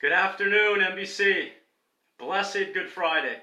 Good 0.00 0.12
afternoon, 0.12 0.80
MBC. 0.80 1.50
Blessed 2.18 2.72
Good 2.72 2.88
Friday. 2.88 3.36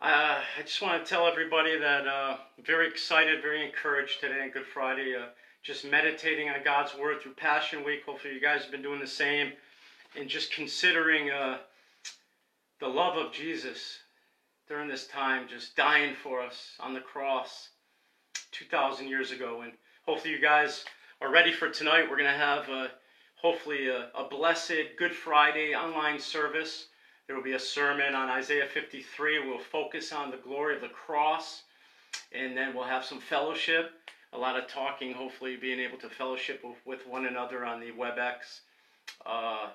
Uh, 0.00 0.40
I 0.40 0.62
just 0.62 0.80
want 0.80 1.04
to 1.04 1.06
tell 1.06 1.26
everybody 1.26 1.78
that 1.78 2.08
uh, 2.08 2.38
I'm 2.56 2.64
very 2.64 2.88
excited, 2.88 3.42
very 3.42 3.66
encouraged 3.66 4.20
today 4.20 4.40
on 4.40 4.48
Good 4.48 4.64
Friday. 4.64 5.14
Uh, 5.14 5.26
just 5.62 5.84
meditating 5.84 6.48
on 6.48 6.64
God's 6.64 6.96
Word 6.96 7.20
through 7.20 7.34
Passion 7.34 7.84
Week. 7.84 8.00
Hopefully, 8.06 8.32
you 8.32 8.40
guys 8.40 8.62
have 8.62 8.70
been 8.70 8.80
doing 8.80 8.98
the 8.98 9.06
same. 9.06 9.52
And 10.18 10.26
just 10.26 10.54
considering 10.54 11.28
uh, 11.28 11.58
the 12.80 12.88
love 12.88 13.18
of 13.18 13.30
Jesus 13.30 13.98
during 14.68 14.88
this 14.88 15.06
time, 15.06 15.48
just 15.50 15.76
dying 15.76 16.14
for 16.14 16.40
us 16.40 16.76
on 16.80 16.94
the 16.94 17.00
cross 17.00 17.68
2,000 18.52 19.06
years 19.06 19.32
ago. 19.32 19.60
And 19.60 19.72
hopefully, 20.06 20.32
you 20.32 20.40
guys 20.40 20.86
are 21.20 21.30
ready 21.30 21.52
for 21.52 21.68
tonight. 21.68 22.08
We're 22.08 22.16
going 22.16 22.32
to 22.32 22.38
have 22.38 22.66
uh, 22.70 22.86
hopefully 23.40 23.88
a, 23.88 24.10
a 24.14 24.28
blessed 24.28 24.96
Good 24.98 25.14
Friday 25.14 25.74
online 25.74 26.18
service. 26.18 26.88
There 27.26 27.36
will 27.36 27.42
be 27.42 27.52
a 27.52 27.58
sermon 27.58 28.14
on 28.14 28.28
Isaiah 28.28 28.66
53. 28.66 29.46
We'll 29.46 29.58
focus 29.58 30.12
on 30.12 30.30
the 30.30 30.38
glory 30.38 30.74
of 30.74 30.80
the 30.80 30.88
cross, 30.88 31.62
and 32.32 32.56
then 32.56 32.74
we'll 32.74 32.84
have 32.84 33.04
some 33.04 33.20
fellowship, 33.20 33.92
a 34.32 34.38
lot 34.38 34.58
of 34.58 34.66
talking, 34.66 35.12
hopefully 35.12 35.56
being 35.56 35.78
able 35.78 35.98
to 35.98 36.08
fellowship 36.08 36.64
with 36.84 37.06
one 37.06 37.26
another 37.26 37.64
on 37.64 37.80
the 37.80 37.92
WebEx 37.92 38.60
uh, 39.24 39.68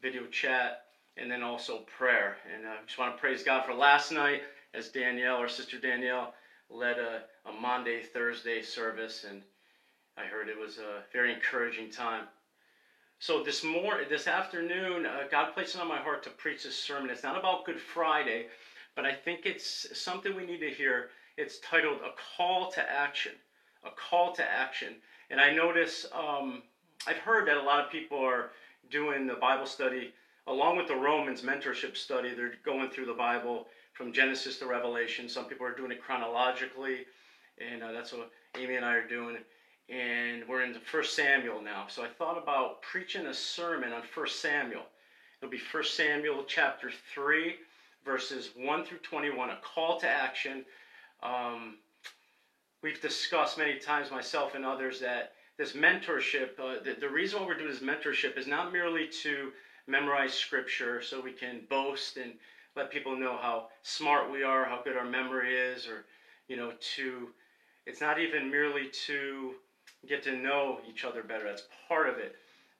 video 0.00 0.26
chat, 0.26 0.84
and 1.16 1.30
then 1.30 1.42
also 1.42 1.78
prayer. 1.98 2.36
And 2.54 2.66
I 2.66 2.76
just 2.86 2.98
want 2.98 3.16
to 3.16 3.20
praise 3.20 3.42
God 3.42 3.64
for 3.66 3.74
last 3.74 4.12
night 4.12 4.42
as 4.74 4.90
Danielle, 4.90 5.36
our 5.36 5.48
sister 5.48 5.78
Danielle, 5.78 6.34
led 6.70 6.98
a, 6.98 7.22
a 7.48 7.52
Maundy, 7.52 8.02
Thursday 8.02 8.62
service, 8.62 9.24
and 9.28 9.42
I 10.16 10.24
heard 10.24 10.48
it 10.48 10.58
was 10.58 10.78
a 10.78 11.02
very 11.12 11.32
encouraging 11.32 11.90
time. 11.90 12.24
So 13.20 13.42
this 13.42 13.64
morning, 13.64 14.06
this 14.08 14.28
afternoon, 14.28 15.04
uh, 15.04 15.24
God 15.28 15.52
placed 15.52 15.74
it 15.74 15.80
on 15.80 15.88
my 15.88 15.98
heart 15.98 16.22
to 16.22 16.30
preach 16.30 16.62
this 16.62 16.76
sermon. 16.76 17.10
It's 17.10 17.24
not 17.24 17.36
about 17.36 17.64
Good 17.64 17.80
Friday, 17.80 18.46
but 18.94 19.04
I 19.04 19.12
think 19.12 19.40
it's 19.44 19.88
something 19.98 20.36
we 20.36 20.46
need 20.46 20.60
to 20.60 20.70
hear. 20.70 21.10
It's 21.36 21.58
titled 21.58 21.98
"A 22.02 22.12
Call 22.36 22.70
to 22.70 22.90
Action." 22.90 23.32
A 23.84 23.90
call 23.90 24.32
to 24.34 24.44
action. 24.44 24.94
And 25.30 25.40
I 25.40 25.52
notice 25.52 26.06
um, 26.12 26.62
I've 27.08 27.16
heard 27.16 27.48
that 27.48 27.56
a 27.56 27.62
lot 27.62 27.84
of 27.84 27.90
people 27.90 28.18
are 28.18 28.50
doing 28.88 29.26
the 29.26 29.34
Bible 29.34 29.66
study 29.66 30.12
along 30.46 30.76
with 30.76 30.86
the 30.86 30.96
Romans 30.96 31.42
mentorship 31.42 31.96
study. 31.96 32.34
They're 32.34 32.54
going 32.64 32.90
through 32.90 33.06
the 33.06 33.14
Bible 33.14 33.66
from 33.94 34.12
Genesis 34.12 34.58
to 34.58 34.66
Revelation. 34.66 35.28
Some 35.28 35.46
people 35.46 35.66
are 35.66 35.74
doing 35.74 35.90
it 35.90 36.02
chronologically, 36.02 37.06
and 37.58 37.82
uh, 37.82 37.90
that's 37.90 38.12
what 38.12 38.30
Amy 38.56 38.76
and 38.76 38.84
I 38.84 38.94
are 38.94 39.08
doing 39.08 39.38
and 39.88 40.46
we're 40.46 40.62
in 40.62 40.74
First 40.74 41.16
Samuel 41.16 41.62
now. 41.62 41.86
So 41.88 42.02
I 42.02 42.08
thought 42.08 42.36
about 42.36 42.82
preaching 42.82 43.26
a 43.26 43.34
sermon 43.34 43.92
on 43.92 44.02
First 44.02 44.40
Samuel. 44.40 44.82
It'll 45.40 45.50
be 45.50 45.58
First 45.58 45.96
Samuel 45.96 46.44
chapter 46.46 46.90
3, 47.14 47.54
verses 48.04 48.50
1 48.56 48.84
through 48.84 48.98
21, 48.98 49.50
a 49.50 49.58
call 49.62 49.98
to 50.00 50.08
action. 50.08 50.64
Um, 51.22 51.76
we've 52.82 53.00
discussed 53.00 53.56
many 53.56 53.78
times, 53.78 54.10
myself 54.10 54.54
and 54.54 54.64
others, 54.64 55.00
that 55.00 55.32
this 55.56 55.72
mentorship, 55.72 56.58
uh, 56.58 56.82
the, 56.84 56.96
the 57.00 57.08
reason 57.08 57.40
why 57.40 57.46
we're 57.46 57.58
doing 57.58 57.70
this 57.70 57.80
mentorship 57.80 58.36
is 58.36 58.46
not 58.46 58.72
merely 58.72 59.08
to 59.22 59.52
memorize 59.86 60.34
scripture 60.34 61.00
so 61.00 61.20
we 61.20 61.32
can 61.32 61.62
boast 61.70 62.18
and 62.18 62.32
let 62.76 62.90
people 62.90 63.18
know 63.18 63.38
how 63.40 63.68
smart 63.82 64.30
we 64.30 64.42
are, 64.42 64.66
how 64.66 64.80
good 64.84 64.96
our 64.96 65.04
memory 65.04 65.56
is, 65.56 65.86
or, 65.86 66.04
you 66.46 66.56
know, 66.56 66.72
to, 66.96 67.28
it's 67.86 68.02
not 68.02 68.20
even 68.20 68.50
merely 68.50 68.88
to 69.06 69.54
get 70.06 70.22
to 70.24 70.36
know 70.36 70.80
each 70.88 71.04
other 71.04 71.22
better. 71.22 71.44
That's 71.44 71.64
part 71.88 72.08
of 72.08 72.18
it. 72.18 72.36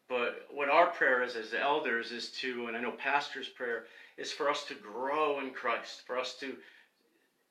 But 0.08 0.46
what 0.50 0.70
our 0.70 0.86
prayer 0.86 1.22
is 1.22 1.36
as 1.36 1.52
elders 1.52 2.12
is 2.12 2.30
to, 2.40 2.66
and 2.66 2.76
I 2.76 2.80
know 2.80 2.92
pastor's 2.92 3.48
prayer, 3.48 3.84
is 4.16 4.32
for 4.32 4.48
us 4.48 4.64
to 4.64 4.74
grow 4.74 5.40
in 5.40 5.50
Christ, 5.50 6.02
for 6.06 6.18
us 6.18 6.34
to 6.40 6.56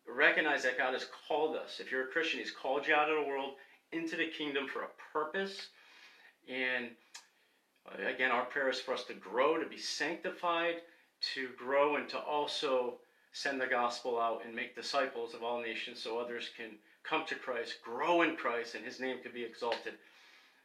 recognize 0.07 0.63
that 0.63 0.77
God 0.77 0.93
has 0.93 1.07
called 1.27 1.55
us. 1.55 1.79
If 1.79 1.91
you're 1.91 2.05
a 2.05 2.07
Christian, 2.07 2.39
He's 2.39 2.51
called 2.51 2.87
you 2.87 2.95
out 2.95 3.09
of 3.09 3.23
the 3.23 3.27
world 3.27 3.55
into 3.91 4.15
the 4.15 4.27
kingdom 4.27 4.67
for 4.67 4.83
a 4.83 5.13
purpose. 5.13 5.67
And 6.47 6.87
uh, 7.87 8.07
again, 8.07 8.31
our 8.31 8.45
prayer 8.45 8.69
is 8.69 8.79
for 8.79 8.93
us 8.93 9.03
to 9.05 9.13
grow, 9.13 9.57
to 9.57 9.69
be 9.69 9.77
sanctified, 9.77 10.75
to 11.35 11.49
grow, 11.57 11.95
and 11.97 12.09
to 12.09 12.17
also 12.17 12.95
send 13.33 13.61
the 13.61 13.67
gospel 13.67 14.19
out 14.19 14.41
and 14.45 14.55
make 14.55 14.75
disciples 14.75 15.33
of 15.33 15.43
all 15.43 15.61
nations 15.61 16.01
so 16.01 16.17
others 16.17 16.49
can 16.57 16.77
come 17.07 17.25
to 17.25 17.35
Christ, 17.35 17.75
grow 17.83 18.21
in 18.21 18.35
Christ, 18.35 18.75
and 18.75 18.85
His 18.85 18.99
name 18.99 19.17
could 19.21 19.33
be 19.33 19.43
exalted. 19.43 19.93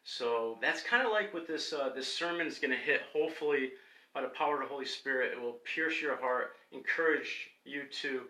So 0.04 0.58
that's 0.60 0.82
kind 0.82 1.06
of 1.06 1.12
like 1.12 1.32
what 1.32 1.46
this 1.46 1.72
uh, 1.72 1.90
this 1.94 2.12
sermon 2.12 2.46
is 2.46 2.58
going 2.58 2.72
to 2.72 2.76
hit. 2.76 3.02
Hopefully, 3.12 3.70
by 4.14 4.22
the 4.22 4.28
power 4.28 4.54
of 4.54 4.68
the 4.68 4.72
Holy 4.74 4.86
Spirit, 4.86 5.32
it 5.32 5.40
will 5.40 5.58
pierce 5.74 6.00
your 6.00 6.16
heart, 6.16 6.52
encourage 6.72 7.50
you 7.64 7.82
to, 8.02 8.22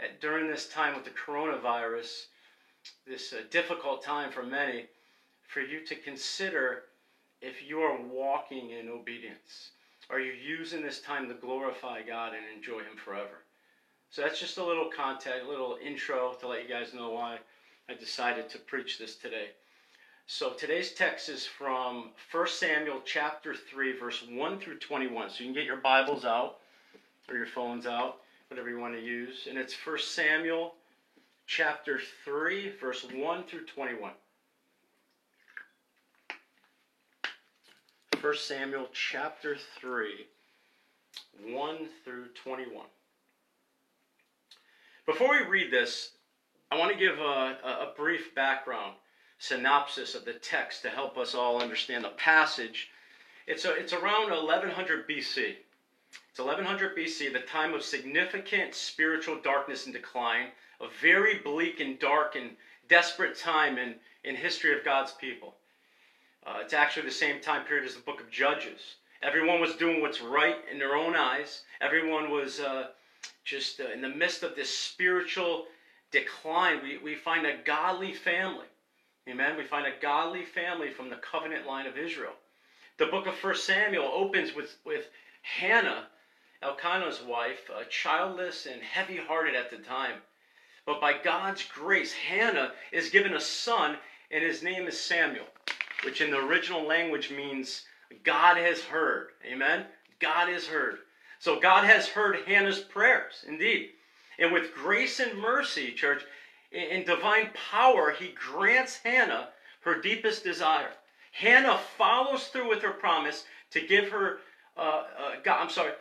uh, 0.00 0.06
during 0.20 0.48
this 0.48 0.68
time 0.68 0.94
with 0.94 1.04
the 1.04 1.10
coronavirus, 1.10 2.26
this 3.06 3.32
uh, 3.32 3.42
difficult 3.50 4.02
time 4.02 4.30
for 4.30 4.42
many, 4.42 4.86
for 5.46 5.60
you 5.60 5.84
to 5.86 5.94
consider 5.94 6.84
if 7.40 7.66
you 7.66 7.80
are 7.80 8.00
walking 8.02 8.70
in 8.70 8.88
obedience. 8.88 9.70
Are 10.10 10.20
you 10.20 10.32
using 10.32 10.82
this 10.82 11.00
time 11.00 11.28
to 11.28 11.34
glorify 11.34 12.02
God 12.02 12.32
and 12.34 12.44
enjoy 12.54 12.80
Him 12.80 12.96
forever? 13.02 13.44
So 14.10 14.22
that's 14.22 14.40
just 14.40 14.58
a 14.58 14.64
little 14.64 14.90
context, 14.94 15.44
a 15.46 15.48
little 15.48 15.78
intro 15.84 16.34
to 16.40 16.48
let 16.48 16.64
you 16.64 16.68
guys 16.68 16.92
know 16.92 17.10
why 17.10 17.38
I 17.90 17.94
decided 17.94 18.48
to 18.50 18.58
preach 18.58 18.98
this 18.98 19.16
today. 19.16 19.48
So 20.28 20.52
today's 20.52 20.92
text 20.92 21.28
is 21.28 21.44
from 21.44 22.10
1 22.30 22.46
Samuel 22.46 23.00
chapter 23.04 23.52
3, 23.52 23.98
verse 23.98 24.24
1 24.30 24.60
through 24.60 24.78
21. 24.78 25.30
So 25.30 25.40
you 25.40 25.46
can 25.46 25.54
get 25.54 25.64
your 25.64 25.78
Bibles 25.78 26.24
out 26.24 26.58
or 27.28 27.34
your 27.34 27.46
phones 27.46 27.86
out, 27.86 28.18
whatever 28.46 28.70
you 28.70 28.78
want 28.78 28.94
to 28.94 29.00
use. 29.00 29.48
And 29.48 29.58
it's 29.58 29.74
1 29.84 29.98
Samuel 29.98 30.74
chapter 31.48 31.98
3, 32.24 32.74
verse 32.80 33.04
1 33.12 33.42
through 33.44 33.66
21. 33.66 34.12
1 38.20 38.36
Samuel 38.36 38.86
chapter 38.92 39.56
3, 39.80 40.26
1 41.48 41.76
through 42.04 42.26
21. 42.44 42.86
Before 45.06 45.30
we 45.30 45.44
read 45.48 45.72
this, 45.72 46.10
I 46.70 46.78
want 46.78 46.92
to 46.92 46.98
give 46.98 47.18
a, 47.18 47.58
a, 47.64 47.92
brief 47.96 48.32
background 48.34 48.94
synopsis 49.38 50.14
of 50.14 50.24
the 50.24 50.34
text 50.34 50.82
to 50.82 50.88
help 50.88 51.18
us 51.18 51.34
all 51.34 51.60
understand 51.60 52.04
the 52.04 52.10
passage. 52.10 52.90
It's, 53.48 53.64
a, 53.64 53.72
it's 53.74 53.92
around 53.92 54.30
1100 54.30 55.08
BC. 55.08 55.56
It's 56.30 56.38
1100 56.38 56.96
BC, 56.96 57.32
the 57.32 57.40
time 57.40 57.74
of 57.74 57.82
significant 57.82 58.74
spiritual 58.74 59.40
darkness 59.42 59.86
and 59.86 59.92
decline, 59.92 60.48
a 60.80 60.86
very 61.00 61.38
bleak 61.38 61.80
and 61.80 61.98
dark 61.98 62.36
and 62.36 62.50
desperate 62.88 63.36
time 63.36 63.76
in, 63.76 63.96
in 64.22 64.36
history 64.36 64.76
of 64.76 64.84
God's 64.84 65.12
people. 65.12 65.54
Uh, 66.46 66.58
it's 66.62 66.72
actually 66.72 67.06
the 67.06 67.10
same 67.10 67.40
time 67.40 67.66
period 67.66 67.84
as 67.84 67.94
the 67.94 68.00
book 68.02 68.20
of 68.20 68.30
Judges. 68.30 68.94
Everyone 69.22 69.60
was 69.60 69.74
doing 69.74 70.00
what's 70.00 70.22
right 70.22 70.56
in 70.70 70.78
their 70.78 70.94
own 70.94 71.16
eyes. 71.16 71.62
Everyone 71.80 72.30
was 72.30 72.60
uh, 72.60 72.88
just 73.44 73.80
uh, 73.80 73.90
in 73.92 74.00
the 74.00 74.08
midst 74.08 74.44
of 74.44 74.54
this 74.54 74.74
spiritual 74.74 75.66
decline, 76.10 76.82
we, 76.82 76.98
we 76.98 77.14
find 77.14 77.46
a 77.46 77.58
godly 77.64 78.12
family. 78.12 78.66
Amen. 79.28 79.56
We 79.56 79.64
find 79.64 79.86
a 79.86 80.00
godly 80.00 80.44
family 80.44 80.90
from 80.90 81.10
the 81.10 81.16
covenant 81.16 81.66
line 81.66 81.86
of 81.86 81.96
Israel. 81.96 82.32
The 82.98 83.06
book 83.06 83.26
of 83.26 83.34
1 83.34 83.56
Samuel 83.56 84.10
opens 84.12 84.54
with, 84.54 84.76
with 84.84 85.08
Hannah, 85.42 86.08
Elkanah's 86.62 87.22
wife, 87.22 87.70
uh, 87.74 87.84
childless 87.88 88.66
and 88.66 88.82
heavy 88.82 89.16
hearted 89.16 89.54
at 89.54 89.70
the 89.70 89.78
time. 89.78 90.16
But 90.84 91.00
by 91.00 91.14
God's 91.22 91.64
grace, 91.64 92.12
Hannah 92.12 92.72
is 92.92 93.10
given 93.10 93.34
a 93.34 93.40
son, 93.40 93.96
and 94.30 94.42
his 94.42 94.62
name 94.62 94.86
is 94.86 94.98
Samuel, 95.00 95.46
which 96.04 96.20
in 96.20 96.30
the 96.30 96.38
original 96.38 96.86
language 96.86 97.30
means 97.30 97.84
God 98.24 98.56
has 98.56 98.80
heard. 98.80 99.28
Amen? 99.44 99.86
God 100.18 100.48
has 100.48 100.66
heard. 100.66 100.98
So 101.38 101.60
God 101.60 101.84
has 101.84 102.08
heard 102.08 102.36
Hannah's 102.46 102.80
prayers, 102.80 103.44
indeed. 103.46 103.90
And 104.40 104.52
with 104.52 104.74
grace 104.74 105.20
and 105.20 105.38
mercy, 105.38 105.92
church, 105.92 106.24
in 106.72 107.04
divine 107.04 107.50
power, 107.70 108.10
he 108.10 108.32
grants 108.32 108.96
Hannah 108.96 109.50
her 109.80 110.00
deepest 110.00 110.44
desire. 110.44 110.90
Hannah 111.32 111.78
follows 111.98 112.48
through 112.48 112.68
with 112.68 112.82
her 112.82 112.92
promise 112.92 113.44
to 113.70 113.80
give 113.80 114.08
her, 114.10 114.38
uh, 114.76 114.80
uh, 115.18 115.30
God, 115.44 115.62
I'm 115.62 115.70
sorry, 115.70 115.92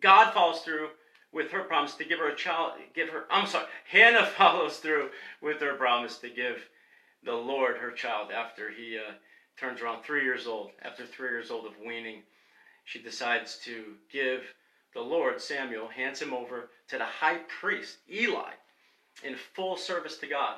God 0.00 0.32
follows 0.32 0.60
through 0.60 0.88
with 1.32 1.50
her 1.50 1.62
promise 1.64 1.94
to 1.94 2.04
give 2.04 2.18
her 2.18 2.28
a 2.28 2.36
child, 2.36 2.72
give 2.94 3.08
her, 3.08 3.24
I'm 3.30 3.46
sorry, 3.46 3.66
Hannah 3.88 4.26
follows 4.36 4.78
through 4.78 5.10
with 5.40 5.60
her 5.60 5.74
promise 5.74 6.18
to 6.18 6.28
give 6.28 6.58
the 7.24 7.32
Lord 7.32 7.76
her 7.76 7.92
child 7.92 8.30
after 8.32 8.70
he 8.70 8.98
uh, 8.98 9.12
turns 9.58 9.80
around 9.80 10.02
three 10.02 10.24
years 10.24 10.46
old. 10.46 10.70
After 10.82 11.06
three 11.06 11.28
years 11.28 11.50
old 11.50 11.66
of 11.66 11.72
weaning, 11.78 12.22
she 12.84 13.00
decides 13.00 13.58
to 13.64 13.94
give 14.10 14.42
the 14.94 15.00
Lord, 15.00 15.40
Samuel, 15.40 15.88
hands 15.88 16.20
him 16.20 16.34
over 16.34 16.70
to 16.88 16.98
the 16.98 17.04
high 17.04 17.40
priest, 17.60 17.98
Eli, 18.10 18.52
in 19.22 19.36
full 19.54 19.76
service 19.76 20.18
to 20.18 20.26
God 20.26 20.56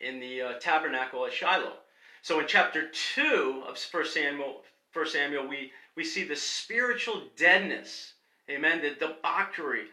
in 0.00 0.20
the 0.20 0.42
uh, 0.42 0.52
tabernacle 0.58 1.24
at 1.26 1.32
Shiloh. 1.32 1.76
So 2.22 2.40
in 2.40 2.46
chapter 2.46 2.88
2 3.14 3.64
of 3.66 3.78
1 3.90 4.06
Samuel 4.06 4.62
1 4.92 5.08
Samuel, 5.08 5.48
we, 5.48 5.72
we 5.96 6.04
see 6.04 6.24
the 6.24 6.36
spiritual 6.36 7.22
deadness, 7.36 8.12
amen, 8.50 8.82
the 8.82 8.90
debauchery 8.90 9.84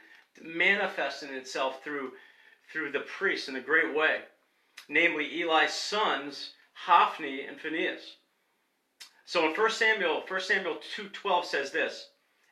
manifesting 0.41 1.29
itself 1.29 1.83
through, 1.83 2.11
through 2.71 2.91
the 2.91 2.99
priests 3.01 3.47
in 3.47 3.55
a 3.55 3.61
great 3.61 3.95
way, 3.95 4.19
namely 4.89 5.41
Eli's 5.41 5.73
sons, 5.73 6.51
Hophni 6.73 7.45
and 7.45 7.59
Phinehas. 7.59 8.17
So 9.25 9.47
in 9.47 9.55
1 9.55 9.71
Samuel, 9.71 10.23
1 10.27 10.41
Samuel 10.41 10.77
2.12 10.97 11.45
says 11.45 11.71
this, 11.71 12.09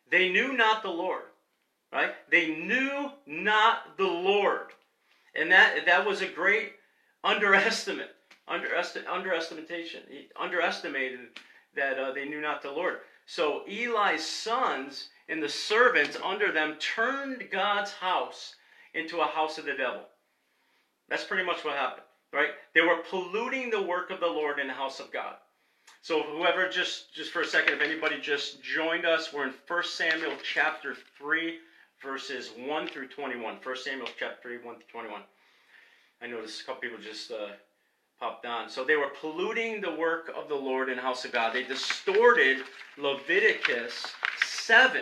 They 0.10 0.30
knew 0.30 0.54
not 0.54 0.84
the 0.84 0.90
Lord, 0.90 1.24
right? 1.92 2.12
They 2.32 2.56
knew 2.56 3.12
not 3.26 3.98
the 3.98 4.08
Lord. 4.08 4.68
And 5.36 5.52
that, 5.52 5.86
that 5.86 6.06
was 6.06 6.22
a 6.22 6.28
great 6.28 6.74
underestimate, 7.24 8.10
underestimation. 8.48 10.02
Underestimated 10.40 11.20
that 11.76 12.00
uh, 12.00 12.12
they 12.14 12.26
knew 12.26 12.42
not 12.42 12.62
the 12.62 12.72
Lord. 12.72 12.98
So 13.26 13.64
Eli's 13.68 14.26
sons 14.26 15.10
and 15.30 15.44
the 15.44 15.50
servants 15.50 16.18
under 16.24 16.52
them 16.52 16.78
turned 16.80 17.50
God's 17.52 17.92
house 17.92 18.56
into 18.94 19.20
a 19.20 19.26
house 19.26 19.58
of 19.58 19.66
the 19.66 19.74
devil. 19.74 20.04
That's 21.10 21.26
pretty 21.26 21.46
much 21.46 21.64
what 21.64 21.76
happened, 21.76 22.06
right? 22.34 22.52
They 22.74 22.82
were 22.82 23.04
polluting 23.10 23.70
the 23.70 23.82
work 23.82 24.10
of 24.10 24.20
the 24.20 24.28
Lord 24.28 24.60
in 24.60 24.68
the 24.68 24.74
house 24.74 25.00
of 25.00 25.12
God. 25.12 25.36
So 26.08 26.24
whoever 26.24 26.70
just 26.70 27.14
just 27.14 27.32
for 27.32 27.42
a 27.42 27.46
second, 27.46 27.74
if 27.74 27.82
anybody 27.82 28.18
just 28.22 28.64
joined 28.64 29.06
us, 29.06 29.34
we're 29.34 29.44
in 29.44 29.54
1 29.68 29.84
Samuel 29.84 30.32
chapter 30.42 30.96
3, 31.18 31.58
verses 32.02 32.52
1 32.58 32.88
through 32.88 33.10
21. 33.10 33.58
1 33.62 33.76
Samuel 33.76 34.08
chapter 34.18 34.38
3, 34.42 34.60
1 34.64 34.76
through 34.76 35.02
21. 35.02 35.22
I 36.22 36.28
noticed 36.28 36.62
a 36.62 36.64
couple 36.64 36.80
people 36.80 36.98
just 36.98 37.30
uh, 37.30 37.50
popped 38.22 38.46
on. 38.46 38.70
So 38.70 38.86
they 38.86 38.96
were 38.96 39.12
polluting 39.20 39.82
the 39.82 39.96
work 39.96 40.32
of 40.34 40.48
the 40.48 40.56
Lord 40.56 40.88
in 40.88 40.96
the 40.96 41.02
house 41.02 41.26
of 41.26 41.34
God. 41.34 41.52
They 41.54 41.64
distorted 41.64 42.60
Leviticus 42.98 44.06
7 44.46 45.02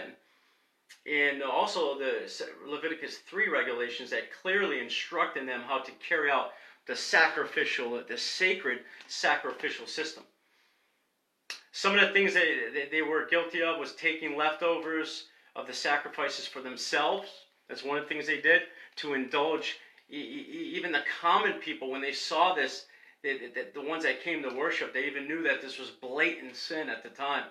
and 1.06 1.44
also 1.44 2.00
the 2.00 2.28
Leviticus 2.68 3.18
3 3.30 3.48
regulations 3.50 4.10
that 4.10 4.34
clearly 4.42 4.80
instructed 4.80 5.48
them 5.48 5.62
how 5.68 5.82
to 5.82 5.92
carry 6.10 6.32
out 6.32 6.54
the 6.88 6.96
sacrificial, 6.96 8.02
the 8.10 8.18
sacred 8.18 8.80
sacrificial 9.08 9.86
system. 9.86 10.24
Some 11.76 11.94
of 11.94 12.00
the 12.00 12.14
things 12.14 12.34
that 12.36 12.88
they 12.90 13.02
were 13.02 13.26
guilty 13.26 13.62
of 13.62 13.78
was 13.78 13.92
taking 13.92 14.38
leftovers 14.38 15.26
of 15.58 15.68
the 15.68 15.74
sacrifices 15.74 16.48
for 16.48 16.62
themselves. 16.62 17.30
That's 17.68 17.84
one 17.84 17.98
of 17.98 18.04
the 18.04 18.08
things 18.08 18.28
they 18.28 18.40
did 18.40 18.62
to 18.96 19.14
indulge 19.14 19.78
even 20.08 20.94
the 20.94 21.04
common 21.20 21.60
people 21.60 21.92
when 21.92 22.00
they 22.00 22.14
saw 22.14 22.56
this. 22.56 22.86
the 23.24 23.68
ones 23.76 24.04
that 24.06 24.24
came 24.24 24.42
to 24.44 24.56
worship, 24.56 24.94
they 24.94 25.04
even 25.04 25.28
knew 25.28 25.44
that 25.44 25.62
this 25.62 25.78
was 25.78 25.90
blatant 25.90 26.56
sin 26.56 26.88
at 26.88 27.04
the 27.04 27.10
time. 27.10 27.44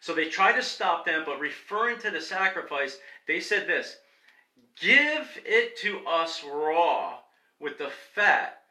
So 0.00 0.14
they 0.14 0.30
tried 0.30 0.54
to 0.54 0.62
stop 0.62 1.04
them, 1.04 1.24
but 1.26 1.38
referring 1.38 1.98
to 1.98 2.10
the 2.10 2.22
sacrifice, 2.22 2.96
they 3.28 3.40
said 3.40 3.66
this 3.66 3.96
Give 4.80 5.28
it 5.44 5.76
to 5.80 6.06
us 6.06 6.42
raw 6.42 7.18
with 7.60 7.76
the 7.76 7.90
fat, 8.14 8.62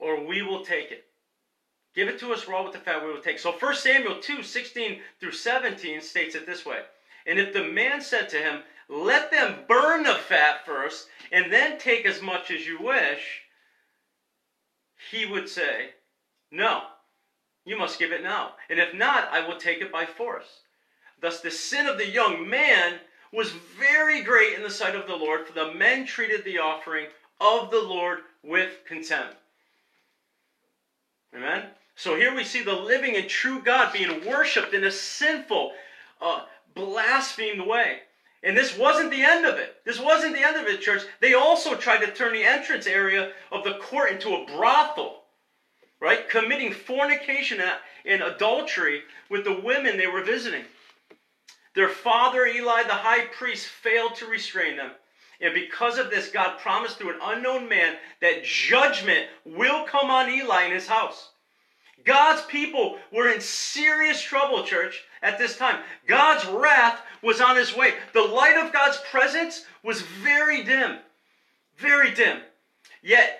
or 0.00 0.26
we 0.26 0.42
will 0.42 0.64
take 0.64 0.90
it. 0.90 1.04
Give 1.94 2.08
it 2.08 2.18
to 2.20 2.32
us 2.32 2.48
raw 2.48 2.62
with 2.64 2.72
the 2.72 2.78
fat, 2.78 3.04
we 3.04 3.12
will 3.12 3.20
take. 3.20 3.38
So 3.38 3.52
1 3.52 3.74
Samuel 3.76 4.20
2 4.20 4.42
16 4.42 5.00
through 5.20 5.32
17 5.32 6.00
states 6.00 6.34
it 6.34 6.46
this 6.46 6.64
way. 6.64 6.80
And 7.26 7.38
if 7.38 7.52
the 7.52 7.64
man 7.64 8.00
said 8.00 8.28
to 8.30 8.38
him, 8.38 8.62
Let 8.88 9.30
them 9.30 9.64
burn 9.68 10.02
the 10.02 10.14
fat 10.14 10.64
first, 10.64 11.08
and 11.30 11.52
then 11.52 11.78
take 11.78 12.06
as 12.06 12.22
much 12.22 12.50
as 12.50 12.66
you 12.66 12.80
wish, 12.80 13.42
he 15.10 15.26
would 15.26 15.48
say, 15.48 15.90
No, 16.50 16.82
you 17.64 17.76
must 17.76 17.98
give 17.98 18.12
it 18.12 18.22
now. 18.22 18.52
And 18.70 18.78
if 18.78 18.94
not, 18.94 19.28
I 19.30 19.46
will 19.46 19.56
take 19.56 19.80
it 19.80 19.92
by 19.92 20.06
force. 20.06 20.62
Thus 21.20 21.40
the 21.40 21.50
sin 21.50 21.86
of 21.86 21.98
the 21.98 22.08
young 22.08 22.48
man 22.48 22.98
was 23.32 23.50
very 23.50 24.22
great 24.22 24.54
in 24.54 24.62
the 24.62 24.70
sight 24.70 24.96
of 24.96 25.06
the 25.06 25.16
Lord, 25.16 25.46
for 25.46 25.52
the 25.52 25.72
men 25.72 26.04
treated 26.04 26.44
the 26.44 26.58
offering 26.58 27.06
of 27.40 27.70
the 27.70 27.80
Lord 27.80 28.20
with 28.42 28.80
contempt. 28.86 29.36
Amen? 31.34 31.66
So 31.94 32.16
here 32.16 32.34
we 32.34 32.44
see 32.44 32.62
the 32.62 32.72
living 32.72 33.16
and 33.16 33.28
true 33.28 33.60
God 33.62 33.92
being 33.92 34.26
worshiped 34.26 34.74
in 34.74 34.84
a 34.84 34.90
sinful, 34.90 35.72
uh, 36.20 36.44
blasphemed 36.74 37.66
way. 37.66 38.00
And 38.42 38.56
this 38.56 38.76
wasn't 38.76 39.10
the 39.10 39.22
end 39.22 39.46
of 39.46 39.56
it. 39.58 39.76
This 39.84 40.00
wasn't 40.00 40.34
the 40.34 40.42
end 40.42 40.56
of 40.56 40.66
it, 40.66 40.80
church. 40.80 41.02
They 41.20 41.34
also 41.34 41.76
tried 41.76 42.04
to 42.04 42.12
turn 42.12 42.32
the 42.32 42.42
entrance 42.42 42.86
area 42.86 43.32
of 43.52 43.62
the 43.62 43.74
court 43.74 44.10
into 44.10 44.34
a 44.34 44.46
brothel, 44.46 45.22
right? 46.00 46.28
Committing 46.28 46.72
fornication 46.72 47.62
and 48.04 48.22
adultery 48.22 49.02
with 49.30 49.44
the 49.44 49.60
women 49.60 49.96
they 49.96 50.08
were 50.08 50.24
visiting. 50.24 50.64
Their 51.74 51.88
father, 51.88 52.46
Eli, 52.46 52.82
the 52.82 52.94
high 52.94 53.26
priest, 53.26 53.66
failed 53.66 54.16
to 54.16 54.26
restrain 54.26 54.76
them. 54.76 54.90
And 55.40 55.54
because 55.54 55.98
of 55.98 56.10
this, 56.10 56.30
God 56.30 56.58
promised 56.58 56.98
through 56.98 57.14
an 57.14 57.20
unknown 57.22 57.68
man 57.68 57.96
that 58.20 58.44
judgment 58.44 59.26
will 59.44 59.84
come 59.84 60.10
on 60.10 60.30
Eli 60.30 60.62
and 60.62 60.72
his 60.72 60.86
house. 60.86 61.31
God's 62.04 62.42
people 62.46 62.98
were 63.12 63.28
in 63.28 63.40
serious 63.40 64.20
trouble, 64.20 64.64
church, 64.64 65.04
at 65.22 65.38
this 65.38 65.56
time. 65.56 65.82
God's 66.06 66.46
wrath 66.46 67.00
was 67.22 67.40
on 67.40 67.56
his 67.56 67.76
way. 67.76 67.94
The 68.12 68.22
light 68.22 68.56
of 68.56 68.72
God's 68.72 68.98
presence 69.10 69.64
was 69.82 70.02
very 70.02 70.64
dim. 70.64 70.98
Very 71.76 72.12
dim. 72.12 72.40
Yet, 73.02 73.38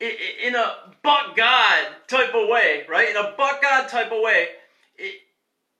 in 0.00 0.54
a 0.54 0.94
but 1.02 1.36
God 1.36 1.86
type 2.08 2.34
of 2.34 2.48
way, 2.48 2.84
right? 2.88 3.08
In 3.10 3.16
a 3.16 3.34
but 3.36 3.62
God 3.62 3.88
type 3.88 4.12
of 4.12 4.20
way, 4.22 4.48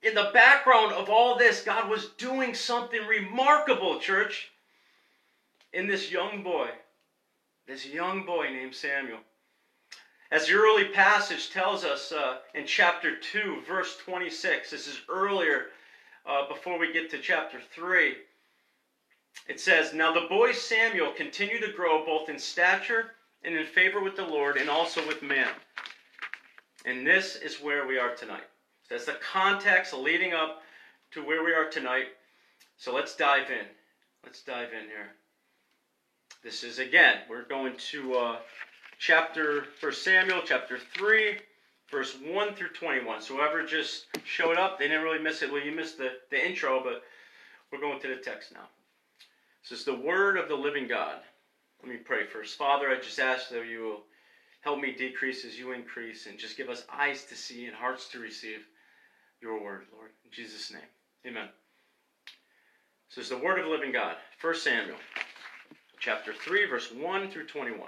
in 0.01 0.13
the 0.13 0.29
background 0.33 0.93
of 0.93 1.09
all 1.09 1.37
this, 1.37 1.63
God 1.63 1.89
was 1.89 2.09
doing 2.17 2.53
something 2.53 3.05
remarkable, 3.07 3.99
church, 3.99 4.51
in 5.73 5.87
this 5.87 6.11
young 6.11 6.43
boy. 6.43 6.69
This 7.67 7.85
young 7.85 8.25
boy 8.25 8.49
named 8.49 8.75
Samuel. 8.75 9.19
As 10.35 10.47
the 10.47 10.55
early 10.55 10.83
passage 10.89 11.49
tells 11.49 11.85
us 11.85 12.11
uh, 12.11 12.39
in 12.55 12.65
chapter 12.65 13.15
2, 13.15 13.61
verse 13.65 13.95
26, 14.03 14.69
this 14.69 14.85
is 14.85 14.99
earlier 15.07 15.67
uh, 16.25 16.45
before 16.49 16.77
we 16.77 16.91
get 16.91 17.09
to 17.11 17.19
chapter 17.19 17.61
3. 17.73 18.15
It 19.47 19.61
says, 19.61 19.93
Now 19.93 20.11
the 20.11 20.27
boy 20.27 20.51
Samuel 20.51 21.13
continued 21.13 21.61
to 21.61 21.71
grow 21.71 22.05
both 22.05 22.27
in 22.27 22.37
stature 22.37 23.11
and 23.43 23.55
in 23.55 23.65
favor 23.65 24.03
with 24.03 24.17
the 24.17 24.25
Lord 24.25 24.57
and 24.57 24.69
also 24.69 25.07
with 25.07 25.23
man. 25.23 25.47
And 26.85 27.07
this 27.07 27.37
is 27.37 27.61
where 27.61 27.87
we 27.87 27.97
are 27.97 28.13
tonight. 28.13 28.43
That's 28.89 29.05
the 29.05 29.17
context 29.31 29.93
leading 29.93 30.33
up 30.33 30.63
to 31.11 31.25
where 31.25 31.45
we 31.45 31.53
are 31.53 31.69
tonight. 31.69 32.07
So 32.75 32.93
let's 32.93 33.15
dive 33.15 33.49
in. 33.49 33.67
Let's 34.25 34.41
dive 34.41 34.73
in 34.73 34.89
here. 34.89 35.13
This 36.43 36.65
is 36.65 36.79
again, 36.79 37.19
we're 37.29 37.47
going 37.47 37.77
to 37.91 38.15
uh, 38.15 38.37
chapter, 39.05 39.65
1 39.81 39.93
Samuel, 39.93 40.41
chapter 40.43 40.79
3, 40.79 41.37
verse 41.91 42.17
1 42.23 42.55
through 42.55 42.69
21. 42.69 43.21
So 43.21 43.35
whoever 43.35 43.63
just 43.63 44.07
showed 44.23 44.57
up, 44.57 44.79
they 44.79 44.87
didn't 44.87 45.03
really 45.03 45.21
miss 45.21 45.43
it. 45.43 45.51
Well, 45.51 45.63
you 45.63 45.71
missed 45.71 45.99
the, 45.99 46.13
the 46.31 46.43
intro, 46.43 46.81
but 46.83 47.03
we're 47.71 47.79
going 47.79 47.99
to 48.01 48.07
the 48.07 48.15
text 48.15 48.51
now. 48.51 48.67
This 49.61 49.79
is 49.79 49.85
the 49.85 49.95
word 49.95 50.37
of 50.37 50.49
the 50.49 50.55
living 50.55 50.87
God. 50.87 51.19
Let 51.83 51.91
me 51.91 51.97
pray 51.97 52.25
first. 52.25 52.57
Father, 52.57 52.89
I 52.89 52.95
just 52.95 53.19
ask 53.19 53.49
that 53.49 53.67
you 53.67 53.83
will 53.83 54.03
help 54.61 54.79
me 54.79 54.91
decrease 54.91 55.45
as 55.45 55.59
you 55.59 55.71
increase 55.71 56.25
and 56.25 56.39
just 56.39 56.57
give 56.57 56.69
us 56.69 56.85
eyes 56.91 57.25
to 57.25 57.35
see 57.35 57.67
and 57.67 57.75
hearts 57.75 58.09
to 58.09 58.19
receive 58.19 58.65
your 59.39 59.63
word, 59.63 59.85
Lord. 59.93 60.09
In 60.25 60.31
Jesus' 60.31 60.71
name. 60.71 60.81
Amen. 61.27 61.49
So 63.09 63.21
it's 63.21 63.29
the 63.29 63.37
word 63.37 63.59
of 63.59 63.65
the 63.65 63.71
living 63.71 63.91
God. 63.91 64.15
1 64.41 64.55
Samuel 64.55 64.97
chapter 65.99 66.33
3, 66.33 66.65
verse 66.65 66.91
1 66.91 67.29
through 67.29 67.45
21. 67.45 67.87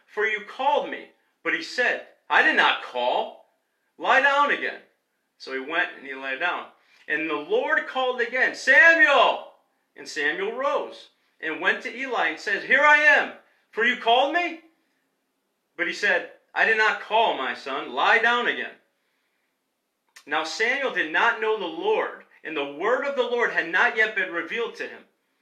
for 0.13 0.25
you 0.25 0.41
called 0.47 0.89
me. 0.89 1.09
But 1.43 1.53
he 1.53 1.63
said, 1.63 2.07
I 2.29 2.43
did 2.43 2.55
not 2.55 2.83
call. 2.83 3.45
Lie 3.97 4.21
down 4.21 4.51
again. 4.51 4.79
So 5.37 5.53
he 5.53 5.59
went 5.59 5.89
and 5.97 6.05
he 6.05 6.13
lay 6.13 6.37
down. 6.37 6.65
And 7.07 7.29
the 7.29 7.35
Lord 7.35 7.87
called 7.87 8.21
again, 8.21 8.55
Samuel! 8.55 9.47
And 9.95 10.07
Samuel 10.07 10.53
rose 10.53 11.09
and 11.41 11.59
went 11.59 11.81
to 11.83 11.95
Eli 11.95 12.27
and 12.27 12.39
said, 12.39 12.63
Here 12.63 12.83
I 12.83 12.97
am, 12.97 13.33
for 13.71 13.83
you 13.83 13.97
called 13.97 14.33
me? 14.33 14.59
But 15.75 15.87
he 15.87 15.93
said, 15.93 16.29
I 16.53 16.65
did 16.65 16.77
not 16.77 17.01
call, 17.01 17.37
my 17.37 17.53
son. 17.53 17.93
Lie 17.93 18.19
down 18.19 18.47
again. 18.47 18.71
Now 20.25 20.43
Samuel 20.43 20.93
did 20.93 21.11
not 21.11 21.41
know 21.41 21.57
the 21.59 21.65
Lord, 21.65 22.23
and 22.43 22.55
the 22.55 22.73
word 22.73 23.05
of 23.05 23.15
the 23.15 23.23
Lord 23.23 23.51
had 23.51 23.69
not 23.69 23.97
yet 23.97 24.15
been 24.15 24.31
revealed 24.31 24.75
to 24.75 24.83
him. 24.83 25.01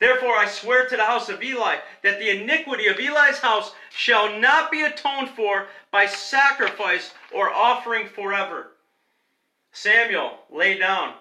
Therefore 0.00 0.36
I 0.36 0.46
swear 0.46 0.88
to 0.88 0.96
the 0.96 1.04
house 1.04 1.28
of 1.28 1.42
Eli 1.42 1.76
that 2.02 2.18
the 2.18 2.30
iniquity 2.30 2.86
of 2.86 2.98
Eli's 2.98 3.38
house 3.38 3.72
shall 3.90 4.38
not 4.38 4.70
be 4.70 4.82
atoned 4.82 5.30
for 5.30 5.66
by 5.90 6.06
sacrifice 6.06 7.12
or 7.32 7.50
offering 7.50 8.06
forever. 8.06 8.72
Samuel 9.72 10.38
lay 10.50 10.78
down, 10.78 11.14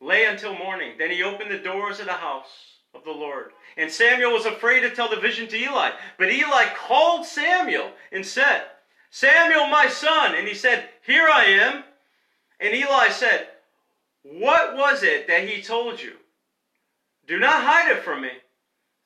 lay 0.00 0.24
until 0.26 0.54
morning. 0.56 0.94
Then 0.98 1.10
he 1.10 1.22
opened 1.22 1.50
the 1.50 1.58
doors 1.58 2.00
of 2.00 2.06
the 2.06 2.12
house 2.12 2.78
of 2.94 3.04
the 3.04 3.10
Lord. 3.10 3.52
And 3.76 3.90
Samuel 3.90 4.32
was 4.32 4.46
afraid 4.46 4.80
to 4.80 4.90
tell 4.90 5.08
the 5.08 5.16
vision 5.16 5.48
to 5.48 5.56
Eli. 5.56 5.90
But 6.18 6.32
Eli 6.32 6.66
called 6.76 7.26
Samuel 7.26 7.90
and 8.12 8.24
said, 8.24 8.64
Samuel, 9.10 9.66
my 9.68 9.88
son. 9.88 10.34
And 10.34 10.46
he 10.46 10.54
said, 10.54 10.88
Here 11.06 11.28
I 11.28 11.44
am. 11.44 11.84
And 12.60 12.74
Eli 12.74 13.08
said, 13.10 13.48
What 14.22 14.76
was 14.76 15.02
it 15.02 15.26
that 15.28 15.48
he 15.48 15.62
told 15.62 16.00
you? 16.00 16.14
Do 17.26 17.38
not 17.38 17.62
hide 17.62 17.90
it 17.90 18.02
from 18.02 18.22
me. 18.22 18.30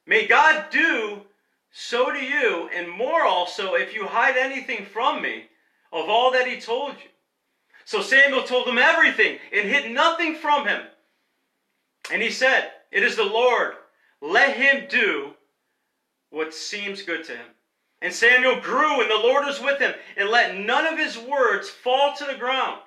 May 0.07 0.27
God 0.27 0.67
do 0.71 1.23
so 1.71 2.11
to 2.11 2.19
you, 2.19 2.69
and 2.75 2.89
more 2.89 3.25
also, 3.25 3.75
if 3.75 3.95
you 3.95 4.07
hide 4.07 4.37
anything 4.37 4.87
from 4.87 5.23
me 5.23 5.45
of 5.93 6.09
all 6.09 6.33
that 6.33 6.47
he 6.47 6.61
told 6.61 6.95
you. 6.95 7.11
So 7.85 8.03
Samuel 8.03 8.43
told 8.43 8.67
him 8.67 8.79
everything 8.79 9.39
and 9.53 9.69
hid 9.69 9.91
nothing 9.91 10.35
from 10.35 10.67
him. 10.67 10.83
And 12.11 12.23
he 12.23 12.31
said, 12.31 12.71
It 12.91 13.03
is 13.03 13.17
the 13.17 13.25
Lord. 13.25 13.75
Let 14.21 14.57
him 14.57 14.87
do 14.89 15.35
what 16.31 16.53
seems 16.53 17.03
good 17.03 17.25
to 17.25 17.33
him. 17.33 17.47
And 18.01 18.13
Samuel 18.13 18.61
grew, 18.61 19.01
and 19.01 19.11
the 19.11 19.17
Lord 19.17 19.45
was 19.45 19.61
with 19.61 19.81
him, 19.81 19.93
and 20.17 20.29
let 20.29 20.57
none 20.57 20.87
of 20.87 20.99
his 20.99 21.19
words 21.19 21.69
fall 21.69 22.15
to 22.17 22.25
the 22.25 22.37
ground. 22.37 22.81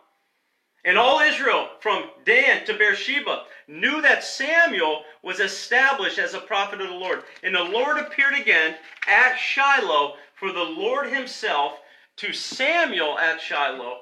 And 0.83 0.97
all 0.97 1.19
Israel, 1.19 1.69
from 1.79 2.09
Dan 2.25 2.65
to 2.65 2.73
Beersheba, 2.73 3.43
knew 3.67 4.01
that 4.01 4.23
Samuel 4.23 5.03
was 5.23 5.39
established 5.39 6.17
as 6.17 6.33
a 6.33 6.39
prophet 6.39 6.81
of 6.81 6.89
the 6.89 6.95
Lord. 6.95 7.23
And 7.43 7.53
the 7.53 7.63
Lord 7.63 7.99
appeared 7.99 8.33
again 8.33 8.75
at 9.07 9.37
Shiloh 9.37 10.15
for 10.33 10.51
the 10.51 10.63
Lord 10.63 11.07
himself 11.07 11.73
to 12.17 12.33
Samuel 12.33 13.17
at 13.19 13.39
Shiloh 13.39 13.99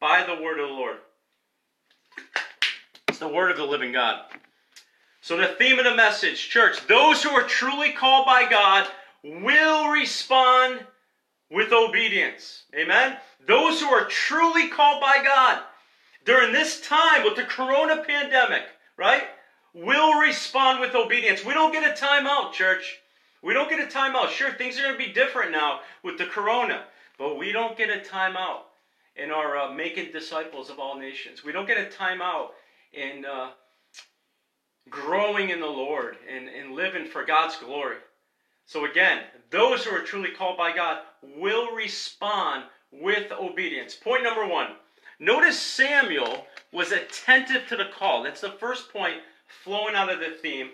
by 0.00 0.24
the 0.24 0.42
word 0.42 0.58
of 0.58 0.68
the 0.68 0.74
Lord. 0.74 0.96
It's 3.08 3.18
the 3.18 3.28
word 3.28 3.50
of 3.50 3.58
the 3.58 3.64
living 3.64 3.92
God. 3.92 4.22
So, 5.20 5.36
the 5.36 5.48
theme 5.48 5.78
of 5.78 5.84
the 5.84 5.94
message, 5.94 6.48
church, 6.48 6.86
those 6.86 7.22
who 7.22 7.28
are 7.30 7.46
truly 7.46 7.92
called 7.92 8.24
by 8.24 8.48
God 8.48 8.88
will 9.22 9.90
respond 9.90 10.80
with 11.50 11.72
obedience. 11.72 12.62
Amen? 12.74 13.18
Those 13.46 13.80
who 13.80 13.88
are 13.88 14.06
truly 14.06 14.68
called 14.68 15.02
by 15.02 15.20
God 15.22 15.62
during 16.24 16.52
this 16.52 16.80
time 16.80 17.24
with 17.24 17.36
the 17.36 17.44
corona 17.44 18.02
pandemic, 18.06 18.64
right, 18.96 19.24
we'll 19.74 20.20
respond 20.20 20.80
with 20.80 20.94
obedience. 20.94 21.44
We 21.44 21.54
don't 21.54 21.72
get 21.72 21.84
a 21.84 22.00
timeout, 22.02 22.52
church. 22.52 22.98
We 23.42 23.54
don't 23.54 23.70
get 23.70 23.80
a 23.80 23.90
timeout. 23.90 24.28
Sure, 24.28 24.52
things 24.52 24.78
are 24.78 24.82
going 24.82 24.98
to 24.98 24.98
be 24.98 25.12
different 25.12 25.52
now 25.52 25.80
with 26.02 26.18
the 26.18 26.26
corona, 26.26 26.84
but 27.18 27.38
we 27.38 27.52
don't 27.52 27.76
get 27.76 27.88
a 27.88 28.00
timeout 28.00 28.62
in 29.16 29.30
our 29.30 29.56
uh, 29.56 29.72
making 29.72 30.12
disciples 30.12 30.70
of 30.70 30.78
all 30.78 30.98
nations. 30.98 31.44
We 31.44 31.52
don't 31.52 31.66
get 31.66 31.78
a 31.78 31.90
timeout 31.90 32.48
in 32.92 33.24
uh, 33.24 33.50
growing 34.88 35.50
in 35.50 35.60
the 35.60 35.66
Lord 35.66 36.16
and, 36.28 36.48
and 36.48 36.74
living 36.74 37.06
for 37.06 37.24
God's 37.24 37.56
glory. 37.56 37.96
So, 38.66 38.84
again, 38.84 39.22
those 39.50 39.84
who 39.84 39.94
are 39.94 40.02
truly 40.02 40.30
called 40.30 40.56
by 40.56 40.74
God 40.74 40.98
will 41.22 41.74
respond 41.74 42.64
with 42.92 43.32
obedience. 43.32 43.94
Point 43.94 44.22
number 44.22 44.46
one 44.46 44.68
Notice 45.20 45.60
Samuel 45.60 46.46
was 46.72 46.92
attentive 46.92 47.68
to 47.68 47.76
the 47.76 47.90
call. 47.96 48.22
That's 48.22 48.40
the 48.40 48.52
first 48.52 48.90
point 48.90 49.18
flowing 49.62 49.94
out 49.94 50.10
of 50.10 50.18
the 50.18 50.30
theme. 50.30 50.70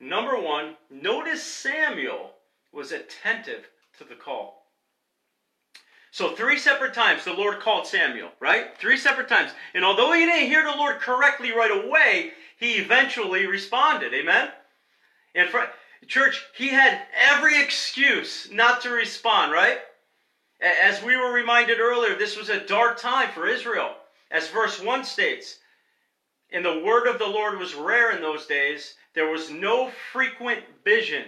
Number 0.00 0.40
one, 0.40 0.76
notice 0.90 1.42
Samuel 1.42 2.30
was 2.72 2.92
attentive 2.92 3.68
to 3.98 4.04
the 4.04 4.14
call. 4.14 4.64
So, 6.10 6.34
three 6.34 6.58
separate 6.58 6.94
times 6.94 7.24
the 7.24 7.34
Lord 7.34 7.60
called 7.60 7.86
Samuel, 7.86 8.30
right? 8.40 8.76
Three 8.78 8.96
separate 8.96 9.28
times. 9.28 9.50
And 9.74 9.84
although 9.84 10.12
he 10.12 10.24
didn't 10.24 10.48
hear 10.48 10.64
the 10.64 10.76
Lord 10.76 11.00
correctly 11.00 11.52
right 11.52 11.84
away, 11.84 12.30
he 12.58 12.76
eventually 12.76 13.46
responded. 13.46 14.14
Amen? 14.14 14.48
And 15.34 15.50
for, 15.50 15.68
church, 16.06 16.42
he 16.56 16.68
had 16.68 17.02
every 17.14 17.60
excuse 17.60 18.48
not 18.50 18.80
to 18.82 18.90
respond, 18.90 19.52
right? 19.52 19.78
As 20.60 21.02
we 21.02 21.16
were 21.16 21.32
reminded 21.32 21.78
earlier, 21.78 22.16
this 22.16 22.36
was 22.36 22.48
a 22.48 22.66
dark 22.66 22.98
time 22.98 23.30
for 23.30 23.46
Israel. 23.46 23.94
As 24.30 24.48
verse 24.48 24.80
1 24.80 25.04
states, 25.04 25.58
and 26.50 26.64
the 26.64 26.80
word 26.80 27.06
of 27.06 27.18
the 27.18 27.26
Lord 27.26 27.58
was 27.58 27.74
rare 27.74 28.10
in 28.10 28.22
those 28.22 28.46
days, 28.46 28.94
there 29.14 29.30
was 29.30 29.50
no 29.50 29.90
frequent 30.12 30.64
vision. 30.84 31.24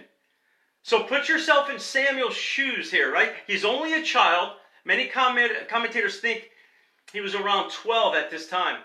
So 0.82 1.02
put 1.02 1.28
yourself 1.28 1.70
in 1.70 1.78
Samuel's 1.78 2.34
shoes 2.34 2.90
here, 2.90 3.12
right? 3.12 3.32
He's 3.46 3.64
only 3.64 3.94
a 3.94 4.02
child. 4.02 4.56
Many 4.84 5.06
commentators 5.06 6.20
think 6.20 6.50
he 7.12 7.20
was 7.20 7.34
around 7.34 7.70
12 7.70 8.14
at 8.14 8.30
this 8.30 8.48
time. 8.48 8.80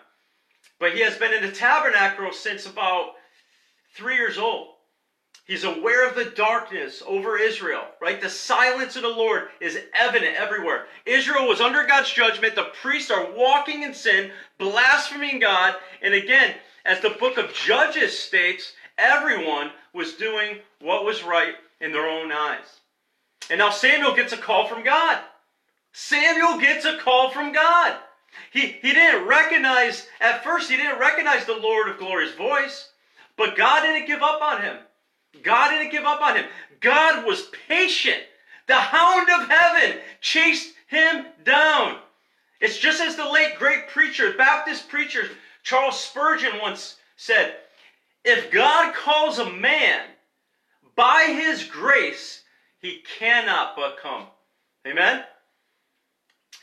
But 0.78 0.94
he 0.94 1.00
has 1.02 1.18
been 1.18 1.34
in 1.34 1.42
the 1.42 1.52
tabernacle 1.52 2.34
since 2.34 2.66
about 2.66 3.14
three 3.96 4.16
years 4.16 4.38
old. 4.38 4.75
He's 5.46 5.64
aware 5.64 6.08
of 6.08 6.16
the 6.16 6.32
darkness 6.32 7.04
over 7.06 7.38
Israel, 7.38 7.84
right? 8.02 8.20
The 8.20 8.30
silence 8.30 8.96
of 8.96 9.04
the 9.04 9.10
Lord 9.10 9.50
is 9.62 9.78
evident 9.94 10.36
everywhere. 10.36 10.88
Israel 11.06 11.48
was 11.48 11.62
under 11.62 11.86
God's 11.86 12.12
judgment. 12.12 12.56
The 12.56 12.72
priests 12.82 13.12
are 13.12 13.32
walking 13.32 13.84
in 13.84 13.94
sin, 13.94 14.32
blaspheming 14.58 15.40
God. 15.40 15.76
And 16.02 16.16
again, 16.16 16.56
as 16.84 17.00
the 17.00 17.12
book 17.12 17.38
of 17.38 17.54
Judges 17.54 18.18
states, 18.18 18.74
everyone 18.98 19.70
was 19.94 20.14
doing 20.14 20.58
what 20.82 21.06
was 21.06 21.24
right 21.24 21.54
in 21.80 21.92
their 21.92 22.10
own 22.10 22.32
eyes. 22.32 22.80
And 23.52 23.60
now 23.60 23.70
Samuel 23.70 24.16
gets 24.16 24.34
a 24.34 24.38
call 24.38 24.68
from 24.68 24.84
God. 24.84 25.20
Samuel 25.94 26.60
gets 26.60 26.86
a 26.86 26.98
call 26.98 27.30
from 27.30 27.54
God. 27.54 27.98
He, 28.52 28.68
he 28.82 28.94
didn't 28.94 29.28
recognize, 29.28 30.08
at 30.20 30.44
first, 30.44 30.72
he 30.72 30.76
didn't 30.76 31.00
recognize 31.00 31.46
the 31.46 31.54
Lord 31.54 31.88
of 31.88 32.00
glory's 32.00 32.34
voice, 32.34 32.90
but 33.38 33.56
God 33.56 33.82
didn't 33.82 34.08
give 34.08 34.24
up 34.24 34.42
on 34.42 34.62
him. 34.64 34.78
God 35.44 35.70
didn't 35.70 35.92
give 35.92 36.06
up 36.06 36.22
on 36.22 36.36
him. 36.36 36.46
God 36.80 37.26
was 37.26 37.50
patient. 37.68 38.22
The 38.68 38.76
hound 38.76 39.30
of 39.30 39.50
heaven 39.50 40.00
chased 40.22 40.74
him 40.88 41.26
down. 41.44 42.00
It's 42.60 42.78
just 42.78 43.02
as 43.02 43.16
the 43.16 43.30
late 43.30 43.58
great 43.58 43.90
preacher, 43.90 44.34
Baptist 44.38 44.90
preacher 44.90 45.30
Charles 45.64 46.00
Spurgeon 46.00 46.60
once 46.62 46.98
said 47.16 47.56
If 48.24 48.52
God 48.52 48.94
calls 48.94 49.40
a 49.40 49.52
man 49.52 50.02
by 50.96 51.34
his 51.38 51.64
grace, 51.64 52.44
he 52.80 53.04
cannot 53.18 53.76
but 53.76 53.98
come. 54.02 54.28
Amen? 54.88 55.24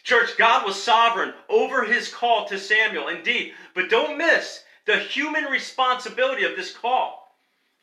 Church, 0.04 0.36
God 0.36 0.64
was 0.64 0.80
sovereign 0.80 1.34
over 1.48 1.84
his 1.84 2.12
call 2.12 2.46
to 2.46 2.58
Samuel, 2.58 3.08
indeed. 3.08 3.54
But 3.74 3.90
don't 3.90 4.18
miss 4.18 4.64
the 4.84 4.98
human 4.98 5.44
responsibility 5.44 6.44
of 6.44 6.56
this 6.56 6.72
call. 6.72 7.21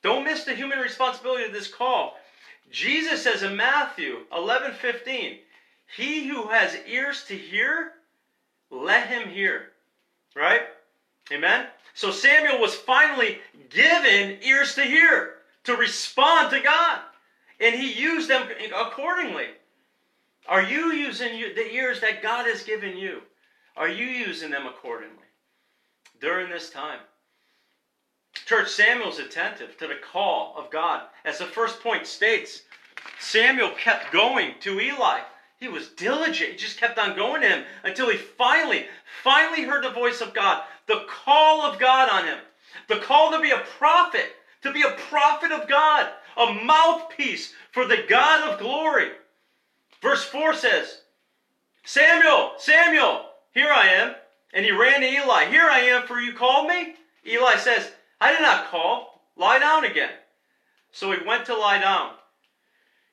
Don't 0.01 0.23
miss 0.23 0.43
the 0.43 0.55
human 0.55 0.79
responsibility 0.79 1.43
of 1.45 1.53
this 1.53 1.67
call. 1.67 2.17
Jesus 2.71 3.23
says 3.23 3.43
in 3.43 3.55
Matthew 3.55 4.19
11 4.35 4.73
15, 4.73 5.37
He 5.95 6.27
who 6.27 6.47
has 6.47 6.77
ears 6.87 7.25
to 7.25 7.35
hear, 7.35 7.93
let 8.69 9.07
him 9.07 9.29
hear. 9.29 9.71
Right? 10.35 10.61
Amen? 11.31 11.67
So 11.93 12.11
Samuel 12.11 12.61
was 12.61 12.75
finally 12.75 13.39
given 13.69 14.37
ears 14.41 14.75
to 14.75 14.83
hear, 14.83 15.35
to 15.65 15.75
respond 15.75 16.51
to 16.51 16.61
God. 16.61 16.99
And 17.59 17.75
he 17.75 17.91
used 17.91 18.29
them 18.29 18.47
accordingly. 18.75 19.47
Are 20.47 20.63
you 20.63 20.93
using 20.93 21.39
the 21.55 21.71
ears 21.73 21.99
that 22.01 22.23
God 22.23 22.45
has 22.45 22.63
given 22.63 22.97
you? 22.97 23.21
Are 23.75 23.89
you 23.89 24.05
using 24.05 24.49
them 24.49 24.65
accordingly 24.65 25.15
during 26.21 26.49
this 26.49 26.69
time? 26.69 26.99
Church, 28.45 28.69
Samuel's 28.69 29.19
attentive 29.19 29.77
to 29.77 29.87
the 29.87 29.95
call 29.95 30.55
of 30.57 30.71
God. 30.71 31.03
As 31.25 31.37
the 31.37 31.45
first 31.45 31.81
point 31.81 32.07
states, 32.07 32.63
Samuel 33.19 33.71
kept 33.71 34.11
going 34.11 34.53
to 34.61 34.79
Eli. 34.79 35.19
He 35.59 35.67
was 35.67 35.89
diligent. 35.89 36.51
He 36.51 36.55
just 36.55 36.79
kept 36.79 36.97
on 36.97 37.15
going 37.15 37.41
to 37.41 37.47
him 37.47 37.63
until 37.83 38.09
he 38.09 38.17
finally, 38.17 38.85
finally 39.23 39.63
heard 39.63 39.83
the 39.83 39.91
voice 39.91 40.21
of 40.21 40.33
God, 40.33 40.63
the 40.87 41.05
call 41.07 41.61
of 41.61 41.79
God 41.79 42.09
on 42.09 42.25
him, 42.25 42.39
the 42.87 42.97
call 42.97 43.31
to 43.31 43.39
be 43.39 43.51
a 43.51 43.63
prophet, 43.77 44.31
to 44.63 44.71
be 44.71 44.83
a 44.83 44.95
prophet 45.09 45.51
of 45.51 45.67
God, 45.67 46.09
a 46.37 46.53
mouthpiece 46.53 47.53
for 47.71 47.85
the 47.85 48.03
God 48.07 48.49
of 48.49 48.59
glory. 48.59 49.09
Verse 50.01 50.23
4 50.23 50.53
says, 50.53 51.01
Samuel, 51.83 52.53
Samuel, 52.57 53.25
here 53.53 53.71
I 53.71 53.87
am. 53.87 54.15
And 54.53 54.65
he 54.65 54.71
ran 54.71 55.01
to 55.01 55.07
Eli. 55.07 55.45
Here 55.45 55.67
I 55.69 55.79
am, 55.79 56.07
for 56.07 56.19
you 56.19 56.33
called 56.33 56.67
me? 56.67 56.95
Eli 57.27 57.57
says, 57.57 57.91
I 58.21 58.31
did 58.31 58.41
not 58.41 58.69
call. 58.69 59.21
Lie 59.35 59.59
down 59.59 59.85
again. 59.85 60.11
So 60.91 61.11
he 61.11 61.25
went 61.25 61.45
to 61.45 61.55
lie 61.55 61.79
down. 61.79 62.11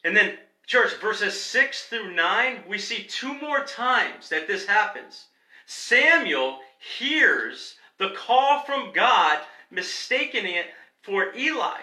And 0.04 0.16
then, 0.16 0.38
church, 0.66 0.94
verses 1.00 1.40
6 1.40 1.84
through 1.84 2.14
9, 2.14 2.64
we 2.68 2.78
see 2.78 3.04
two 3.04 3.38
more 3.40 3.64
times 3.64 4.28
that 4.30 4.46
this 4.46 4.66
happens. 4.66 5.26
Samuel 5.66 6.58
hears 6.98 7.76
the 7.98 8.10
call 8.10 8.60
from 8.60 8.92
God, 8.92 9.40
mistaking 9.70 10.46
it 10.46 10.66
for 11.02 11.34
Eli. 11.36 11.80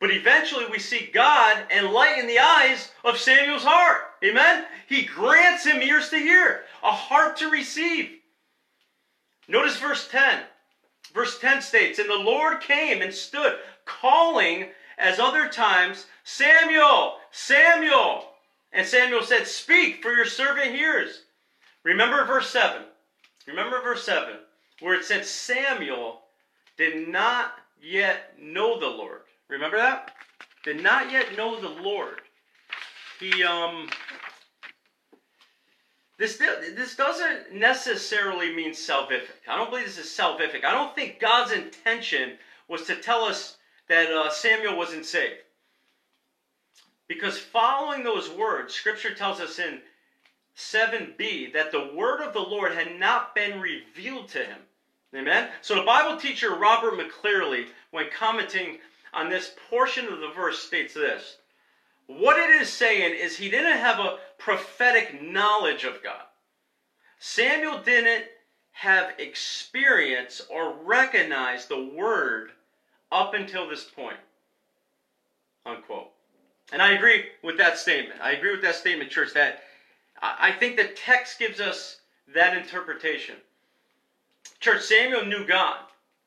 But 0.00 0.12
eventually 0.12 0.66
we 0.70 0.78
see 0.78 1.10
God 1.12 1.66
enlighten 1.76 2.26
the 2.26 2.38
eyes 2.38 2.92
of 3.04 3.18
Samuel's 3.18 3.64
heart. 3.64 4.02
Amen? 4.24 4.64
He 4.88 5.04
grants 5.04 5.64
him 5.64 5.82
ears 5.82 6.10
to 6.10 6.18
hear, 6.18 6.62
a 6.82 6.90
heart 6.90 7.36
to 7.38 7.50
receive. 7.50 8.10
Notice 9.48 9.76
verse 9.78 10.08
10. 10.08 10.40
Verse 11.14 11.38
10 11.38 11.62
states, 11.62 11.98
And 11.98 12.08
the 12.08 12.14
Lord 12.14 12.60
came 12.60 13.02
and 13.02 13.12
stood, 13.12 13.58
calling 13.84 14.66
as 14.98 15.18
other 15.18 15.48
times, 15.48 16.06
Samuel, 16.24 17.16
Samuel. 17.30 18.30
And 18.72 18.86
Samuel 18.86 19.22
said, 19.22 19.46
Speak, 19.46 20.02
for 20.02 20.12
your 20.12 20.26
servant 20.26 20.74
hears. 20.74 21.22
Remember 21.84 22.24
verse 22.24 22.50
7. 22.50 22.82
Remember 23.46 23.80
verse 23.80 24.04
7, 24.04 24.34
where 24.80 24.94
it 24.94 25.04
said 25.04 25.24
Samuel 25.24 26.20
did 26.76 27.08
not 27.08 27.52
yet 27.80 28.34
know 28.38 28.78
the 28.78 28.86
Lord. 28.86 29.22
Remember 29.48 29.78
that? 29.78 30.12
Did 30.64 30.82
not 30.82 31.10
yet 31.10 31.36
know 31.36 31.58
the 31.58 31.68
Lord. 31.68 32.20
He 33.18 33.42
um 33.42 33.88
this, 36.18 36.36
this 36.36 36.96
doesn't 36.96 37.54
necessarily 37.54 38.54
mean 38.54 38.72
salvific. 38.72 39.46
I 39.48 39.56
don't 39.56 39.70
believe 39.70 39.86
this 39.86 39.98
is 39.98 40.06
salvific. 40.06 40.64
I 40.64 40.72
don't 40.72 40.94
think 40.94 41.20
God's 41.20 41.52
intention 41.52 42.32
was 42.66 42.82
to 42.86 42.96
tell 42.96 43.22
us 43.22 43.56
that 43.88 44.10
uh, 44.10 44.28
Samuel 44.30 44.76
wasn't 44.76 45.06
saved. 45.06 45.42
Because 47.06 47.38
following 47.38 48.02
those 48.02 48.28
words, 48.30 48.74
Scripture 48.74 49.14
tells 49.14 49.40
us 49.40 49.58
in 49.58 49.80
7b 50.56 51.52
that 51.52 51.70
the 51.70 51.92
word 51.94 52.20
of 52.20 52.34
the 52.34 52.40
Lord 52.40 52.72
had 52.72 52.98
not 52.98 53.34
been 53.34 53.60
revealed 53.60 54.28
to 54.30 54.40
him. 54.40 54.58
Amen? 55.14 55.48
So 55.62 55.76
the 55.76 55.82
Bible 55.82 56.20
teacher 56.20 56.56
Robert 56.56 56.94
McClierley, 56.94 57.66
when 57.92 58.10
commenting 58.10 58.78
on 59.14 59.30
this 59.30 59.54
portion 59.70 60.06
of 60.06 60.18
the 60.20 60.30
verse, 60.30 60.58
states 60.58 60.94
this 60.94 61.38
what 62.08 62.38
it 62.38 62.50
is 62.60 62.68
saying 62.68 63.14
is 63.14 63.36
he 63.36 63.50
didn't 63.50 63.78
have 63.78 64.00
a 64.00 64.16
prophetic 64.38 65.22
knowledge 65.22 65.84
of 65.84 66.02
God. 66.02 66.22
Samuel 67.20 67.80
didn't 67.84 68.24
have 68.72 69.12
experience 69.18 70.40
or 70.50 70.74
recognize 70.84 71.66
the 71.66 71.84
word 71.94 72.50
up 73.12 73.34
until 73.34 73.68
this 73.68 73.84
point. 73.84 74.16
Unquote. 75.66 76.10
And 76.72 76.80
I 76.80 76.92
agree 76.92 77.24
with 77.42 77.58
that 77.58 77.78
statement. 77.78 78.20
I 78.22 78.32
agree 78.32 78.52
with 78.52 78.62
that 78.62 78.74
statement, 78.74 79.10
church, 79.10 79.34
that 79.34 79.60
I 80.20 80.52
think 80.52 80.76
the 80.76 80.88
text 80.88 81.38
gives 81.38 81.60
us 81.60 82.00
that 82.34 82.56
interpretation. 82.56 83.36
Church, 84.60 84.82
Samuel 84.82 85.26
knew 85.26 85.46
God. 85.46 85.78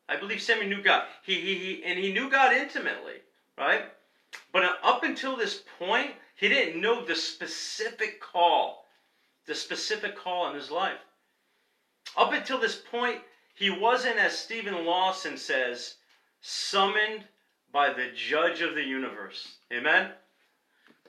I 0.08 0.18
believe 0.18 0.42
Samuel 0.42 0.70
knew 0.70 0.84
God. 0.84 1.04
He, 1.24 1.36
he, 1.36 1.56
he, 1.56 1.84
and 1.84 1.98
he 1.98 2.14
knew 2.14 2.30
God 2.30 2.54
intimately, 2.54 3.16
right? 3.58 3.84
But 4.54 4.80
up 4.84 5.04
until 5.04 5.36
this 5.36 5.64
point, 5.80 6.12
he 6.36 6.48
didn't 6.48 6.82
know 6.82 7.06
the 7.06 7.16
specific 7.16 8.20
call, 8.20 8.86
the 9.46 9.56
specific 9.56 10.16
call 10.16 10.50
in 10.50 10.56
his 10.56 10.72
life. 10.72 11.00
Up 12.18 12.34
until 12.34 12.60
this 12.60 12.76
point, 12.76 13.20
he 13.56 13.70
wasn't, 13.70 14.18
as 14.18 14.38
Steven 14.38 14.86
Lawson 14.86 15.38
says, 15.38 15.96
summoned 16.42 17.26
by 17.72 17.94
the 17.94 18.10
judge 18.16 18.62
of 18.62 18.76
the 18.76 18.84
universe. 18.84 19.56
Amen? 19.72 20.12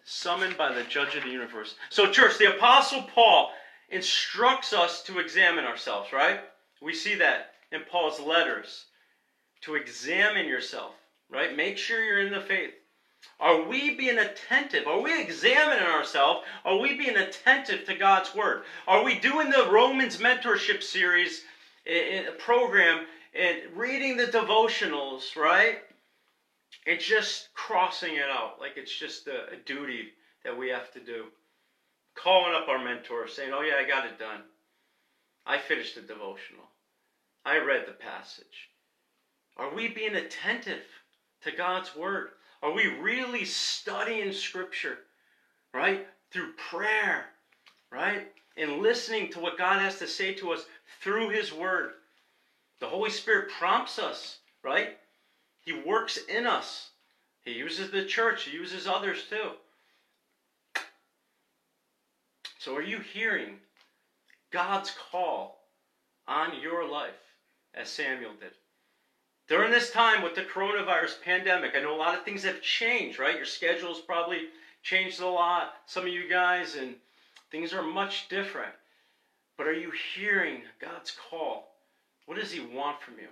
Summoned 0.05 0.57
by 0.57 0.73
the 0.73 0.85
judge 0.85 1.15
of 1.17 1.25
the 1.25 1.31
universe. 1.31 1.75
So, 1.91 2.11
church, 2.11 2.39
the 2.39 2.55
Apostle 2.57 3.03
Paul 3.15 3.53
instructs 3.89 4.73
us 4.73 5.03
to 5.05 5.19
examine 5.19 5.65
ourselves, 5.65 6.13
right? 6.13 6.41
We 6.81 6.95
see 6.95 7.15
that 7.17 7.55
in 7.71 7.83
Paul's 7.91 8.21
letters. 8.21 8.87
To 9.63 9.77
examine 9.77 10.47
yourself, 10.47 10.95
right? 11.31 11.57
Make 11.57 11.79
sure 11.79 12.03
you're 12.03 12.27
in 12.27 12.33
the 12.33 12.41
faith. 12.41 12.75
Are 13.41 13.63
we 13.63 13.95
being 13.95 14.19
attentive? 14.19 14.87
Are 14.87 15.01
we 15.01 15.21
examining 15.21 15.85
ourselves? 15.85 16.47
Are 16.65 16.79
we 16.79 16.97
being 16.97 17.17
attentive 17.17 17.85
to 17.87 17.95
God's 17.95 18.35
Word? 18.35 18.63
Are 18.87 19.05
we 19.05 19.19
doing 19.19 19.51
the 19.51 19.69
Romans 19.71 20.19
mentorship 20.19 20.83
series 20.83 21.43
in 21.85 22.27
a 22.29 22.33
program 22.33 23.07
and 23.35 23.59
reading 23.75 24.17
the 24.17 24.27
devotionals, 24.27 25.37
right? 25.37 25.79
And 26.87 27.01
just 27.01 27.49
crossing 27.55 28.15
it 28.15 28.29
out 28.31 28.61
like 28.61 28.77
it's 28.77 28.97
just 28.97 29.27
a, 29.27 29.53
a 29.53 29.57
duty 29.67 30.11
that 30.45 30.57
we 30.57 30.69
have 30.69 30.93
to 30.93 31.01
do. 31.01 31.27
Calling 32.15 32.55
up 32.55 32.69
our 32.69 32.83
mentor, 32.83 33.27
saying, 33.27 33.53
Oh, 33.53 33.63
yeah, 33.63 33.77
I 33.83 33.89
got 33.89 34.07
it 34.07 34.19
done. 34.19 34.43
I 35.47 35.59
finished 35.59 35.95
the 35.95 36.03
devotional. 36.03 36.65
I 37.45 37.59
read 37.59 37.87
the 37.87 37.93
passage. 37.93 38.71
Are 39.57 39.75
we 39.75 39.89
being 39.89 40.15
attentive 40.15 40.85
to 41.43 41.51
God's 41.51 41.97
Word? 41.97 42.31
Are 42.63 42.73
we 42.73 42.87
really 42.87 43.45
studying 43.45 44.33
Scripture, 44.33 44.99
right? 45.75 46.07
Through 46.31 46.53
prayer, 46.53 47.27
right? 47.91 48.29
And 48.57 48.79
listening 48.79 49.31
to 49.33 49.41
what 49.41 49.59
God 49.59 49.81
has 49.81 49.99
to 49.99 50.07
say 50.07 50.33
to 50.35 50.53
us 50.53 50.65
through 51.03 51.31
His 51.31 51.53
Word. 51.53 51.95
The 52.81 52.87
Holy 52.87 53.11
Spirit 53.11 53.51
prompts 53.51 53.99
us, 53.99 54.39
right? 54.63 54.97
He 55.61 55.73
works 55.73 56.19
in 56.29 56.47
us. 56.47 56.91
He 57.45 57.53
uses 57.53 57.91
the 57.91 58.05
church, 58.05 58.45
He 58.45 58.57
uses 58.57 58.87
others 58.87 59.25
too. 59.29 59.51
So, 62.59 62.77
are 62.77 62.83
you 62.83 63.01
hearing 63.01 63.57
God's 64.53 64.93
call 65.11 65.59
on 66.29 66.61
your 66.61 66.89
life 66.89 67.11
as 67.75 67.89
Samuel 67.89 68.35
did? 68.39 68.53
During 69.49 69.71
this 69.71 69.91
time 69.91 70.23
with 70.23 70.35
the 70.35 70.43
coronavirus 70.43 71.21
pandemic, 71.23 71.73
I 71.75 71.81
know 71.81 71.95
a 71.95 71.99
lot 71.99 72.17
of 72.17 72.25
things 72.25 72.45
have 72.45 72.63
changed, 72.63 73.19
right? 73.19 73.37
Your 73.37 73.45
schedule's 73.45 74.01
probably 74.01 74.49
changed 74.83 75.21
a 75.21 75.29
lot, 75.29 75.75
some 75.87 76.05
of 76.05 76.13
you 76.13 76.29
guys, 76.29 76.77
and 76.77 76.95
things 77.51 77.73
are 77.73 77.83
much 77.83 78.29
different. 78.29 78.73
But 79.59 79.67
are 79.67 79.73
you 79.73 79.93
hearing 80.15 80.63
God's 80.81 81.13
call? 81.31 81.75
What 82.27 82.39
does 82.39 82.53
He 82.53 82.61
want 82.61 83.03
from 83.03 83.15
you? 83.15 83.29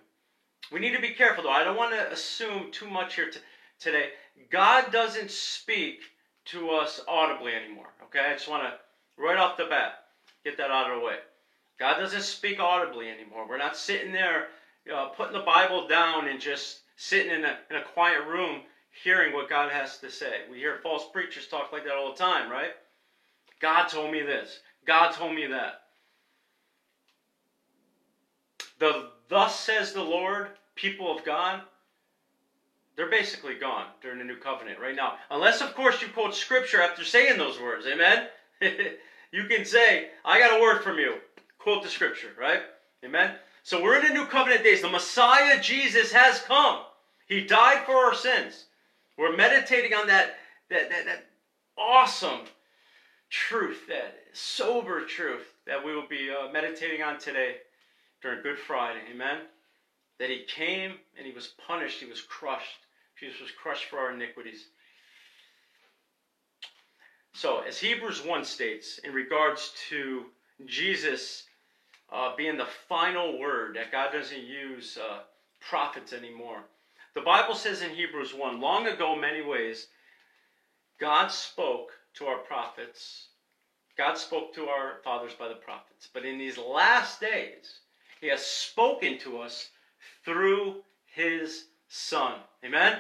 We 0.73 0.81
need 0.81 0.94
to 0.94 1.01
be 1.01 1.14
careful, 1.14 1.44
though. 1.44 1.51
I 1.51 1.64
don't 1.64 1.77
want 1.77 1.92
to 1.92 2.12
assume 2.12 2.70
too 2.70 2.88
much 2.88 3.14
here 3.14 3.31
today. 3.79 4.11
God 4.51 4.92
doesn't 4.92 5.31
speak 5.31 6.01
to 6.46 6.70
us 6.70 7.01
audibly 7.09 7.55
anymore, 7.55 7.92
okay? 8.05 8.27
I 8.31 8.33
just 8.35 8.49
want 8.49 8.64
to, 8.64 8.75
right 9.20 9.38
off 9.38 9.57
the 9.57 9.64
bat, 9.64 10.05
get 10.44 10.57
that 10.59 10.70
out 10.70 10.90
of 10.90 11.01
the 11.01 11.05
way. 11.05 11.16
God 11.79 11.99
doesn't 11.99 12.23
speak 12.23 12.61
audibly 12.61 13.09
anymore. 13.09 13.49
We're 13.49 13.59
not 13.59 13.77
sitting 13.77 14.12
there 14.12 14.49
putting 15.16 15.33
the 15.33 15.45
Bible 15.45 15.87
down 15.88 16.29
and 16.29 16.40
just 16.40 16.81
sitting 16.97 17.33
in 17.33 17.45
a, 17.45 17.57
in 17.71 17.77
a 17.77 17.85
quiet 17.95 18.27
room 18.27 18.62
hearing 19.05 19.33
what 19.33 19.49
God 19.49 19.71
has 19.71 19.99
to 19.99 20.11
say. 20.11 20.43
We 20.51 20.59
hear 20.59 20.81
false 20.83 21.05
preachers 21.12 21.47
talk 21.47 21.73
like 21.73 21.85
that 21.85 21.95
all 21.95 22.12
the 22.12 22.19
time, 22.19 22.51
right? 22.51 22.71
God 23.61 23.88
told 23.88 24.12
me 24.12 24.23
this. 24.23 24.61
God 24.87 25.12
told 25.12 25.35
me 25.35 25.47
that. 25.47 25.83
The 28.79 29.11
thus 29.29 29.59
says 29.59 29.93
the 29.93 30.03
Lord, 30.03 30.49
people 30.75 31.16
of 31.16 31.25
God, 31.25 31.61
they're 32.97 33.11
basically 33.11 33.55
gone 33.55 33.87
during 34.03 34.19
the 34.19 34.25
new 34.25 34.37
covenant 34.37 34.81
right 34.81 34.97
now. 34.97 35.14
Unless, 35.31 35.61
of 35.61 35.75
course, 35.75 36.03
you 36.03 36.09
quote 36.09 36.35
scripture 36.35 36.83
after 36.83 37.05
saying 37.05 37.38
those 37.38 37.61
words. 37.61 37.87
Amen? 37.87 38.27
you 39.33 39.45
can 39.45 39.64
say, 39.64 40.09
I 40.25 40.38
got 40.38 40.59
a 40.59 40.62
word 40.62 40.83
from 40.83 40.99
you. 40.99 41.14
Quote 41.59 41.83
the 41.83 41.88
scripture, 41.88 42.31
right? 42.38 42.61
Amen? 43.05 43.35
So 43.62 43.83
we're 43.83 44.01
in 44.01 44.09
the 44.09 44.14
new 44.14 44.27
covenant 44.27 44.64
days. 44.64 44.83
The 44.83 44.88
Messiah 44.88 45.61
Jesus 45.61 46.12
has 46.12 46.40
come. 46.40 46.81
He 47.27 47.42
died 47.42 47.85
for 47.85 47.94
our 47.94 48.14
sins. 48.14 48.66
We're 49.16 49.37
meditating 49.37 49.94
on 49.94 50.07
that, 50.07 50.37
that, 50.70 50.90
that, 50.90 51.05
that 51.07 51.27
awesome 51.77 52.40
truth, 53.29 53.87
that 53.88 54.14
sober 54.33 55.05
truth 55.05 55.46
that 55.66 55.85
we 55.85 55.94
will 55.94 56.09
be 56.09 56.31
uh, 56.31 56.51
meditating 56.53 57.03
on 57.03 57.18
today 57.18 57.57
during 58.23 58.42
Good 58.42 58.59
Friday. 58.59 59.01
Amen? 59.12 59.38
That 60.18 60.31
he 60.31 60.44
came 60.44 60.94
and 61.16 61.27
he 61.27 61.33
was 61.33 61.55
punished, 61.66 62.01
he 62.01 62.07
was 62.07 62.23
crushed. 62.23 62.87
Jesus 63.18 63.40
was 63.40 63.51
crushed 63.51 63.85
for 63.85 63.99
our 63.99 64.12
iniquities. 64.12 64.66
So, 67.33 67.61
as 67.61 67.79
Hebrews 67.79 68.25
1 68.25 68.44
states, 68.44 68.99
in 68.99 69.12
regards 69.12 69.73
to 69.90 70.25
Jesus 70.66 71.44
uh, 72.12 72.35
being 72.37 72.57
the 72.57 72.66
final 72.88 73.38
word, 73.38 73.77
that 73.77 73.92
God 73.92 74.12
doesn't 74.12 74.42
use 74.42 74.99
uh, 74.99 75.20
prophets 75.61 76.12
anymore. 76.12 76.61
The 77.14 77.20
Bible 77.20 77.55
says 77.55 77.83
in 77.83 77.90
Hebrews 77.90 78.35
1 78.35 78.61
long 78.61 78.87
ago, 78.87 79.16
many 79.16 79.42
ways, 79.42 79.88
God 80.99 81.29
spoke 81.29 81.90
to 82.14 82.27
our 82.27 82.38
prophets. 82.38 83.29
God 83.96 84.16
spoke 84.16 84.55
to 84.55 84.68
our 84.68 85.01
fathers 85.03 85.35
by 85.35 85.49
the 85.49 85.55
prophets. 85.55 86.09
But 86.12 86.25
in 86.25 86.38
these 86.38 86.59
last 86.59 87.20
days, 87.20 87.81
He 88.20 88.29
has 88.29 88.44
spoken 88.44 89.18
to 89.20 89.38
us 89.38 89.70
through 90.25 90.83
His 91.07 91.66
Son. 91.88 92.35
Amen? 92.64 92.99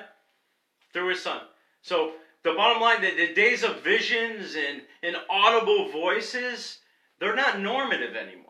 Through 0.92 1.10
His 1.10 1.22
Son. 1.22 1.40
So, 1.82 2.12
the 2.42 2.54
bottom 2.54 2.80
line, 2.80 3.02
the, 3.02 3.14
the 3.14 3.34
days 3.34 3.62
of 3.62 3.82
visions 3.82 4.56
and, 4.56 4.82
and 5.02 5.16
audible 5.28 5.90
voices, 5.90 6.78
they're 7.18 7.36
not 7.36 7.60
normative 7.60 8.16
anymore. 8.16 8.49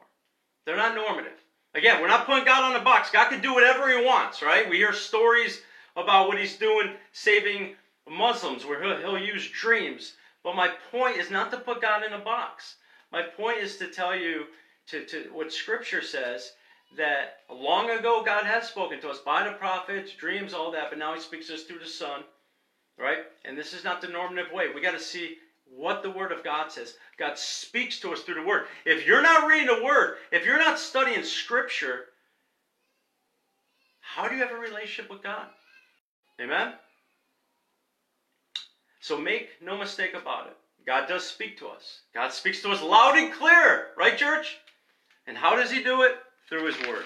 They're 0.65 0.77
not 0.77 0.95
normative. 0.95 1.39
Again, 1.75 2.01
we're 2.01 2.09
not 2.09 2.27
putting 2.27 2.45
God 2.45 2.75
on 2.75 2.81
a 2.81 2.85
box. 2.85 3.11
God 3.11 3.29
can 3.29 3.41
do 3.41 3.55
whatever 3.55 3.89
He 3.89 4.05
wants, 4.05 4.43
right? 4.43 4.69
We 4.69 4.79
hear 4.79 4.93
stories 4.93 5.61
about 5.97 6.29
what 6.29 6.39
He's 6.39 6.57
doing 6.57 6.95
saving 7.13 7.77
Muslims 8.09 8.67
where 8.67 8.83
He'll, 8.83 8.99
he'll 8.99 9.25
use 9.25 9.49
dreams. 9.49 10.15
But 10.43 10.57
my 10.57 10.69
point 10.91 11.19
is 11.19 11.31
not 11.31 11.51
to 11.51 11.59
put 11.59 11.83
God 11.83 12.05
in 12.05 12.13
a 12.13 12.19
box. 12.19 12.77
My 13.13 13.23
point 13.23 13.59
is 13.59 13.77
to 13.77 13.87
tell 13.89 14.17
you 14.17 14.47
to, 14.89 15.05
to 15.07 15.31
what 15.33 15.53
Scripture 15.53 16.03
says 16.03 16.53
that 16.97 17.39
long 17.49 17.91
ago 17.91 18.23
God 18.25 18.45
has 18.45 18.69
spoken 18.69 19.01
to 19.01 19.11
us 19.11 19.19
by 19.19 19.45
the 19.45 19.53
prophets, 19.53 20.13
dreams, 20.15 20.55
all 20.55 20.73
that, 20.73 20.91
but 20.91 20.99
now 20.99 21.15
He 21.15 21.21
speaks 21.21 21.47
to 21.49 21.55
us 21.55 21.63
through 21.65 21.79
the 21.79 21.87
Son, 21.87 22.25
right? 22.99 23.19
And 23.45 23.57
this 23.57 23.73
is 23.73 23.85
not 23.85 24.01
the 24.01 24.09
normative 24.09 24.53
way. 24.53 24.67
We 24.75 24.81
got 24.81 24.93
to 24.93 25.01
see 25.01 25.37
what 25.75 26.03
the 26.03 26.11
Word 26.11 26.33
of 26.33 26.45
God 26.45 26.71
says. 26.71 26.95
God 27.19 27.39
speaks 27.39 28.01
to 28.01 28.13
us 28.13 28.21
through 28.21 28.35
the 28.35 28.47
Word. 28.47 28.67
If 28.85 29.07
you're 29.07 29.23
not 29.23 29.49
reading 29.49 29.67
the 29.67 29.85
Word, 29.85 30.17
if 30.33 30.45
you're 30.45 30.59
not 30.59 30.79
studying 30.79 31.23
Scripture, 31.25 32.07
how 34.01 34.29
do 34.29 34.35
you 34.35 34.43
have 34.43 34.53
a 34.53 34.61
relationship 34.61 35.11
with 35.11 35.23
God? 35.23 35.47
Amen? 36.41 36.73
So 39.01 39.17
make 39.17 39.49
no 39.63 39.79
mistake 39.79 40.15
about 40.15 40.49
it. 40.49 40.57
God 40.87 41.07
does 41.09 41.25
speak 41.25 41.59
to 41.59 41.69
us. 41.69 42.01
God 42.15 42.33
speaks 42.33 42.63
to 42.63 42.71
us 42.71 42.83
loud 42.83 43.17
and 43.17 43.33
clear, 43.33 43.89
right, 43.97 44.17
church? 44.17 44.59
And 45.27 45.37
how 45.37 45.57
does 45.57 45.71
He 45.71 45.83
do 45.83 46.03
it? 46.03 46.17
Through 46.49 46.67
His 46.67 46.89
Word, 46.89 47.05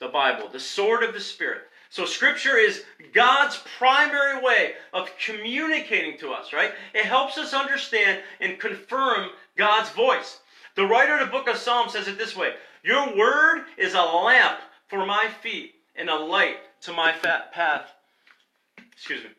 the 0.00 0.08
Bible, 0.08 0.48
the 0.48 0.58
sword 0.58 1.04
of 1.04 1.14
the 1.14 1.20
Spirit. 1.20 1.62
So 1.90 2.04
Scripture 2.04 2.56
is 2.56 2.84
God's 3.12 3.60
primary 3.76 4.40
way 4.40 4.74
of 4.92 5.10
communicating 5.18 6.16
to 6.18 6.30
us, 6.30 6.52
right? 6.52 6.72
It 6.94 7.04
helps 7.04 7.36
us 7.36 7.52
understand 7.52 8.22
and 8.40 8.60
confirm 8.60 9.30
God's 9.56 9.90
voice. 9.90 10.38
The 10.76 10.86
writer 10.86 11.14
of 11.14 11.20
the 11.20 11.26
book 11.26 11.48
of 11.48 11.56
Psalms 11.56 11.92
says 11.92 12.06
it 12.06 12.16
this 12.16 12.36
way 12.36 12.54
Your 12.84 13.16
word 13.16 13.64
is 13.76 13.94
a 13.94 14.02
lamp 14.02 14.60
for 14.86 15.04
my 15.04 15.28
feet 15.42 15.74
and 15.96 16.08
a 16.08 16.14
light 16.14 16.58
to 16.82 16.92
my 16.92 17.10
path. 17.10 17.90
Excuse 18.92 19.24
me. 19.24 19.30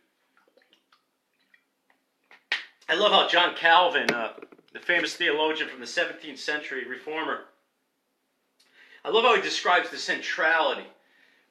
I 2.89 2.95
love 2.95 3.13
how 3.13 3.29
John 3.29 3.55
Calvin, 3.55 4.11
uh, 4.11 4.33
the 4.73 4.79
famous 4.79 5.15
theologian 5.15 5.69
from 5.69 5.79
the 5.79 5.85
17th 5.85 6.37
century, 6.37 6.85
reformer, 6.85 7.45
I 9.05 9.09
love 9.09 9.23
how 9.23 9.37
he 9.37 9.41
describes 9.41 9.89
the 9.89 9.97
centrality 9.97 10.85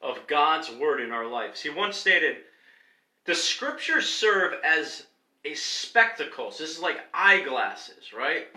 of 0.01 0.27
God's 0.27 0.71
word 0.71 1.01
in 1.01 1.11
our 1.11 1.27
lives. 1.27 1.61
He 1.61 1.69
once 1.69 1.97
stated, 1.97 2.37
The 3.25 3.35
scriptures 3.35 4.07
serve 4.07 4.55
as 4.63 5.05
a 5.45 5.53
spectacle. 5.53 6.51
So 6.51 6.63
this 6.63 6.75
is 6.75 6.81
like 6.81 6.99
eyeglasses, 7.13 8.13
right? 8.13 8.47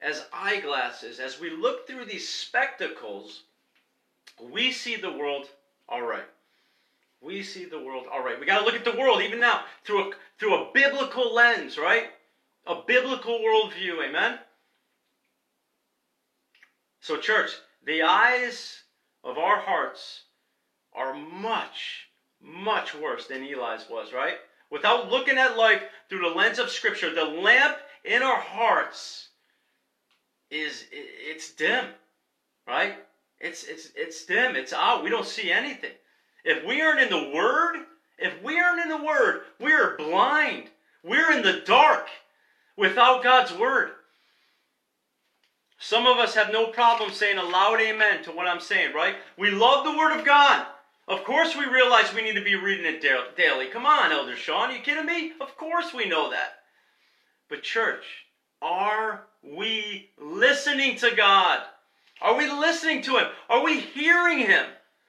As 0.00 0.24
eyeglasses, 0.32 1.20
as 1.20 1.38
we 1.38 1.50
look 1.50 1.86
through 1.86 2.06
these 2.06 2.28
spectacles, 2.28 3.42
we 4.40 4.72
see 4.72 4.96
the 4.96 5.12
world 5.12 5.48
all 5.88 6.02
right. 6.02 6.24
We 7.20 7.42
see 7.42 7.66
the 7.66 7.80
world 7.80 8.06
all 8.12 8.24
right. 8.24 8.38
We 8.38 8.46
got 8.46 8.58
to 8.58 8.64
look 8.64 8.74
at 8.74 8.84
the 8.84 8.98
world 8.98 9.22
even 9.22 9.38
now 9.38 9.62
through 9.84 10.10
a, 10.10 10.14
through 10.38 10.54
a 10.56 10.72
biblical 10.72 11.32
lens, 11.32 11.78
right? 11.78 12.10
a 12.66 12.76
biblical 12.86 13.38
worldview. 13.40 14.06
Amen? 14.06 14.38
So, 17.00 17.16
church, 17.16 17.50
the 17.84 18.02
eyes 18.02 18.82
of 19.24 19.38
our 19.38 19.58
hearts 19.58 20.22
are 20.94 21.14
much, 21.14 22.08
much 22.40 22.94
worse 22.94 23.26
than 23.26 23.42
Eli's 23.42 23.88
was, 23.90 24.12
right? 24.12 24.36
Without 24.70 25.10
looking 25.10 25.38
at 25.38 25.56
life 25.56 25.82
through 26.08 26.20
the 26.20 26.34
lens 26.34 26.58
of 26.58 26.70
Scripture, 26.70 27.14
the 27.14 27.24
lamp 27.24 27.76
in 28.04 28.22
our 28.22 28.40
hearts 28.40 29.28
is 30.50 30.84
it's 30.90 31.52
dim, 31.52 31.86
right? 32.66 32.94
It's 33.40 33.64
it's 33.64 33.90
it's 33.96 34.24
dim. 34.24 34.56
It's 34.56 34.72
out. 34.72 35.02
We 35.02 35.10
don't 35.10 35.26
see 35.26 35.50
anything. 35.50 35.92
If 36.44 36.64
we 36.64 36.80
aren't 36.80 37.00
in 37.00 37.10
the 37.10 37.34
Word, 37.34 37.76
if 38.18 38.42
we 38.42 38.58
aren't 38.58 38.82
in 38.82 38.88
the 38.88 39.04
Word, 39.04 39.42
we 39.60 39.72
are 39.72 39.96
blind. 39.96 40.70
We're 41.04 41.32
in 41.32 41.42
the 41.42 41.62
dark 41.66 42.08
without 42.76 43.22
God's 43.22 43.52
word. 43.52 43.90
Some 45.78 46.06
of 46.06 46.18
us 46.18 46.34
have 46.34 46.52
no 46.52 46.68
problem 46.68 47.10
saying 47.10 47.38
a 47.38 47.42
loud 47.42 47.80
amen 47.80 48.22
to 48.24 48.30
what 48.30 48.46
I'm 48.46 48.60
saying, 48.60 48.94
right? 48.94 49.16
We 49.36 49.50
love 49.50 49.84
the 49.84 49.98
word 49.98 50.16
of 50.16 50.24
God. 50.24 50.66
Of 51.08 51.24
course, 51.24 51.56
we 51.56 51.66
realize 51.66 52.14
we 52.14 52.22
need 52.22 52.36
to 52.36 52.44
be 52.44 52.54
reading 52.54 52.86
it 52.86 53.02
daily. 53.36 53.66
Come 53.66 53.86
on, 53.86 54.12
Elder 54.12 54.36
Sean, 54.36 54.70
are 54.70 54.72
you 54.72 54.80
kidding 54.80 55.06
me? 55.06 55.32
Of 55.40 55.56
course, 55.56 55.92
we 55.92 56.08
know 56.08 56.30
that. 56.30 56.60
But, 57.48 57.62
church, 57.62 58.04
are 58.62 59.24
we 59.42 60.10
listening 60.18 60.96
to 60.98 61.14
God? 61.14 61.62
Are 62.20 62.36
we 62.36 62.48
listening 62.48 63.02
to 63.02 63.18
Him? 63.18 63.26
Are 63.50 63.64
we 63.64 63.80
hearing 63.80 64.38
Him? 64.38 64.66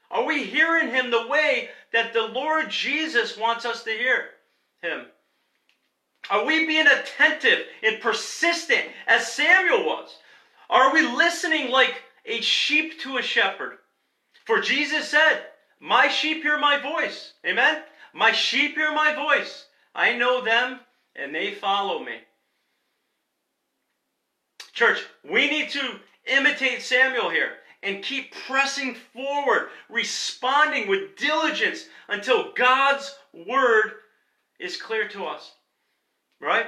Are 0.09 0.25
we 0.25 0.43
hearing 0.43 0.89
Him 0.89 1.11
the 1.11 1.27
way 1.27 1.69
that 1.91 2.13
the 2.13 2.27
Lord 2.27 2.69
Jesus 2.69 3.37
wants 3.37 3.65
us 3.65 3.83
to 3.83 3.91
hear 3.91 4.29
Him? 4.81 5.05
Are 6.29 6.45
we 6.45 6.65
being 6.65 6.87
attentive 6.87 7.59
and 7.83 8.01
persistent 8.01 8.85
as 9.07 9.31
Samuel 9.31 9.85
was? 9.85 10.17
Are 10.69 10.91
we 10.91 11.01
listening 11.01 11.69
like 11.69 12.01
a 12.25 12.41
sheep 12.41 12.99
to 13.01 13.17
a 13.17 13.21
shepherd? 13.21 13.77
For 14.45 14.59
Jesus 14.59 15.07
said, 15.07 15.43
My 15.83 16.07
sheep 16.07 16.43
hear 16.43 16.57
my 16.57 16.79
voice. 16.79 17.33
Amen? 17.45 17.83
My 18.13 18.31
sheep 18.31 18.75
hear 18.75 18.93
my 18.93 19.13
voice. 19.13 19.65
I 19.93 20.13
know 20.13 20.41
them 20.41 20.79
and 21.13 21.35
they 21.35 21.53
follow 21.53 21.99
me. 21.99 22.19
Church, 24.71 25.03
we 25.29 25.49
need 25.49 25.71
to 25.71 25.99
imitate 26.25 26.83
Samuel 26.83 27.29
here 27.29 27.57
and 27.83 28.01
keep 28.01 28.33
pressing 28.47 28.95
forward, 29.13 29.67
responding 29.89 30.87
with 30.87 31.17
diligence 31.17 31.83
until 32.07 32.53
God's 32.53 33.13
word 33.33 33.91
is 34.61 34.81
clear 34.81 35.09
to 35.09 35.25
us. 35.25 35.51
Right? 36.39 36.67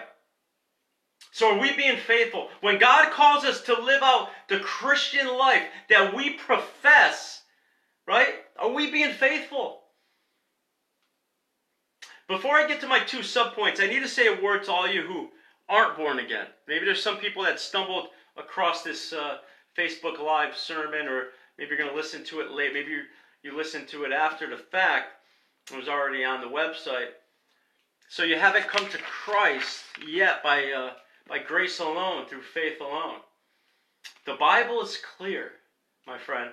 So 1.32 1.56
are 1.56 1.62
we 1.62 1.74
being 1.78 2.00
faithful? 2.00 2.50
When 2.60 2.80
God 2.80 3.14
calls 3.14 3.46
us 3.46 3.62
to 3.62 3.82
live 3.82 4.04
out 4.04 4.28
the 4.50 4.60
Christian 4.60 5.38
life 5.38 5.64
that 5.90 6.14
we 6.14 6.32
profess, 6.32 7.44
right? 8.08 8.36
Are 8.58 8.72
we 8.72 8.92
being 8.92 9.14
faithful? 9.14 9.82
Before 12.28 12.56
I 12.56 12.68
get 12.68 12.82
to 12.82 12.88
my 12.88 13.00
two 13.00 13.20
subpoints, 13.20 13.80
I 13.80 13.88
need 13.88 14.02
to 14.02 14.08
say 14.08 14.28
a 14.28 14.42
word 14.42 14.64
to 14.64 14.72
all 14.72 14.88
you 14.88 15.04
who 15.04 15.30
aren't 15.70 15.98
born 15.98 16.20
again. 16.20 16.48
Maybe 16.68 16.86
there's 16.86 17.04
some 17.04 17.18
people 17.18 17.44
that 17.44 17.60
stumbled 17.60 18.08
across 18.36 18.82
this 18.82 19.14
uh, 19.14 19.38
Facebook 19.78 20.20
Live 20.20 20.56
sermon, 20.56 21.08
or 21.08 21.28
maybe 21.58 21.70
you're 21.70 21.78
going 21.78 21.90
to 21.90 21.96
listen 21.96 22.24
to 22.26 22.40
it 22.40 22.52
late. 22.52 22.74
Maybe 22.74 22.92
you, 22.92 23.02
you 23.44 23.56
listened 23.56 23.88
to 23.90 24.06
it 24.06 24.12
after 24.12 24.50
the 24.50 24.58
fact. 24.58 25.10
It 25.72 25.78
was 25.78 25.88
already 25.88 26.24
on 26.24 26.42
the 26.42 26.48
website. 26.48 27.10
So 28.10 28.24
you 28.24 28.38
haven't 28.38 28.68
come 28.68 28.88
to 28.90 28.98
Christ 28.98 29.84
yet 30.08 30.44
by, 30.44 30.72
uh, 30.72 30.94
by 31.28 31.40
grace 31.40 31.80
alone, 31.80 32.26
through 32.28 32.44
faith 32.44 32.80
alone. 32.82 33.18
The 34.26 34.36
Bible 34.36 34.82
is 34.82 35.00
clear, 35.18 35.52
my 36.08 36.18
friend, 36.18 36.52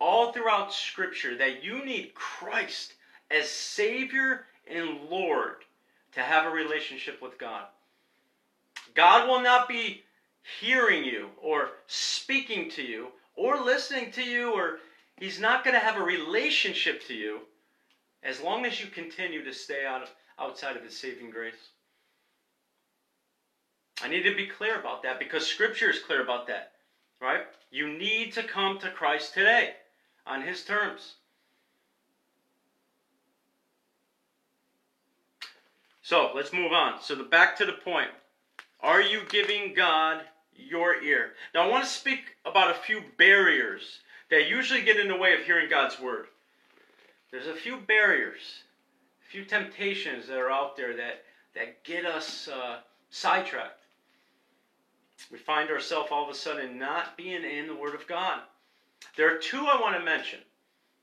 all 0.00 0.32
throughout 0.32 0.72
Scripture 0.72 1.36
that 1.36 1.64
you 1.64 1.84
need 1.84 2.14
Christ 2.14 2.94
as 3.30 3.48
Savior 3.48 4.46
and 4.66 5.08
Lord 5.10 5.64
to 6.12 6.20
have 6.22 6.46
a 6.46 6.54
relationship 6.54 7.20
with 7.20 7.38
God. 7.38 7.64
God 8.94 9.28
will 9.28 9.42
not 9.42 9.68
be 9.68 10.02
hearing 10.60 11.04
you 11.04 11.28
or 11.42 11.70
speaking 11.86 12.70
to 12.70 12.82
you 12.82 13.08
or 13.34 13.60
listening 13.60 14.10
to 14.12 14.22
you 14.22 14.52
or 14.52 14.78
He's 15.18 15.40
not 15.40 15.64
going 15.64 15.74
to 15.74 15.80
have 15.80 15.96
a 15.96 16.04
relationship 16.04 17.06
to 17.06 17.14
you 17.14 17.40
as 18.22 18.40
long 18.40 18.66
as 18.66 18.80
you 18.80 18.86
continue 18.88 19.44
to 19.44 19.52
stay 19.52 19.86
out 19.86 20.08
outside 20.38 20.76
of 20.76 20.82
his 20.82 20.96
saving 20.96 21.30
grace. 21.30 21.70
I 24.02 24.08
need 24.08 24.24
to 24.24 24.34
be 24.34 24.46
clear 24.46 24.78
about 24.78 25.02
that 25.04 25.18
because 25.18 25.46
scripture 25.46 25.88
is 25.88 26.00
clear 26.00 26.22
about 26.22 26.46
that. 26.48 26.72
Right? 27.20 27.46
You 27.70 27.96
need 27.96 28.34
to 28.34 28.42
come 28.42 28.78
to 28.80 28.90
Christ 28.90 29.32
today 29.32 29.74
on 30.26 30.42
his 30.42 30.64
terms. 30.64 31.14
So 36.02 36.30
let's 36.34 36.52
move 36.52 36.72
on. 36.72 37.00
So 37.00 37.14
the 37.14 37.24
back 37.24 37.56
to 37.58 37.66
the 37.66 37.72
point. 37.72 38.10
Are 38.80 39.02
you 39.02 39.22
giving 39.28 39.74
God 39.74 40.22
your 40.54 41.02
ear? 41.02 41.32
Now 41.54 41.64
I 41.64 41.68
want 41.68 41.84
to 41.84 41.90
speak 41.90 42.36
about 42.44 42.70
a 42.70 42.74
few 42.74 43.02
barriers 43.16 44.00
that 44.30 44.48
usually 44.48 44.82
get 44.82 45.00
in 45.00 45.08
the 45.08 45.16
way 45.16 45.34
of 45.34 45.40
hearing 45.40 45.68
God's 45.68 45.98
word. 45.98 46.26
There's 47.30 47.48
a 47.48 47.54
few 47.54 47.78
barriers, 47.78 48.62
a 49.26 49.30
few 49.30 49.44
temptations 49.44 50.28
that 50.28 50.38
are 50.38 50.50
out 50.50 50.76
there 50.76 50.96
that, 50.96 51.24
that 51.54 51.82
get 51.84 52.06
us 52.06 52.48
uh, 52.48 52.78
sidetracked. 53.10 53.82
We 55.30 55.38
find 55.38 55.70
ourselves 55.70 56.08
all 56.12 56.24
of 56.24 56.30
a 56.30 56.38
sudden 56.38 56.78
not 56.78 57.16
being 57.16 57.42
in 57.42 57.66
the 57.66 57.74
Word 57.74 57.94
of 57.94 58.06
God. 58.06 58.40
There 59.16 59.34
are 59.34 59.38
two 59.38 59.66
I 59.66 59.80
want 59.80 59.96
to 59.96 60.04
mention. 60.04 60.40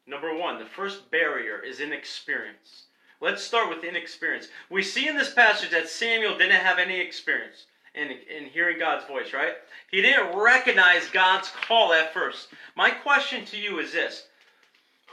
Number 0.06 0.36
one, 0.36 0.60
the 0.60 0.65
first 0.65 1.10
barrier 1.12 1.60
is 1.60 1.79
inexperience. 1.79 2.88
Let's 3.21 3.43
start 3.43 3.69
with 3.69 3.86
inexperience. 3.86 4.49
We 4.69 4.84
see 4.84 5.08
in 5.08 5.17
this 5.17 5.34
passage 5.34 5.71
that 5.71 5.88
Samuel 5.88 6.38
didn't 6.38 6.60
have 6.60 6.77
any 6.77 6.99
experience 6.99 7.67
in, 7.95 8.10
in 8.10 8.45
hearing 8.45 8.79
God's 8.79 9.06
voice, 9.06 9.34
right? 9.34 9.53
He 9.91 10.01
didn't 10.01 10.38
recognize 10.38 11.10
God's 11.10 11.49
call 11.67 11.93
at 11.93 12.13
first. 12.13 12.49
My 12.75 12.89
question 12.89 13.45
to 13.45 13.58
you 13.58 13.79
is 13.79 13.93
this 13.93 14.27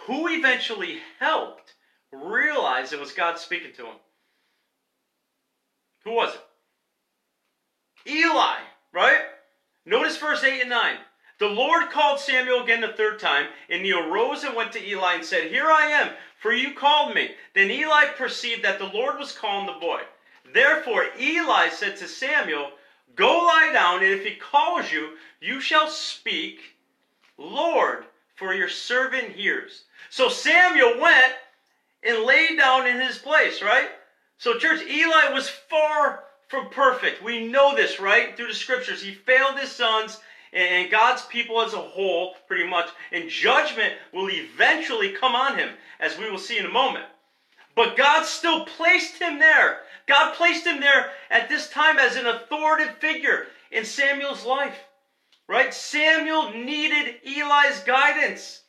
Who 0.06 0.28
eventually 0.28 0.98
helped 1.18 1.74
realize 2.12 2.92
it 2.92 3.00
was 3.00 3.12
God 3.12 3.38
speaking 3.38 3.72
to 3.76 3.86
him? 3.86 3.96
Who 6.04 6.14
was 6.14 6.34
it? 6.34 6.40
Eli, 8.10 8.56
right? 8.92 9.20
Notice 9.84 10.16
verse 10.16 10.42
8 10.42 10.62
and 10.62 10.70
9. 10.70 10.96
The 11.40 11.48
Lord 11.48 11.88
called 11.88 12.20
Samuel 12.20 12.62
again 12.62 12.82
the 12.82 12.88
third 12.88 13.18
time, 13.18 13.46
and 13.70 13.82
he 13.82 13.92
arose 13.92 14.44
and 14.44 14.54
went 14.54 14.72
to 14.72 14.86
Eli 14.86 15.14
and 15.14 15.24
said, 15.24 15.50
Here 15.50 15.70
I 15.70 15.86
am, 15.86 16.10
for 16.38 16.52
you 16.52 16.74
called 16.74 17.14
me. 17.14 17.30
Then 17.54 17.70
Eli 17.70 18.08
perceived 18.08 18.62
that 18.62 18.78
the 18.78 18.84
Lord 18.84 19.18
was 19.18 19.32
calling 19.32 19.64
the 19.64 19.80
boy. 19.80 20.02
Therefore 20.52 21.06
Eli 21.18 21.70
said 21.70 21.96
to 21.96 22.06
Samuel, 22.06 22.72
Go 23.16 23.26
lie 23.26 23.70
down, 23.72 24.04
and 24.04 24.12
if 24.12 24.22
he 24.22 24.36
calls 24.36 24.92
you, 24.92 25.16
you 25.40 25.62
shall 25.62 25.88
speak, 25.88 26.60
Lord, 27.38 28.04
for 28.36 28.52
your 28.52 28.68
servant 28.68 29.30
hears. 29.30 29.84
So 30.10 30.28
Samuel 30.28 31.00
went 31.00 31.34
and 32.02 32.24
laid 32.24 32.58
down 32.58 32.86
in 32.86 33.00
his 33.00 33.16
place, 33.16 33.62
right? 33.62 33.88
So, 34.36 34.58
church, 34.58 34.82
Eli 34.82 35.32
was 35.32 35.48
far 35.48 36.24
from 36.48 36.68
perfect. 36.68 37.22
We 37.22 37.46
know 37.46 37.74
this, 37.74 37.98
right? 37.98 38.36
Through 38.36 38.48
the 38.48 38.54
scriptures. 38.54 39.02
He 39.02 39.12
failed 39.12 39.58
his 39.58 39.70
sons 39.70 40.18
and 40.52 40.90
God's 40.90 41.22
people 41.26 41.60
as 41.62 41.74
a 41.74 41.78
whole, 41.78 42.34
pretty 42.46 42.68
much, 42.68 42.88
and 43.12 43.28
judgment 43.28 43.94
will 44.12 44.28
eventually 44.30 45.12
come 45.12 45.34
on 45.34 45.58
him, 45.58 45.70
as 46.00 46.18
we 46.18 46.30
will 46.30 46.38
see 46.38 46.58
in 46.58 46.66
a 46.66 46.70
moment. 46.70 47.04
But 47.76 47.96
God 47.96 48.24
still 48.24 48.64
placed 48.64 49.18
him 49.18 49.38
there. 49.38 49.80
God 50.06 50.34
placed 50.34 50.66
him 50.66 50.80
there 50.80 51.12
at 51.30 51.48
this 51.48 51.68
time 51.70 51.98
as 51.98 52.16
an 52.16 52.26
authoritative 52.26 52.96
figure 52.96 53.46
in 53.70 53.84
Samuel's 53.84 54.44
life. 54.44 54.76
Right? 55.46 55.72
Samuel 55.72 56.52
needed 56.52 57.16
Eli's 57.24 57.80
guidance. 57.80 58.62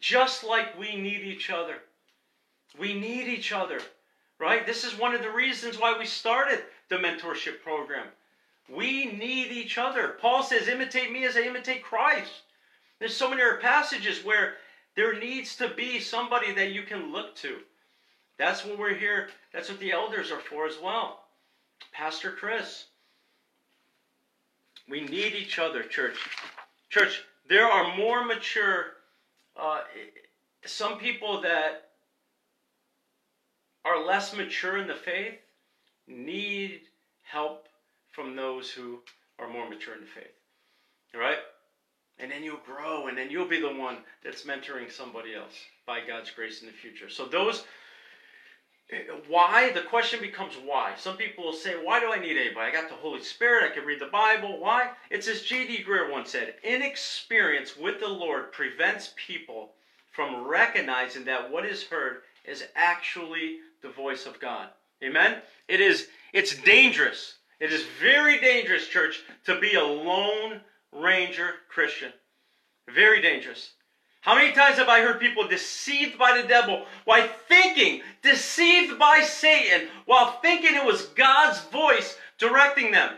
Just 0.00 0.44
like 0.44 0.78
we 0.78 0.96
need 0.96 1.22
each 1.22 1.50
other. 1.50 1.76
We 2.78 2.94
need 2.94 3.28
each 3.28 3.52
other. 3.52 3.80
Right? 4.38 4.66
This 4.66 4.84
is 4.84 4.98
one 4.98 5.14
of 5.14 5.22
the 5.22 5.30
reasons 5.30 5.78
why 5.78 5.98
we 5.98 6.06
started 6.06 6.62
the 6.88 6.96
mentorship 6.96 7.62
program. 7.62 8.06
We 8.68 9.06
need 9.06 9.52
each 9.52 9.78
other. 9.78 10.16
Paul 10.20 10.42
says, 10.42 10.68
imitate 10.68 11.12
me 11.12 11.24
as 11.24 11.36
I 11.36 11.42
imitate 11.42 11.84
Christ. 11.84 12.32
There's 12.98 13.16
so 13.16 13.30
many 13.30 13.42
passages 13.60 14.24
where 14.24 14.54
there 14.96 15.18
needs 15.18 15.56
to 15.56 15.68
be 15.68 16.00
somebody 16.00 16.52
that 16.54 16.72
you 16.72 16.82
can 16.82 17.12
look 17.12 17.36
to. 17.36 17.58
That's 18.38 18.64
what 18.64 18.78
we're 18.78 18.94
here. 18.94 19.28
That's 19.52 19.68
what 19.68 19.78
the 19.78 19.92
elders 19.92 20.30
are 20.30 20.40
for 20.40 20.66
as 20.66 20.76
well. 20.82 21.24
Pastor 21.92 22.32
Chris. 22.32 22.86
We 24.88 25.02
need 25.02 25.34
each 25.34 25.58
other, 25.58 25.82
church. 25.82 26.16
Church, 26.90 27.22
there 27.48 27.66
are 27.66 27.96
more 27.96 28.24
mature, 28.24 28.94
uh, 29.56 29.80
some 30.64 30.98
people 30.98 31.40
that 31.42 31.88
are 33.84 34.04
less 34.04 34.34
mature 34.34 34.78
in 34.78 34.86
the 34.86 34.94
faith 34.94 35.38
need 36.06 36.82
help 37.22 37.68
from 38.16 38.34
those 38.34 38.70
who 38.70 38.98
are 39.38 39.48
more 39.48 39.68
mature 39.68 39.94
in 39.94 40.00
the 40.00 40.06
faith. 40.06 40.32
All 41.14 41.20
right? 41.20 41.36
And 42.18 42.30
then 42.30 42.42
you'll 42.42 42.60
grow, 42.64 43.08
and 43.08 43.18
then 43.18 43.30
you'll 43.30 43.46
be 43.46 43.60
the 43.60 43.74
one 43.74 43.98
that's 44.24 44.44
mentoring 44.44 44.90
somebody 44.90 45.34
else 45.34 45.52
by 45.86 46.00
God's 46.00 46.30
grace 46.30 46.62
in 46.62 46.66
the 46.66 46.72
future. 46.72 47.10
So, 47.10 47.26
those, 47.26 47.64
why? 49.28 49.70
The 49.72 49.82
question 49.82 50.20
becomes 50.20 50.54
why. 50.64 50.94
Some 50.96 51.18
people 51.18 51.44
will 51.44 51.52
say, 51.52 51.74
Why 51.74 52.00
do 52.00 52.10
I 52.10 52.18
need 52.18 52.38
anybody? 52.38 52.70
I 52.70 52.72
got 52.72 52.88
the 52.88 52.94
Holy 52.94 53.22
Spirit, 53.22 53.70
I 53.70 53.74
can 53.74 53.84
read 53.84 54.00
the 54.00 54.06
Bible. 54.06 54.58
Why? 54.58 54.92
It's 55.10 55.28
as 55.28 55.42
J.D. 55.42 55.84
Greear 55.86 56.10
once 56.10 56.30
said 56.30 56.54
inexperience 56.64 57.76
with 57.76 58.00
the 58.00 58.08
Lord 58.08 58.50
prevents 58.50 59.12
people 59.16 59.72
from 60.10 60.46
recognizing 60.46 61.26
that 61.26 61.50
what 61.50 61.66
is 61.66 61.84
heard 61.84 62.22
is 62.46 62.64
actually 62.74 63.58
the 63.82 63.90
voice 63.90 64.24
of 64.24 64.40
God. 64.40 64.70
Amen? 65.04 65.42
It 65.68 65.82
is, 65.82 66.08
it's 66.32 66.56
dangerous 66.62 67.34
it 67.60 67.72
is 67.72 67.84
very 68.00 68.38
dangerous, 68.40 68.86
church, 68.86 69.22
to 69.44 69.58
be 69.58 69.74
a 69.74 69.84
lone 69.84 70.60
ranger 70.92 71.54
Christian. 71.68 72.12
Very 72.94 73.20
dangerous. 73.20 73.72
How 74.20 74.34
many 74.34 74.52
times 74.52 74.78
have 74.78 74.88
I 74.88 75.02
heard 75.02 75.20
people 75.20 75.46
deceived 75.46 76.18
by 76.18 76.40
the 76.40 76.48
devil 76.48 76.84
while 77.04 77.28
thinking, 77.48 78.02
deceived 78.22 78.98
by 78.98 79.20
Satan, 79.20 79.88
while 80.04 80.32
thinking 80.42 80.74
it 80.74 80.84
was 80.84 81.06
God's 81.06 81.60
voice 81.66 82.18
directing 82.38 82.90
them? 82.90 83.14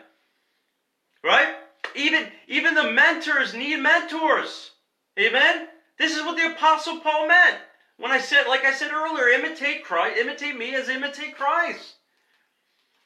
Right? 1.25 1.55
Even, 1.95 2.27
even 2.47 2.75
the 2.75 2.93
mentors 2.93 3.55
need 3.55 3.79
mentors. 3.79 4.73
Amen? 5.19 5.69
This 5.99 6.15
is 6.17 6.23
what 6.23 6.37
the 6.37 6.53
Apostle 6.53 7.01
Paul 7.01 7.27
meant. 7.27 7.59
When 7.97 8.13
I 8.13 8.21
said, 8.21 8.47
like 8.47 8.65
I 8.65 8.73
said 8.73 8.93
earlier, 8.93 9.29
imitate 9.29 9.85
Christ, 9.85 10.19
imitate 10.19 10.57
me 10.57 10.75
as 10.75 10.89
imitate 10.89 11.37
Christ. 11.37 11.95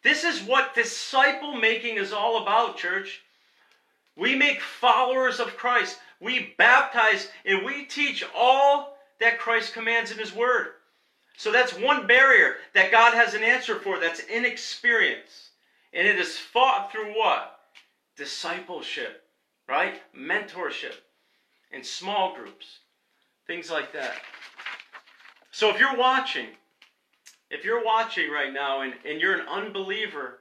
This 0.03 0.25
is 0.25 0.43
what 0.43 0.75
disciple 0.75 1.55
making 1.55 1.97
is 1.97 2.12
all 2.12 2.43
about, 2.43 2.77
church. 2.77 3.23
We 4.17 4.35
make 4.35 4.61
followers 4.61 5.41
of 5.41 5.57
Christ. 5.57 5.99
We 6.21 6.55
baptize 6.59 7.29
and 7.45 7.65
we 7.65 7.85
teach 7.85 8.25
all 8.35 8.99
that 9.21 9.38
Christ 9.38 9.73
commands 9.73 10.11
in 10.11 10.19
His 10.19 10.35
Word. 10.35 10.69
So 11.37 11.51
that's 11.51 11.73
one 11.73 12.07
barrier 12.07 12.57
that 12.75 12.91
God 12.91 13.15
has 13.15 13.35
an 13.35 13.43
answer 13.43 13.79
for. 13.79 13.99
That's 13.99 14.21
inexperience. 14.21 15.51
And 15.93 16.07
it 16.07 16.19
is 16.19 16.37
fought 16.37 16.91
through 16.91 17.19
what? 17.19 17.59
Discipleship, 18.17 19.25
right? 19.69 20.01
Mentorship 20.17 20.95
in 21.73 21.83
small 21.83 22.35
groups, 22.35 22.81
things 23.47 23.71
like 23.71 23.93
that. 23.93 24.15
So 25.51 25.71
if 25.71 25.81
you're 25.81 25.97
watching 25.97 26.47
if 27.53 27.67
you're 27.67 27.85
watching 27.85 28.31
right 28.31 28.53
now 28.53 28.81
and, 28.81 28.95
and 29.09 29.21
you're 29.21 29.38
an 29.38 29.47
unbeliever, 29.47 30.38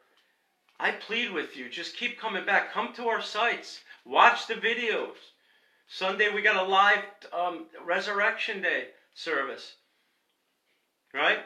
I 0.80 0.92
plead 0.92 1.32
with 1.32 1.58
you, 1.58 1.70
just 1.70 1.98
keep 1.98 2.18
coming 2.18 2.46
back. 2.46 2.72
Come 2.72 2.94
to 2.94 3.10
our 3.10 3.22
sites. 3.22 3.82
Watch 4.06 4.48
the 4.48 4.56
videos. 4.56 5.18
Sunday 5.88 6.34
we 6.34 6.42
got 6.42 6.56
a 6.56 6.68
live 6.68 7.04
um, 7.34 7.66
Resurrection 7.86 8.62
Day 8.62 8.86
service. 9.14 9.76
Right? 11.14 11.40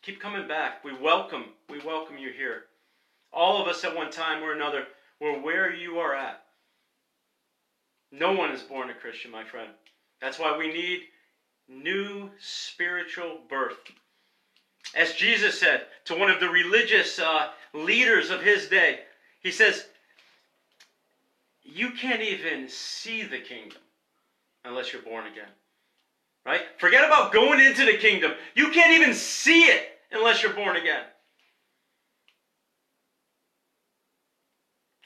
Keep 0.00 0.20
coming 0.20 0.48
back. 0.48 0.82
We 0.82 0.96
welcome, 0.98 1.44
we 1.68 1.78
welcome 1.80 2.16
you 2.16 2.32
here. 2.32 2.64
All 3.30 3.60
of 3.60 3.68
us 3.68 3.84
at 3.84 3.94
one 3.94 4.10
time 4.10 4.42
or 4.42 4.52
another 4.52 4.86
were 5.20 5.38
where 5.38 5.72
you 5.72 5.98
are 5.98 6.16
at. 6.16 6.42
No 8.10 8.32
one 8.32 8.52
is 8.52 8.62
born 8.62 8.88
a 8.88 8.94
Christian, 8.94 9.30
my 9.30 9.44
friend. 9.44 9.70
That's 10.22 10.38
why 10.38 10.56
we 10.56 10.72
need 10.72 11.02
new 11.72 12.30
spiritual 12.40 13.38
birth. 13.48 13.78
As 14.94 15.14
Jesus 15.14 15.58
said 15.58 15.82
to 16.06 16.14
one 16.14 16.30
of 16.30 16.40
the 16.40 16.48
religious 16.48 17.18
uh, 17.18 17.48
leaders 17.72 18.30
of 18.30 18.42
his 18.42 18.68
day, 18.68 19.00
he 19.40 19.50
says, 19.50 19.86
You 21.62 21.90
can't 21.90 22.20
even 22.20 22.68
see 22.68 23.22
the 23.22 23.38
kingdom 23.38 23.80
unless 24.64 24.92
you're 24.92 25.02
born 25.02 25.26
again. 25.26 25.48
Right? 26.44 26.62
Forget 26.78 27.04
about 27.04 27.32
going 27.32 27.60
into 27.60 27.84
the 27.84 27.96
kingdom. 27.96 28.32
You 28.54 28.70
can't 28.70 28.92
even 29.00 29.14
see 29.14 29.62
it 29.62 29.88
unless 30.10 30.42
you're 30.42 30.52
born 30.52 30.76
again. 30.76 31.04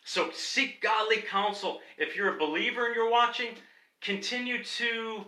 So 0.05 0.31
seek 0.33 0.81
godly 0.81 1.19
counsel. 1.19 1.81
If 1.99 2.17
you're 2.17 2.35
a 2.35 2.39
believer 2.39 2.87
and 2.87 2.95
you're 2.95 3.11
watching, 3.11 3.49
continue 4.01 4.63
to 4.63 5.27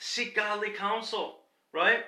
seek 0.00 0.34
godly 0.34 0.70
counsel, 0.70 1.36
right? 1.72 2.04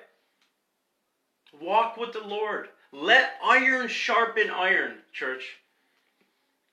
Walk 1.61 1.95
with 1.95 2.11
the 2.11 2.27
Lord. 2.27 2.67
Let 2.91 3.35
iron 3.43 3.87
sharpen 3.87 4.49
iron, 4.49 4.97
church. 5.13 5.43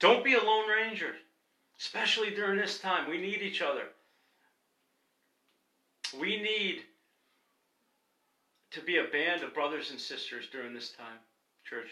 Don't 0.00 0.24
be 0.24 0.34
a 0.34 0.42
lone 0.42 0.68
ranger, 0.68 1.14
especially 1.78 2.30
during 2.30 2.58
this 2.58 2.78
time. 2.78 3.08
We 3.08 3.18
need 3.18 3.42
each 3.42 3.62
other. 3.62 3.84
We 6.18 6.40
need 6.42 6.80
to 8.72 8.80
be 8.80 8.96
a 8.98 9.04
band 9.04 9.42
of 9.42 9.54
brothers 9.54 9.90
and 9.90 10.00
sisters 10.00 10.46
during 10.50 10.74
this 10.74 10.90
time, 10.90 11.18
church. 11.64 11.88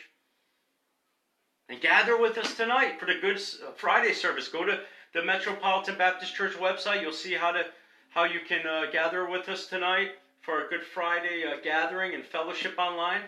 And 1.69 1.81
gather 1.81 2.19
with 2.19 2.39
us 2.39 2.57
tonight 2.57 2.99
for 2.99 3.07
the 3.07 3.19
Good 3.21 3.37
uh, 3.37 3.73
Friday 3.77 4.15
service. 4.15 4.49
Go 4.49 4.65
to 4.65 4.81
the 5.13 5.23
Metropolitan 5.23 5.99
Baptist 5.99 6.35
Church 6.35 6.55
website. 6.55 7.03
You'll 7.03 7.13
see 7.13 7.35
how 7.35 7.53
to 7.53 7.65
how 8.11 8.25
you 8.25 8.41
can 8.47 8.67
uh, 8.67 8.87
gather 8.91 9.29
with 9.29 9.49
us 9.49 9.67
tonight 9.67 10.11
for 10.41 10.65
a 10.65 10.69
Good 10.69 10.85
Friday 10.95 11.45
uh, 11.47 11.61
gathering 11.63 12.15
and 12.15 12.25
fellowship 12.25 12.79
online. 12.79 13.23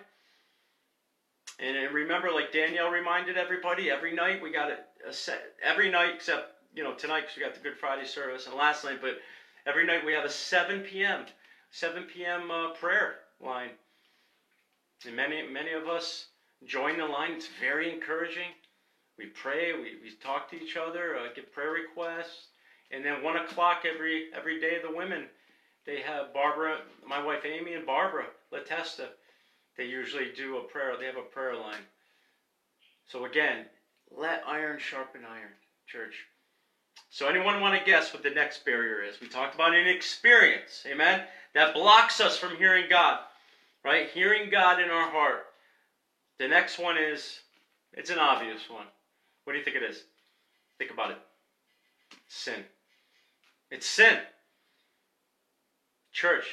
And 1.59 1.95
remember, 1.95 2.31
like 2.31 2.53
Danielle 2.53 2.91
reminded 2.91 3.37
everybody, 3.37 3.91
every 3.91 4.15
night 4.15 4.43
we 4.43 4.51
got 4.51 4.71
a, 4.71 5.09
a 5.09 5.13
set. 5.13 5.53
Every 5.63 5.91
night 5.91 6.15
except 6.15 6.55
you 6.75 6.83
know 6.83 6.95
tonight 6.95 7.23
because 7.23 7.37
we 7.37 7.43
got 7.43 7.55
the 7.55 7.61
Good 7.61 7.77
Friday 7.77 8.07
service 8.07 8.47
and 8.47 8.57
last 8.57 8.85
night, 8.85 9.01
but 9.03 9.19
every 9.67 9.87
night 9.87 10.05
we 10.05 10.15
have 10.15 10.25
a 10.25 10.31
7 10.31 10.81
p.m. 10.81 11.27
7 11.71 12.05
p.m. 12.05 12.51
Uh, 12.51 12.71
prayer 12.71 13.17
line. 13.41 13.71
And 15.07 15.15
many 15.15 15.47
many 15.47 15.73
of 15.73 15.87
us 15.87 16.27
join 16.65 16.97
the 16.97 17.05
line. 17.05 17.33
It's 17.33 17.49
very 17.61 17.93
encouraging. 17.93 18.53
We 19.19 19.27
pray. 19.27 19.75
We, 19.75 19.99
we 20.03 20.13
talk 20.23 20.51
to 20.51 20.63
each 20.63 20.79
other. 20.79 21.17
Uh, 21.17 21.35
get 21.35 21.53
prayer 21.53 21.73
requests. 21.73 22.47
And 22.91 23.05
then 23.05 23.23
one 23.23 23.37
o'clock 23.37 23.85
every 23.85 24.27
every 24.37 24.61
day, 24.61 24.79
the 24.83 24.95
women 24.95 25.27
they 25.87 26.01
have 26.03 26.35
Barbara, 26.35 26.79
my 27.07 27.25
wife 27.25 27.45
Amy, 27.45 27.75
and 27.75 27.87
Barbara 27.87 28.27
Latesta 28.53 29.09
they 29.81 29.87
usually 29.87 30.27
do 30.37 30.59
a 30.59 30.63
prayer. 30.63 30.95
They 30.99 31.07
have 31.07 31.17
a 31.17 31.23
prayer 31.23 31.57
line. 31.57 31.83
So 33.07 33.25
again, 33.25 33.65
let 34.15 34.45
iron 34.47 34.79
sharpen 34.79 35.23
iron, 35.25 35.53
church. 35.87 36.27
So 37.09 37.27
anyone 37.27 37.63
want 37.63 37.79
to 37.79 37.91
guess 37.91 38.13
what 38.13 38.23
the 38.23 38.31
next 38.31 38.65
barrier 38.67 39.03
is? 39.03 39.21
We 39.23 39.29
talked 39.29 39.55
about 39.55 39.75
inexperience, 39.75 40.85
amen? 40.87 41.23
That 41.55 41.73
blocks 41.73 42.21
us 42.21 42.37
from 42.37 42.57
hearing 42.57 42.91
God, 42.91 43.21
right? 43.85 44.11
Hearing 44.11 44.51
God 44.51 44.81
in 44.81 44.91
our 44.91 45.11
heart. 45.11 45.47
The 46.39 46.47
next 46.47 46.79
one 46.79 46.99
is, 46.99 47.41
it's 47.95 48.11
an 48.11 48.19
obvious 48.19 48.69
one. 48.69 48.87
What 49.45 49.55
do 49.55 49.59
you 49.59 49.65
think 49.65 49.77
it 49.77 49.83
is? 49.83 50.05
Think 50.79 50.91
about 50.91 51.11
it. 51.11 51.19
Sin. 52.29 52.65
It's 53.71 53.87
sin. 53.87 54.19
Church, 56.13 56.45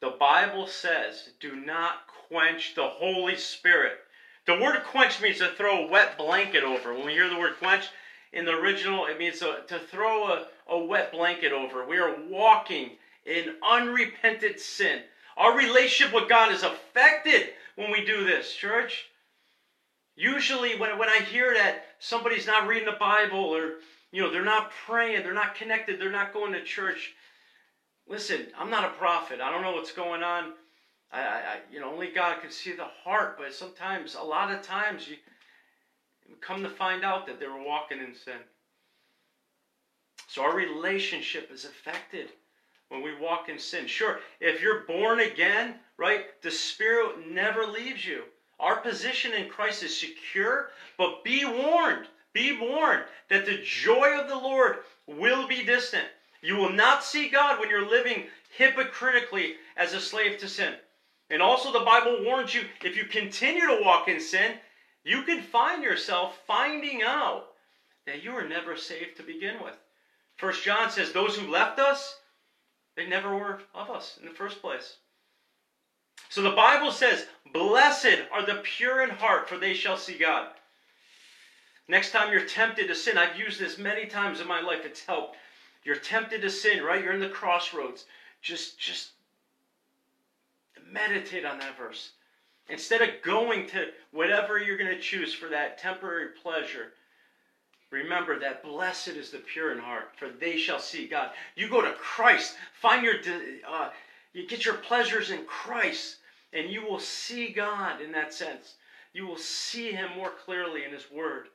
the 0.00 0.10
Bible 0.10 0.66
says, 0.66 1.30
do 1.40 1.56
not 1.56 2.06
quench 2.28 2.74
the 2.74 2.86
Holy 2.86 3.36
Spirit. 3.36 3.98
The 4.46 4.58
word 4.60 4.82
quench 4.84 5.20
means 5.20 5.38
to 5.38 5.48
throw 5.48 5.84
a 5.84 5.90
wet 5.90 6.18
blanket 6.18 6.64
over. 6.64 6.94
When 6.94 7.06
we 7.06 7.12
hear 7.12 7.28
the 7.28 7.38
word 7.38 7.58
quench, 7.58 7.88
in 8.32 8.44
the 8.44 8.52
original, 8.52 9.06
it 9.06 9.18
means 9.18 9.40
to, 9.40 9.60
to 9.66 9.78
throw 9.78 10.28
a, 10.28 10.46
a 10.68 10.78
wet 10.78 11.12
blanket 11.12 11.52
over. 11.52 11.84
We 11.84 11.98
are 11.98 12.16
walking 12.28 12.90
in 13.24 13.56
unrepented 13.68 14.60
sin. 14.60 15.02
Our 15.36 15.56
relationship 15.56 16.14
with 16.14 16.28
God 16.28 16.52
is 16.52 16.62
affected 16.62 17.50
when 17.76 17.90
we 17.90 18.04
do 18.04 18.24
this, 18.24 18.54
church. 18.54 19.06
Usually, 20.14 20.78
when, 20.78 20.98
when 20.98 21.08
I 21.08 21.20
hear 21.20 21.54
that 21.54 21.84
somebody's 21.98 22.46
not 22.46 22.68
reading 22.68 22.86
the 22.86 22.98
Bible 22.98 23.56
or 23.56 23.74
you 24.12 24.22
know 24.22 24.30
they're 24.30 24.44
not 24.44 24.72
praying, 24.86 25.22
they're 25.22 25.34
not 25.34 25.54
connected, 25.54 26.00
they're 26.00 26.10
not 26.10 26.32
going 26.32 26.52
to 26.52 26.62
church, 26.62 27.14
Listen, 28.10 28.48
I'm 28.58 28.70
not 28.70 28.84
a 28.84 28.96
prophet. 28.96 29.40
I 29.40 29.52
don't 29.52 29.62
know 29.62 29.72
what's 29.72 29.92
going 29.92 30.24
on. 30.24 30.52
I, 31.12 31.20
I, 31.20 31.56
you 31.72 31.78
know, 31.78 31.92
only 31.92 32.08
God 32.08 32.40
can 32.42 32.50
see 32.50 32.72
the 32.72 32.88
heart. 33.04 33.38
But 33.38 33.54
sometimes, 33.54 34.16
a 34.16 34.22
lot 34.22 34.52
of 34.52 34.62
times, 34.62 35.08
you 35.08 35.16
come 36.40 36.64
to 36.64 36.68
find 36.68 37.04
out 37.04 37.24
that 37.28 37.38
they 37.38 37.46
were 37.46 37.62
walking 37.62 38.00
in 38.00 38.14
sin. 38.14 38.40
So 40.26 40.42
our 40.42 40.54
relationship 40.54 41.50
is 41.52 41.64
affected 41.64 42.30
when 42.88 43.00
we 43.00 43.16
walk 43.16 43.48
in 43.48 43.60
sin. 43.60 43.86
Sure, 43.86 44.18
if 44.40 44.60
you're 44.60 44.80
born 44.80 45.20
again, 45.20 45.76
right, 45.96 46.42
the 46.42 46.50
Spirit 46.50 47.30
never 47.30 47.64
leaves 47.64 48.04
you. 48.04 48.24
Our 48.58 48.80
position 48.80 49.32
in 49.34 49.48
Christ 49.48 49.84
is 49.84 49.96
secure, 49.96 50.70
but 50.98 51.22
be 51.22 51.44
warned, 51.44 52.08
be 52.32 52.58
warned 52.58 53.04
that 53.28 53.46
the 53.46 53.62
joy 53.64 54.18
of 54.18 54.28
the 54.28 54.36
Lord 54.36 54.78
will 55.06 55.46
be 55.48 55.64
distant. 55.64 56.06
You 56.42 56.56
will 56.56 56.72
not 56.72 57.04
see 57.04 57.28
God 57.28 57.58
when 57.58 57.68
you're 57.68 57.88
living 57.88 58.24
hypocritically 58.56 59.56
as 59.76 59.92
a 59.92 60.00
slave 60.00 60.38
to 60.38 60.48
sin. 60.48 60.74
And 61.28 61.40
also, 61.40 61.72
the 61.72 61.84
Bible 61.84 62.24
warns 62.24 62.54
you 62.54 62.62
if 62.82 62.96
you 62.96 63.04
continue 63.04 63.66
to 63.66 63.82
walk 63.82 64.08
in 64.08 64.20
sin, 64.20 64.54
you 65.04 65.22
can 65.22 65.42
find 65.42 65.82
yourself 65.82 66.38
finding 66.46 67.02
out 67.02 67.46
that 68.06 68.22
you 68.22 68.32
were 68.32 68.48
never 68.48 68.76
saved 68.76 69.16
to 69.16 69.22
begin 69.22 69.56
with. 69.62 69.76
First 70.36 70.64
John 70.64 70.90
says, 70.90 71.12
Those 71.12 71.36
who 71.36 71.50
left 71.50 71.78
us, 71.78 72.16
they 72.96 73.06
never 73.06 73.34
were 73.34 73.60
of 73.74 73.90
us 73.90 74.18
in 74.20 74.26
the 74.26 74.34
first 74.34 74.60
place. 74.60 74.96
So 76.28 76.42
the 76.42 76.50
Bible 76.50 76.90
says, 76.90 77.26
Blessed 77.52 78.22
are 78.32 78.44
the 78.44 78.62
pure 78.62 79.02
in 79.02 79.10
heart, 79.10 79.48
for 79.48 79.56
they 79.56 79.74
shall 79.74 79.96
see 79.96 80.18
God. 80.18 80.48
Next 81.90 82.12
time 82.12 82.32
you're 82.32 82.46
tempted 82.46 82.86
to 82.86 82.94
sin, 82.94 83.18
I've 83.18 83.36
used 83.36 83.58
this 83.58 83.76
many 83.76 84.06
times 84.06 84.40
in 84.40 84.46
my 84.46 84.60
life, 84.60 84.82
it's 84.84 85.04
helped. 85.04 85.36
You're 85.82 85.96
tempted 85.96 86.40
to 86.42 86.48
sin, 86.48 86.84
right? 86.84 87.02
You're 87.02 87.14
in 87.14 87.18
the 87.18 87.28
crossroads. 87.28 88.04
Just, 88.40 88.78
just 88.78 89.10
meditate 90.88 91.44
on 91.44 91.58
that 91.58 91.76
verse. 91.76 92.12
Instead 92.68 93.02
of 93.02 93.20
going 93.22 93.66
to 93.70 93.88
whatever 94.12 94.56
you're 94.56 94.76
going 94.76 94.94
to 94.94 95.00
choose 95.00 95.34
for 95.34 95.48
that 95.48 95.78
temporary 95.78 96.28
pleasure, 96.40 96.92
remember 97.90 98.38
that 98.38 98.62
blessed 98.62 99.08
is 99.08 99.30
the 99.30 99.38
pure 99.38 99.72
in 99.72 99.78
heart, 99.80 100.10
for 100.16 100.28
they 100.28 100.56
shall 100.56 100.78
see 100.78 101.08
God. 101.08 101.30
You 101.56 101.68
go 101.68 101.82
to 101.82 101.92
Christ, 101.94 102.54
find 102.80 103.04
your, 103.04 103.16
uh, 103.68 103.90
you 104.32 104.46
get 104.46 104.64
your 104.64 104.74
pleasures 104.74 105.32
in 105.32 105.44
Christ, 105.44 106.18
and 106.52 106.70
you 106.70 106.86
will 106.86 107.00
see 107.00 107.48
God 107.48 108.00
in 108.00 108.12
that 108.12 108.32
sense. 108.32 108.74
You 109.12 109.26
will 109.26 109.36
see 109.36 109.90
Him 109.90 110.10
more 110.16 110.30
clearly 110.30 110.84
in 110.84 110.92
His 110.92 111.10
Word 111.10 111.48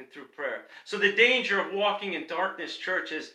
and 0.00 0.10
through 0.10 0.24
prayer. 0.24 0.64
So 0.84 0.98
the 0.98 1.12
danger 1.12 1.60
of 1.60 1.72
walking 1.72 2.14
in 2.14 2.26
darkness, 2.26 2.76
church, 2.76 3.12
is 3.12 3.32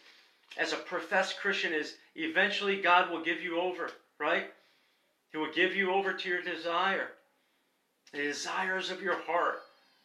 as 0.58 0.74
a 0.74 0.78
professed 0.78 1.40
Christian 1.40 1.74
is 1.74 1.96
eventually 2.16 2.82
God 2.82 3.12
will 3.12 3.24
give 3.24 3.42
you 3.42 3.60
over, 3.60 3.92
right? 4.20 4.52
He 5.32 5.38
will 5.38 5.52
give 5.54 5.76
you 5.76 5.94
over 5.94 6.14
to 6.14 6.30
your 6.30 6.42
desire, 6.42 7.10
the 8.12 8.24
desires 8.24 8.90
of 8.90 9.02
your 9.02 9.22
heart. 9.22 9.60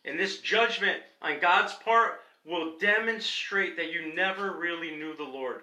And 0.04 0.18
this 0.18 0.40
judgment 0.40 0.98
on 1.22 1.40
God's 1.40 1.72
part 1.74 2.20
will 2.44 2.78
demonstrate 2.78 3.76
that 3.76 3.92
you 3.92 4.14
never 4.14 4.52
really 4.52 4.90
knew 4.90 5.16
the 5.16 5.24
Lord. 5.24 5.62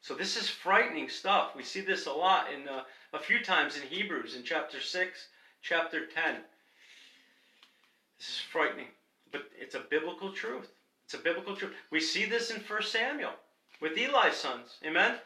So 0.00 0.14
this 0.14 0.36
is 0.36 0.48
frightening 0.48 1.08
stuff. 1.08 1.56
We 1.56 1.62
see 1.62 1.80
this 1.80 2.06
a 2.06 2.12
lot 2.12 2.52
in 2.52 2.68
uh, 2.68 2.82
a 3.12 3.18
few 3.18 3.42
times 3.42 3.76
in 3.76 3.82
Hebrews 3.82 4.36
in 4.36 4.42
chapter 4.42 4.80
6, 4.80 5.28
chapter 5.62 6.06
10. 6.06 6.36
This 8.18 8.28
is 8.28 8.40
frightening, 8.52 8.88
but 9.34 9.50
it's 9.60 9.74
a 9.74 9.80
biblical 9.90 10.30
truth. 10.30 10.70
It's 11.06 11.14
a 11.14 11.18
biblical 11.18 11.56
truth. 11.56 11.72
We 11.90 11.98
see 11.98 12.24
this 12.24 12.52
in 12.52 12.60
1 12.60 12.82
Samuel 12.84 13.32
with 13.80 13.98
Eli's 13.98 14.36
sons. 14.36 14.76
Amen? 14.86 15.16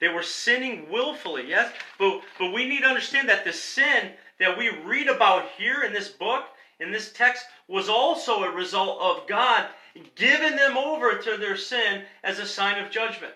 They 0.00 0.08
were 0.08 0.22
sinning 0.22 0.90
willfully, 0.90 1.48
yes? 1.48 1.72
But, 1.98 2.20
but 2.38 2.52
we 2.52 2.68
need 2.68 2.82
to 2.82 2.88
understand 2.88 3.26
that 3.30 3.42
the 3.42 3.54
sin 3.54 4.10
that 4.38 4.58
we 4.58 4.68
read 4.68 5.08
about 5.08 5.48
here 5.56 5.82
in 5.82 5.94
this 5.94 6.08
book, 6.08 6.44
in 6.78 6.92
this 6.92 7.10
text, 7.14 7.46
was 7.66 7.88
also 7.88 8.42
a 8.42 8.54
result 8.54 9.00
of 9.00 9.26
God 9.26 9.68
giving 10.14 10.56
them 10.56 10.76
over 10.76 11.16
to 11.16 11.38
their 11.38 11.56
sin 11.56 12.02
as 12.22 12.38
a 12.38 12.46
sign 12.46 12.84
of 12.84 12.90
judgment. 12.90 13.32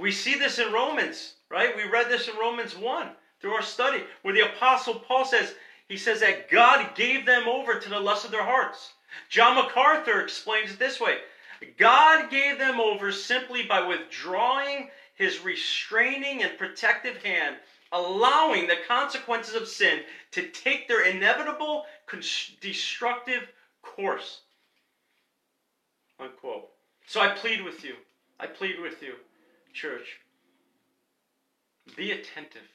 We 0.00 0.10
see 0.10 0.34
this 0.34 0.58
in 0.58 0.72
Romans, 0.72 1.34
right? 1.48 1.76
We 1.76 1.84
read 1.84 2.08
this 2.08 2.26
in 2.26 2.36
Romans 2.36 2.76
1 2.76 3.10
through 3.40 3.52
our 3.52 3.62
study, 3.62 4.02
where 4.22 4.34
the 4.34 4.52
Apostle 4.52 4.94
Paul 4.94 5.24
says, 5.24 5.54
he 5.88 5.96
says 5.96 6.20
that 6.20 6.50
God 6.50 6.94
gave 6.94 7.26
them 7.26 7.46
over 7.48 7.78
to 7.78 7.88
the 7.88 8.00
lust 8.00 8.24
of 8.24 8.30
their 8.30 8.44
hearts. 8.44 8.92
John 9.28 9.56
MacArthur 9.56 10.20
explains 10.20 10.72
it 10.72 10.78
this 10.78 11.00
way 11.00 11.18
God 11.78 12.30
gave 12.30 12.58
them 12.58 12.80
over 12.80 13.12
simply 13.12 13.62
by 13.62 13.86
withdrawing 13.86 14.90
his 15.14 15.44
restraining 15.44 16.42
and 16.42 16.58
protective 16.58 17.22
hand, 17.22 17.56
allowing 17.92 18.66
the 18.66 18.78
consequences 18.88 19.54
of 19.54 19.68
sin 19.68 20.00
to 20.32 20.48
take 20.48 20.88
their 20.88 21.04
inevitable 21.06 21.84
destructive 22.60 23.48
course. 23.82 24.40
Unquote. 26.18 26.68
So 27.06 27.20
I 27.20 27.28
plead 27.28 27.62
with 27.62 27.84
you. 27.84 27.94
I 28.40 28.46
plead 28.46 28.80
with 28.80 29.02
you, 29.02 29.14
church. 29.72 30.18
Be 31.96 32.12
attentive. 32.12 32.68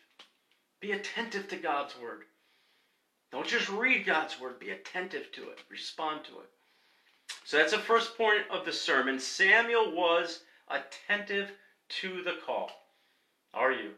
Be 0.79 0.91
attentive 0.93 1.47
to 1.49 1.57
God's 1.57 1.95
word. 2.01 2.23
Don't 3.31 3.47
just 3.47 3.69
read 3.69 4.05
God's 4.05 4.39
word, 4.39 4.59
be 4.59 4.71
attentive 4.71 5.31
to 5.33 5.43
it, 5.49 5.59
respond 5.69 6.25
to 6.25 6.39
it. 6.39 6.49
So 7.45 7.57
that's 7.57 7.73
the 7.73 7.79
first 7.79 8.17
point 8.17 8.41
of 8.51 8.65
the 8.65 8.73
sermon. 8.73 9.19
Samuel 9.19 9.95
was 9.95 10.41
attentive 10.69 11.51
to 12.01 12.23
the 12.23 12.35
call. 12.45 12.71
Are 13.53 13.71
you? 13.71 13.91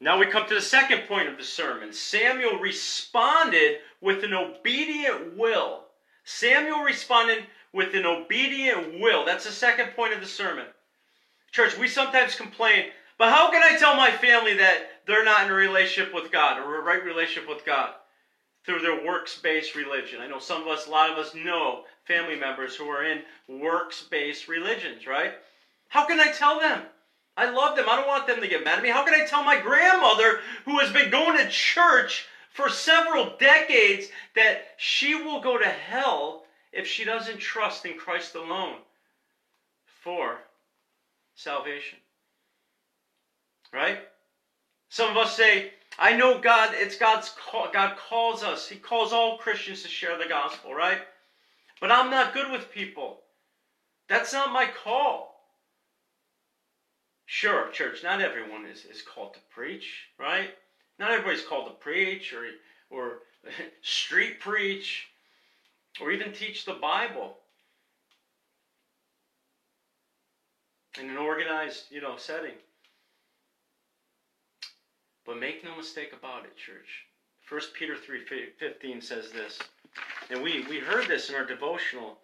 Now 0.00 0.18
we 0.18 0.26
come 0.26 0.48
to 0.48 0.54
the 0.54 0.60
second 0.60 1.02
point 1.06 1.28
of 1.28 1.38
the 1.38 1.44
sermon. 1.44 1.92
Samuel 1.92 2.58
responded 2.58 3.78
with 4.00 4.24
an 4.24 4.34
obedient 4.34 5.36
will. 5.36 5.84
Samuel 6.24 6.80
responded 6.80 7.44
with 7.72 7.94
an 7.94 8.04
obedient 8.04 9.00
will. 9.00 9.24
That's 9.24 9.44
the 9.44 9.52
second 9.52 9.90
point 9.94 10.12
of 10.12 10.20
the 10.20 10.26
sermon. 10.26 10.66
Church, 11.52 11.78
we 11.78 11.86
sometimes 11.86 12.34
complain, 12.34 12.86
but 13.22 13.30
how 13.30 13.52
can 13.52 13.62
I 13.62 13.78
tell 13.78 13.94
my 13.94 14.10
family 14.10 14.54
that 14.54 14.78
they're 15.06 15.24
not 15.24 15.44
in 15.44 15.52
a 15.52 15.54
relationship 15.54 16.12
with 16.12 16.32
God 16.32 16.58
or 16.58 16.80
a 16.80 16.82
right 16.82 17.04
relationship 17.04 17.48
with 17.48 17.64
God? 17.64 17.90
Through 18.66 18.80
their 18.80 19.06
works 19.06 19.38
based 19.38 19.76
religion. 19.76 20.20
I 20.20 20.26
know 20.26 20.40
some 20.40 20.62
of 20.62 20.66
us, 20.66 20.88
a 20.88 20.90
lot 20.90 21.08
of 21.08 21.18
us 21.18 21.32
know 21.32 21.84
family 22.04 22.34
members 22.34 22.74
who 22.74 22.88
are 22.88 23.04
in 23.04 23.20
works 23.46 24.02
based 24.10 24.48
religions, 24.48 25.06
right? 25.06 25.34
How 25.86 26.04
can 26.04 26.18
I 26.18 26.32
tell 26.32 26.58
them? 26.58 26.82
I 27.36 27.48
love 27.48 27.76
them. 27.76 27.84
I 27.88 27.94
don't 27.94 28.08
want 28.08 28.26
them 28.26 28.40
to 28.40 28.48
get 28.48 28.64
mad 28.64 28.78
at 28.78 28.82
me. 28.82 28.90
How 28.90 29.04
can 29.04 29.14
I 29.14 29.24
tell 29.24 29.44
my 29.44 29.60
grandmother, 29.60 30.40
who 30.64 30.80
has 30.80 30.92
been 30.92 31.12
going 31.12 31.38
to 31.38 31.48
church 31.48 32.26
for 32.52 32.68
several 32.68 33.36
decades, 33.38 34.08
that 34.34 34.62
she 34.78 35.14
will 35.14 35.40
go 35.40 35.58
to 35.58 35.68
hell 35.68 36.42
if 36.72 36.88
she 36.88 37.04
doesn't 37.04 37.38
trust 37.38 37.86
in 37.86 37.96
Christ 37.96 38.34
alone 38.34 38.78
for 40.02 40.38
salvation? 41.36 42.00
Right? 43.72 44.00
Some 44.88 45.10
of 45.10 45.16
us 45.16 45.36
say, 45.36 45.70
I 45.98 46.16
know 46.16 46.38
God, 46.38 46.70
it's 46.74 46.96
God's 46.96 47.30
call, 47.30 47.68
God 47.72 47.96
calls 47.96 48.42
us. 48.42 48.68
He 48.68 48.76
calls 48.76 49.12
all 49.12 49.38
Christians 49.38 49.82
to 49.82 49.88
share 49.88 50.18
the 50.18 50.28
gospel, 50.28 50.74
right? 50.74 50.98
But 51.80 51.90
I'm 51.90 52.10
not 52.10 52.34
good 52.34 52.50
with 52.50 52.70
people. 52.72 53.20
That's 54.08 54.32
not 54.32 54.52
my 54.52 54.66
call. 54.84 55.32
Sure, 57.26 57.70
church, 57.70 58.02
not 58.02 58.20
everyone 58.20 58.66
is, 58.66 58.84
is 58.84 59.02
called 59.02 59.34
to 59.34 59.40
preach, 59.50 60.08
right? 60.18 60.50
Not 60.98 61.12
everybody's 61.12 61.44
called 61.44 61.68
to 61.68 61.74
preach 61.74 62.32
or, 62.32 62.44
or 62.90 63.20
street 63.82 64.40
preach 64.40 65.08
or 66.00 66.10
even 66.10 66.32
teach 66.32 66.64
the 66.64 66.74
Bible 66.74 67.38
in 71.00 71.08
an 71.08 71.16
organized, 71.16 71.84
you 71.90 72.00
know, 72.00 72.16
setting. 72.16 72.54
But 75.24 75.38
make 75.38 75.64
no 75.64 75.76
mistake 75.76 76.12
about 76.12 76.44
it, 76.44 76.56
church. 76.56 77.06
1 77.48 77.60
Peter 77.78 77.94
3.15 77.94 79.02
says 79.02 79.30
this. 79.30 79.58
And 80.30 80.42
we, 80.42 80.64
we 80.68 80.78
heard 80.78 81.06
this 81.08 81.28
in 81.28 81.34
our 81.34 81.44
devotional 81.44 82.18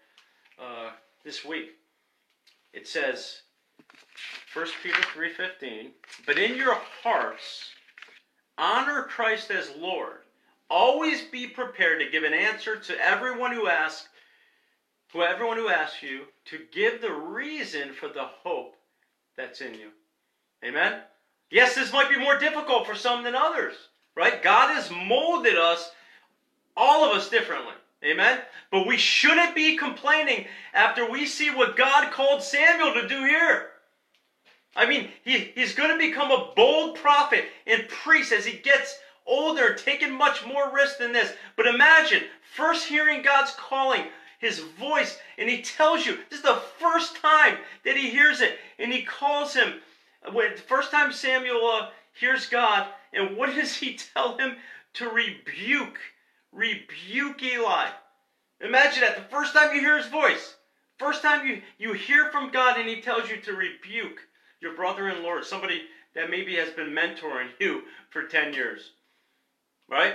uh, 0.59 0.91
this 1.25 1.45
week. 1.45 1.73
It 2.73 2.87
says, 2.87 3.43
1 4.55 4.67
Peter 4.83 5.01
3:15, 5.03 5.93
"But 6.27 6.39
in 6.39 6.57
your 6.57 6.75
hearts 6.75 7.71
honor 8.57 9.05
Christ 9.05 9.51
as 9.51 9.71
Lord. 9.77 10.25
Always 10.71 11.23
be 11.23 11.47
prepared 11.47 12.01
to 12.01 12.11
give 12.11 12.25
an 12.25 12.35
answer 12.35 12.77
to 12.77 13.05
everyone 13.05 13.53
who 13.53 13.69
asks, 13.69 14.09
who 15.13 15.23
everyone 15.23 15.57
who 15.57 15.69
asks 15.69 16.03
you, 16.03 16.27
to 16.47 16.67
give 16.73 17.01
the 17.01 17.13
reason 17.13 17.95
for 17.95 18.09
the 18.09 18.25
hope 18.25 18.77
that's 19.37 19.61
in 19.61 19.75
you." 19.75 19.93
Amen. 20.65 21.03
Yes, 21.51 21.75
this 21.75 21.93
might 21.93 22.11
be 22.11 22.19
more 22.19 22.39
difficult 22.39 22.87
for 22.87 22.95
some 22.95 23.25
than 23.25 23.35
others, 23.35 23.75
right? 24.15 24.43
God 24.43 24.75
has 24.75 24.91
molded 24.91 25.57
us 25.57 25.91
all 26.77 27.09
of 27.09 27.17
us 27.17 27.31
differently. 27.31 27.75
Amen? 28.05 28.41
But 28.71 28.87
we 28.87 28.97
shouldn't 28.97 29.55
be 29.55 29.77
complaining 29.77 30.47
after 30.73 31.11
we 31.11 31.27
see 31.27 31.51
what 31.51 31.77
God 31.77 32.13
called 32.13 32.43
Samuel 32.43 32.95
to 32.95 33.09
do 33.09 33.25
here. 33.25 33.71
I 34.77 34.87
mean, 34.87 35.09
he, 35.25 35.51
he's 35.55 35.75
going 35.75 35.91
to 35.91 35.99
become 35.99 36.31
a 36.31 36.53
bold 36.55 36.97
prophet 36.97 37.47
and 37.67 37.89
priest 37.89 38.33
as 38.33 38.45
he 38.45 38.59
gets 38.59 38.99
older, 39.27 39.75
taking 39.75 40.13
much 40.13 40.47
more 40.47 40.73
risk 40.73 40.99
than 40.99 41.13
this. 41.13 41.33
But 41.57 41.67
imagine 41.67 42.23
first 42.55 42.87
hearing 42.87 43.23
God's 43.23 43.51
calling, 43.53 44.05
his 44.39 44.61
voice, 44.61 45.19
and 45.37 45.49
he 45.49 45.63
tells 45.63 46.07
you 46.07 46.19
this 46.31 46.39
is 46.39 46.45
the 46.45 46.63
first 46.79 47.17
time 47.17 47.57
that 47.85 47.97
he 47.97 48.11
hears 48.11 48.41
it, 48.41 48.59
and 48.79 48.93
he 48.93 49.03
calls 49.03 49.55
him. 49.55 49.81
When 50.33 50.57
first 50.57 50.91
time 50.91 51.13
Samuel 51.13 51.67
uh, 51.67 51.89
hears 52.19 52.47
God, 52.47 52.87
and 53.13 53.37
what 53.37 53.55
does 53.55 53.77
he 53.77 53.99
tell 54.15 54.37
him 54.37 54.57
to 54.95 55.09
rebuke? 55.09 55.99
Rebuke 56.53 57.43
Eli. 57.43 57.89
Imagine 58.61 59.03
that 59.03 59.17
the 59.17 59.37
first 59.37 59.55
time 59.55 59.75
you 59.75 59.81
hear 59.81 59.99
his 59.99 60.09
voice, 60.09 60.57
first 60.99 61.23
time 61.23 61.47
you, 61.47 61.63
you 61.79 61.93
hear 61.93 62.31
from 62.33 62.51
God, 62.51 62.79
and 62.79 62.89
he 62.89 63.01
tells 63.01 63.31
you 63.31 63.37
to 63.43 63.53
rebuke 63.53 64.21
your 64.61 64.75
brother 64.75 65.09
in 65.09 65.23
Lord, 65.23 65.45
somebody 65.45 65.83
that 66.15 66.31
maybe 66.31 66.57
has 66.57 66.71
been 66.71 66.89
mentoring 66.89 67.49
you 67.61 67.83
for 68.11 68.25
10 68.25 68.53
years, 68.53 68.91
right? 69.89 70.15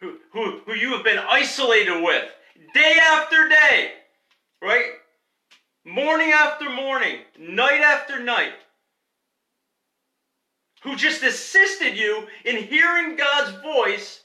Who, 0.00 0.16
who, 0.32 0.60
who 0.64 0.74
you 0.74 0.92
have 0.92 1.04
been 1.04 1.18
isolated 1.18 2.02
with 2.02 2.30
day 2.72 2.96
after 3.00 3.48
day, 3.48 3.92
right? 4.62 4.84
Morning 5.84 6.30
after 6.30 6.70
morning, 6.70 7.18
night 7.38 7.80
after 7.80 8.22
night, 8.22 8.52
who 10.80 10.96
just 10.96 11.22
assisted 11.22 11.96
you 11.96 12.26
in 12.44 12.56
hearing 12.56 13.16
God's 13.16 13.60
voice, 13.62 14.22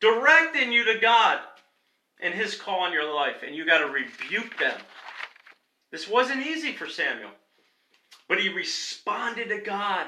directing 0.00 0.72
you 0.72 0.84
to 0.84 0.98
God 0.98 1.40
and 2.20 2.34
His 2.34 2.56
call 2.56 2.80
on 2.80 2.92
your 2.92 3.14
life, 3.14 3.42
and 3.46 3.54
you 3.54 3.66
got 3.66 3.78
to 3.78 3.86
rebuke 3.86 4.58
them. 4.58 4.78
This 5.90 6.08
wasn't 6.08 6.46
easy 6.46 6.72
for 6.72 6.88
Samuel. 6.88 7.30
But 8.28 8.40
he 8.40 8.48
responded 8.48 9.48
to 9.48 9.60
God. 9.60 10.06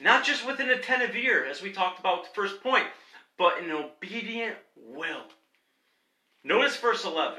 Not 0.00 0.24
just 0.24 0.44
with 0.44 0.58
an 0.58 0.70
attentive 0.70 1.14
ear, 1.14 1.46
as 1.48 1.62
we 1.62 1.70
talked 1.70 2.00
about 2.00 2.24
the 2.24 2.34
first 2.34 2.60
point, 2.62 2.86
but 3.38 3.62
an 3.62 3.70
obedient 3.70 4.56
will. 4.76 5.22
Notice 6.42 6.76
verse 6.76 7.04
11. 7.04 7.38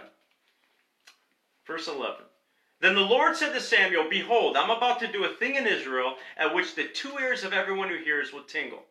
Verse 1.67 1.88
11. 1.88 2.15
Then 2.80 2.95
the 2.95 3.01
Lord 3.01 3.36
said 3.36 3.53
to 3.53 3.61
Samuel, 3.61 4.07
Behold, 4.09 4.55
I'm 4.55 4.69
about 4.69 4.99
to 4.99 5.11
do 5.11 5.25
a 5.25 5.34
thing 5.34 5.55
in 5.55 5.65
Israel 5.65 6.15
at 6.38 6.53
which 6.53 6.75
the 6.75 6.88
two 6.88 7.17
ears 7.19 7.43
of 7.43 7.53
everyone 7.53 7.89
who 7.89 7.97
hears 7.97 8.32
will 8.32 8.43
tingle. 8.43 8.84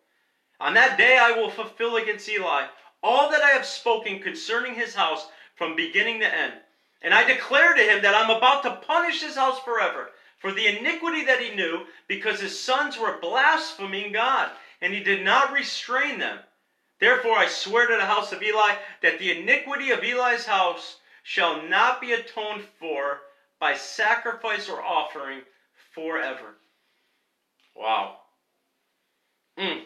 On 0.58 0.74
that 0.74 0.98
day 0.98 1.18
I 1.18 1.32
will 1.32 1.50
fulfill 1.50 1.96
against 1.96 2.28
Eli 2.28 2.66
all 3.02 3.30
that 3.30 3.42
I 3.42 3.50
have 3.50 3.66
spoken 3.66 4.18
concerning 4.20 4.74
his 4.74 4.94
house 4.94 5.28
from 5.54 5.76
beginning 5.76 6.20
to 6.20 6.34
end. 6.34 6.54
And 7.02 7.14
I 7.14 7.24
declare 7.24 7.74
to 7.74 7.82
him 7.82 8.02
that 8.02 8.14
I'm 8.14 8.30
about 8.30 8.62
to 8.64 8.84
punish 8.86 9.22
his 9.22 9.36
house 9.36 9.60
forever 9.60 10.10
for 10.38 10.52
the 10.52 10.66
iniquity 10.66 11.24
that 11.24 11.40
he 11.40 11.54
knew, 11.54 11.86
because 12.08 12.40
his 12.40 12.58
sons 12.58 12.98
were 12.98 13.18
blaspheming 13.20 14.12
God, 14.12 14.50
and 14.80 14.92
he 14.92 15.00
did 15.02 15.24
not 15.24 15.52
restrain 15.52 16.18
them. 16.18 16.38
Therefore 16.98 17.38
I 17.38 17.46
swear 17.46 17.86
to 17.86 17.96
the 17.96 18.04
house 18.04 18.32
of 18.32 18.42
Eli 18.42 18.74
that 19.02 19.18
the 19.18 19.38
iniquity 19.38 19.90
of 19.90 20.02
Eli's 20.02 20.46
house 20.46 20.96
shall 21.22 21.62
not 21.62 22.00
be 22.00 22.12
atoned 22.12 22.62
for 22.78 23.20
by 23.66 23.74
sacrifice 23.74 24.68
or 24.68 24.80
offering 24.80 25.40
forever. 25.92 26.54
Wow. 27.74 28.18
Mm. 29.58 29.80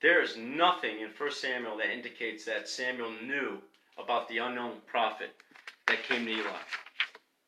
There 0.00 0.22
is 0.22 0.34
nothing 0.38 1.00
in 1.00 1.10
1 1.14 1.32
Samuel 1.32 1.76
that 1.76 1.92
indicates 1.92 2.46
that 2.46 2.66
Samuel 2.66 3.10
knew 3.22 3.58
about 4.02 4.26
the 4.30 4.38
unknown 4.38 4.78
prophet 4.86 5.34
that 5.86 6.02
came 6.04 6.24
to 6.24 6.32
Eli. 6.32 6.50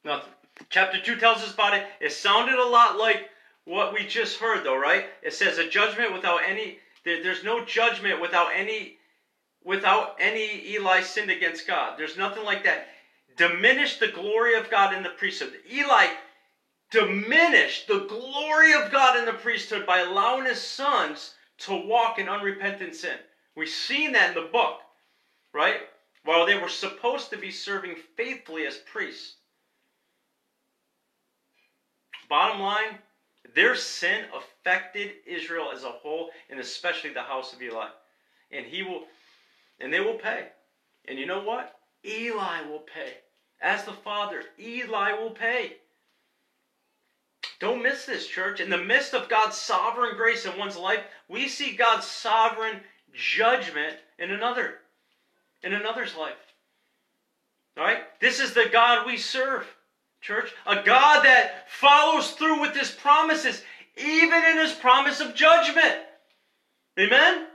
Nothing. 0.04 0.32
Chapter 0.68 1.00
2 1.00 1.16
tells 1.16 1.38
us 1.38 1.54
about 1.54 1.72
it. 1.72 1.86
It 2.02 2.12
sounded 2.12 2.58
a 2.58 2.68
lot 2.68 2.98
like 2.98 3.30
what 3.64 3.94
we 3.94 4.06
just 4.06 4.36
heard, 4.36 4.62
though, 4.62 4.78
right? 4.78 5.06
It 5.22 5.32
says 5.32 5.56
a 5.56 5.70
judgment 5.70 6.12
without 6.12 6.40
any, 6.46 6.80
there, 7.06 7.22
there's 7.22 7.44
no 7.44 7.64
judgment 7.64 8.20
without 8.20 8.50
any, 8.54 8.98
without 9.64 10.16
any 10.20 10.68
Eli 10.74 11.00
sinned 11.00 11.30
against 11.30 11.66
God. 11.66 11.98
There's 11.98 12.18
nothing 12.18 12.44
like 12.44 12.64
that. 12.64 12.88
Diminish 13.36 13.98
the 13.98 14.08
glory 14.08 14.54
of 14.54 14.70
God 14.70 14.94
in 14.94 15.02
the 15.02 15.10
priesthood. 15.10 15.54
Eli 15.70 16.06
diminished 16.90 17.88
the 17.88 18.06
glory 18.08 18.72
of 18.72 18.92
God 18.92 19.18
in 19.18 19.24
the 19.24 19.32
priesthood 19.32 19.86
by 19.86 20.00
allowing 20.00 20.46
his 20.46 20.60
sons 20.60 21.34
to 21.58 21.74
walk 21.74 22.18
in 22.18 22.28
unrepentant 22.28 22.94
sin. 22.94 23.16
We've 23.56 23.68
seen 23.68 24.12
that 24.12 24.36
in 24.36 24.42
the 24.42 24.50
book, 24.50 24.80
right? 25.52 25.80
While 26.24 26.46
they 26.46 26.58
were 26.58 26.68
supposed 26.68 27.30
to 27.30 27.36
be 27.36 27.50
serving 27.50 27.96
faithfully 28.16 28.66
as 28.66 28.76
priests. 28.76 29.34
Bottom 32.28 32.60
line, 32.60 32.98
their 33.54 33.74
sin 33.74 34.24
affected 34.34 35.10
Israel 35.26 35.70
as 35.74 35.84
a 35.84 35.90
whole, 35.90 36.30
and 36.50 36.58
especially 36.58 37.12
the 37.12 37.22
house 37.22 37.52
of 37.52 37.62
Eli. 37.62 37.88
And 38.50 38.66
he 38.66 38.82
will, 38.82 39.02
and 39.80 39.92
they 39.92 40.00
will 40.00 40.14
pay. 40.14 40.48
And 41.06 41.18
you 41.18 41.26
know 41.26 41.42
what? 41.42 41.76
Eli 42.04 42.62
will 42.68 42.80
pay. 42.80 43.14
As 43.60 43.84
the 43.84 43.92
father, 43.92 44.42
Eli 44.58 45.12
will 45.12 45.30
pay. 45.30 45.74
Don't 47.60 47.82
miss 47.82 48.04
this, 48.04 48.26
church. 48.26 48.60
In 48.60 48.68
the 48.70 48.78
midst 48.78 49.14
of 49.14 49.28
God's 49.28 49.56
sovereign 49.56 50.16
grace 50.16 50.44
in 50.44 50.58
one's 50.58 50.76
life, 50.76 51.00
we 51.28 51.48
see 51.48 51.74
God's 51.74 52.06
sovereign 52.06 52.80
judgment 53.12 53.96
in 54.18 54.30
another, 54.30 54.74
in 55.62 55.72
another's 55.72 56.16
life. 56.16 56.34
All 57.76 57.84
right? 57.84 58.02
This 58.20 58.40
is 58.40 58.54
the 58.54 58.68
God 58.72 59.06
we 59.06 59.16
serve, 59.16 59.66
church. 60.20 60.52
A 60.66 60.82
God 60.82 61.24
that 61.24 61.70
follows 61.70 62.32
through 62.32 62.60
with 62.60 62.74
his 62.74 62.90
promises, 62.90 63.62
even 63.96 64.44
in 64.44 64.58
his 64.58 64.72
promise 64.72 65.20
of 65.20 65.34
judgment. 65.34 65.96
Amen? 66.98 67.46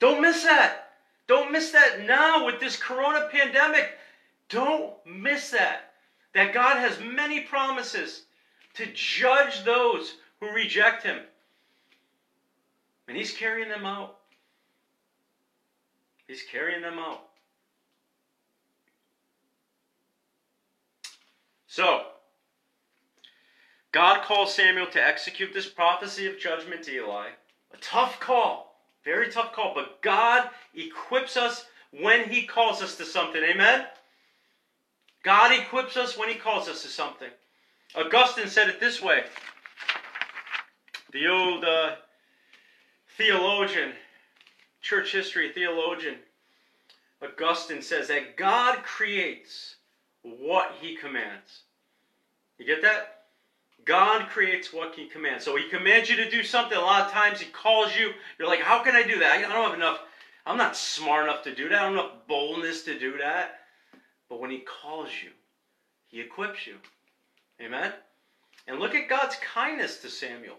Don't 0.00 0.20
miss 0.20 0.42
that. 0.42 0.91
Don't 1.26 1.52
miss 1.52 1.70
that 1.70 2.04
now 2.06 2.44
with 2.44 2.60
this 2.60 2.76
corona 2.76 3.28
pandemic. 3.30 3.92
Don't 4.48 4.92
miss 5.06 5.50
that. 5.50 5.94
That 6.34 6.54
God 6.54 6.78
has 6.78 6.98
many 7.00 7.40
promises 7.40 8.22
to 8.74 8.86
judge 8.92 9.64
those 9.64 10.14
who 10.40 10.48
reject 10.48 11.02
him. 11.02 11.20
And 13.08 13.16
he's 13.16 13.32
carrying 13.32 13.68
them 13.68 13.84
out. 13.84 14.16
He's 16.26 16.42
carrying 16.50 16.82
them 16.82 16.98
out. 16.98 17.24
So, 21.66 22.06
God 23.92 24.24
calls 24.24 24.54
Samuel 24.54 24.86
to 24.88 25.06
execute 25.06 25.52
this 25.52 25.68
prophecy 25.68 26.26
of 26.26 26.38
judgment 26.38 26.82
to 26.84 26.94
Eli. 26.94 27.28
A 27.72 27.76
tough 27.78 28.18
call. 28.20 28.71
Very 29.04 29.30
tough 29.30 29.52
call. 29.52 29.72
But 29.74 30.00
God 30.02 30.48
equips 30.74 31.36
us 31.36 31.66
when 31.90 32.28
He 32.28 32.42
calls 32.42 32.82
us 32.82 32.96
to 32.96 33.04
something. 33.04 33.42
Amen? 33.42 33.86
God 35.22 35.52
equips 35.52 35.96
us 35.96 36.16
when 36.16 36.28
He 36.28 36.34
calls 36.34 36.68
us 36.68 36.82
to 36.82 36.88
something. 36.88 37.30
Augustine 37.94 38.48
said 38.48 38.68
it 38.68 38.80
this 38.80 39.02
way. 39.02 39.24
The 41.12 41.28
old 41.28 41.64
uh, 41.64 41.96
theologian, 43.18 43.92
church 44.80 45.12
history 45.12 45.52
theologian, 45.52 46.16
Augustine 47.22 47.82
says 47.82 48.08
that 48.08 48.36
God 48.36 48.82
creates 48.82 49.76
what 50.22 50.72
he 50.80 50.96
commands. 50.96 51.62
You 52.58 52.66
get 52.66 52.82
that? 52.82 53.21
God 53.84 54.28
creates 54.28 54.72
what 54.72 54.94
he 54.94 55.06
commands. 55.06 55.44
So 55.44 55.56
he 55.56 55.68
commands 55.68 56.08
you 56.08 56.16
to 56.16 56.30
do 56.30 56.42
something. 56.42 56.76
A 56.76 56.80
lot 56.80 57.06
of 57.06 57.12
times 57.12 57.40
he 57.40 57.50
calls 57.50 57.96
you. 57.96 58.12
You're 58.38 58.48
like, 58.48 58.60
how 58.60 58.82
can 58.82 58.94
I 58.94 59.02
do 59.02 59.18
that? 59.18 59.32
I 59.32 59.40
don't 59.40 59.50
have 59.50 59.74
enough. 59.74 60.00
I'm 60.46 60.56
not 60.56 60.76
smart 60.76 61.24
enough 61.24 61.42
to 61.44 61.54
do 61.54 61.68
that. 61.68 61.82
I 61.82 61.88
don't 61.88 61.96
have 61.96 62.26
boldness 62.26 62.84
to 62.84 62.98
do 62.98 63.18
that. 63.18 63.60
But 64.28 64.40
when 64.40 64.50
he 64.50 64.60
calls 64.60 65.10
you, 65.22 65.30
he 66.08 66.20
equips 66.20 66.66
you. 66.66 66.74
Amen? 67.60 67.92
And 68.66 68.78
look 68.78 68.94
at 68.94 69.08
God's 69.08 69.36
kindness 69.36 69.98
to 69.98 70.08
Samuel. 70.08 70.56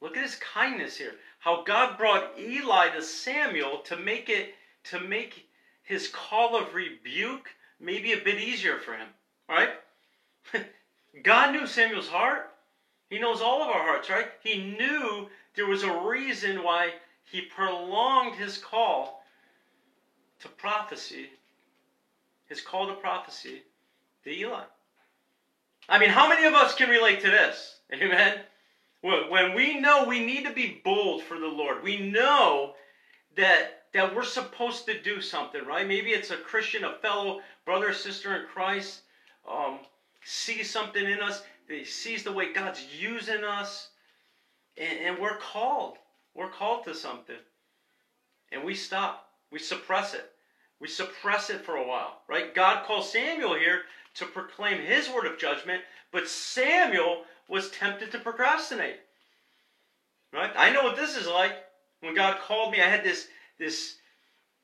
Look 0.00 0.16
at 0.16 0.22
his 0.22 0.36
kindness 0.36 0.96
here. 0.96 1.14
How 1.38 1.62
God 1.62 1.98
brought 1.98 2.38
Eli 2.38 2.88
to 2.90 3.02
Samuel 3.02 3.78
to 3.86 3.96
make 3.96 4.28
it 4.28 4.54
to 4.84 5.00
make 5.00 5.48
his 5.82 6.08
call 6.08 6.56
of 6.56 6.74
rebuke 6.74 7.48
maybe 7.80 8.12
a 8.12 8.20
bit 8.20 8.38
easier 8.38 8.78
for 8.78 8.92
him. 8.92 9.08
Right? 9.48 9.70
God 11.22 11.52
knew 11.52 11.66
Samuel's 11.66 12.08
heart. 12.08 12.50
He 13.08 13.18
knows 13.18 13.40
all 13.40 13.62
of 13.62 13.68
our 13.68 13.82
hearts, 13.82 14.10
right? 14.10 14.26
He 14.42 14.76
knew 14.76 15.28
there 15.54 15.66
was 15.66 15.82
a 15.82 16.00
reason 16.00 16.62
why 16.62 16.94
he 17.30 17.42
prolonged 17.42 18.34
his 18.34 18.58
call 18.58 19.22
to 20.40 20.48
prophecy, 20.48 21.28
his 22.46 22.60
call 22.60 22.88
to 22.88 22.94
prophecy 22.94 23.62
to 24.24 24.30
Eli. 24.30 24.64
I 25.88 25.98
mean, 25.98 26.10
how 26.10 26.28
many 26.28 26.46
of 26.46 26.54
us 26.54 26.74
can 26.74 26.88
relate 26.88 27.20
to 27.20 27.30
this? 27.30 27.78
Amen? 27.92 28.40
When 29.02 29.54
we 29.54 29.78
know 29.78 30.04
we 30.04 30.24
need 30.24 30.44
to 30.46 30.52
be 30.52 30.80
bold 30.82 31.22
for 31.22 31.38
the 31.38 31.46
Lord, 31.46 31.82
we 31.82 32.10
know 32.10 32.74
that, 33.36 33.84
that 33.92 34.14
we're 34.14 34.24
supposed 34.24 34.86
to 34.86 35.02
do 35.02 35.20
something, 35.20 35.64
right? 35.66 35.86
Maybe 35.86 36.10
it's 36.10 36.30
a 36.30 36.36
Christian, 36.36 36.84
a 36.84 36.94
fellow 36.94 37.40
brother 37.66 37.92
sister 37.92 38.34
in 38.34 38.46
Christ, 38.46 39.02
um, 39.50 39.80
sees 40.24 40.70
something 40.70 41.04
in 41.04 41.20
us, 41.20 41.42
he 41.68 41.84
sees 41.84 42.24
the 42.24 42.32
way 42.32 42.52
God's 42.52 42.84
using 42.98 43.44
us, 43.44 43.88
and, 44.76 44.98
and 45.00 45.18
we're 45.18 45.38
called. 45.38 45.96
We're 46.34 46.50
called 46.50 46.84
to 46.84 46.94
something. 46.94 47.36
And 48.52 48.64
we 48.64 48.74
stop. 48.74 49.28
We 49.50 49.58
suppress 49.58 50.14
it. 50.14 50.30
We 50.80 50.88
suppress 50.88 51.50
it 51.50 51.64
for 51.64 51.76
a 51.76 51.86
while, 51.86 52.22
right? 52.28 52.54
God 52.54 52.84
calls 52.84 53.12
Samuel 53.12 53.54
here 53.54 53.82
to 54.14 54.26
proclaim 54.26 54.80
his 54.80 55.08
word 55.08 55.26
of 55.26 55.38
judgment, 55.38 55.82
but 56.12 56.28
Samuel 56.28 57.22
was 57.48 57.70
tempted 57.70 58.10
to 58.12 58.18
procrastinate. 58.18 59.00
Right? 60.32 60.50
I 60.56 60.70
know 60.70 60.82
what 60.82 60.96
this 60.96 61.16
is 61.16 61.28
like. 61.28 61.52
When 62.00 62.14
God 62.14 62.38
called 62.40 62.72
me, 62.72 62.80
I 62.82 62.88
had 62.88 63.04
this 63.04 63.28
this 63.58 63.96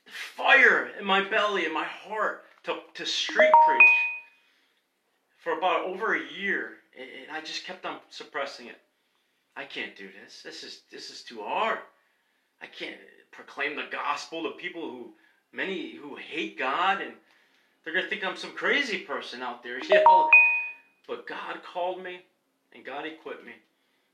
fire 0.06 0.90
in 0.98 1.04
my 1.04 1.22
belly, 1.22 1.64
in 1.64 1.72
my 1.72 1.84
heart, 1.84 2.44
to, 2.64 2.78
to 2.94 3.06
street 3.06 3.52
preach 3.66 3.88
for 5.40 5.56
about 5.56 5.86
over 5.86 6.14
a 6.14 6.32
year. 6.38 6.76
And 6.98 7.30
I 7.32 7.40
just 7.40 7.64
kept 7.64 7.84
on 7.86 7.98
suppressing 8.10 8.66
it. 8.66 8.78
I 9.56 9.64
can't 9.64 9.96
do 9.96 10.08
this. 10.22 10.42
This 10.42 10.62
is 10.62 10.82
this 10.90 11.10
is 11.10 11.22
too 11.22 11.42
hard. 11.42 11.78
I 12.62 12.66
can't 12.66 12.96
proclaim 13.32 13.76
the 13.76 13.88
gospel 13.90 14.42
to 14.44 14.50
people 14.50 14.82
who 14.82 15.12
many 15.52 15.94
who 15.96 16.16
hate 16.16 16.58
God 16.58 17.00
and 17.00 17.12
they're 17.84 17.94
gonna 17.94 18.06
think 18.06 18.24
I'm 18.24 18.36
some 18.36 18.52
crazy 18.52 18.98
person 18.98 19.42
out 19.42 19.62
there, 19.62 19.78
you 19.82 20.04
know. 20.04 20.28
But 21.08 21.26
God 21.26 21.62
called 21.62 22.02
me 22.02 22.20
and 22.74 22.84
God 22.84 23.06
equipped 23.06 23.44
me. 23.44 23.52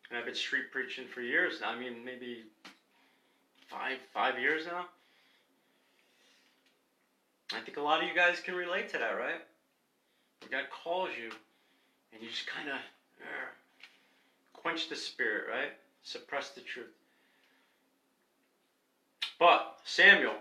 And 0.08 0.18
I've 0.18 0.24
been 0.24 0.34
street 0.34 0.70
preaching 0.70 1.06
for 1.06 1.20
years 1.20 1.60
now. 1.60 1.70
I 1.70 1.78
mean, 1.78 2.04
maybe 2.04 2.44
five 3.68 3.98
five 4.12 4.38
years 4.38 4.66
now. 4.66 4.86
I 7.54 7.60
think 7.60 7.76
a 7.76 7.82
lot 7.82 8.02
of 8.02 8.08
you 8.08 8.14
guys 8.14 8.40
can 8.40 8.54
relate 8.54 8.88
to 8.90 8.98
that, 8.98 9.12
right? 9.12 9.40
God 10.50 10.64
calls 10.70 11.10
you, 11.20 11.30
and 12.12 12.22
you 12.22 12.28
just 12.28 12.46
kind 12.46 12.68
of 12.68 12.74
uh, 12.74 13.48
quench 14.52 14.88
the 14.88 14.96
spirit, 14.96 15.44
right? 15.50 15.72
Suppress 16.02 16.50
the 16.50 16.60
truth. 16.60 16.92
But 19.38 19.78
Samuel, 19.84 20.34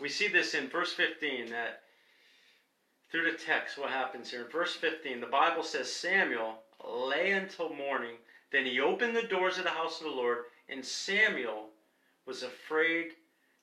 we 0.00 0.08
see 0.08 0.28
this 0.28 0.54
in 0.54 0.68
verse 0.68 0.92
15 0.92 1.50
that 1.50 1.82
through 3.10 3.30
the 3.30 3.38
text, 3.38 3.78
what 3.78 3.90
happens 3.90 4.30
here? 4.30 4.44
In 4.44 4.50
verse 4.50 4.74
15, 4.74 5.20
the 5.20 5.26
Bible 5.26 5.62
says 5.62 5.92
Samuel 5.92 6.58
lay 6.86 7.32
until 7.32 7.70
morning. 7.70 8.16
Then 8.52 8.66
he 8.66 8.80
opened 8.80 9.16
the 9.16 9.22
doors 9.22 9.58
of 9.58 9.64
the 9.64 9.70
house 9.70 10.00
of 10.00 10.06
the 10.06 10.12
Lord, 10.12 10.38
and 10.68 10.84
Samuel 10.84 11.70
was 12.26 12.42
afraid 12.42 13.12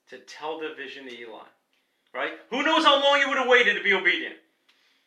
to 0.09 0.17
tell 0.19 0.59
the 0.59 0.73
vision 0.75 1.05
to 1.05 1.19
Eli. 1.19 1.43
Right? 2.13 2.33
Who 2.49 2.63
knows 2.63 2.85
how 2.85 3.01
long 3.01 3.19
he 3.19 3.25
would 3.25 3.37
have 3.37 3.47
waited 3.47 3.75
to 3.75 3.83
be 3.83 3.93
obedient? 3.93 4.35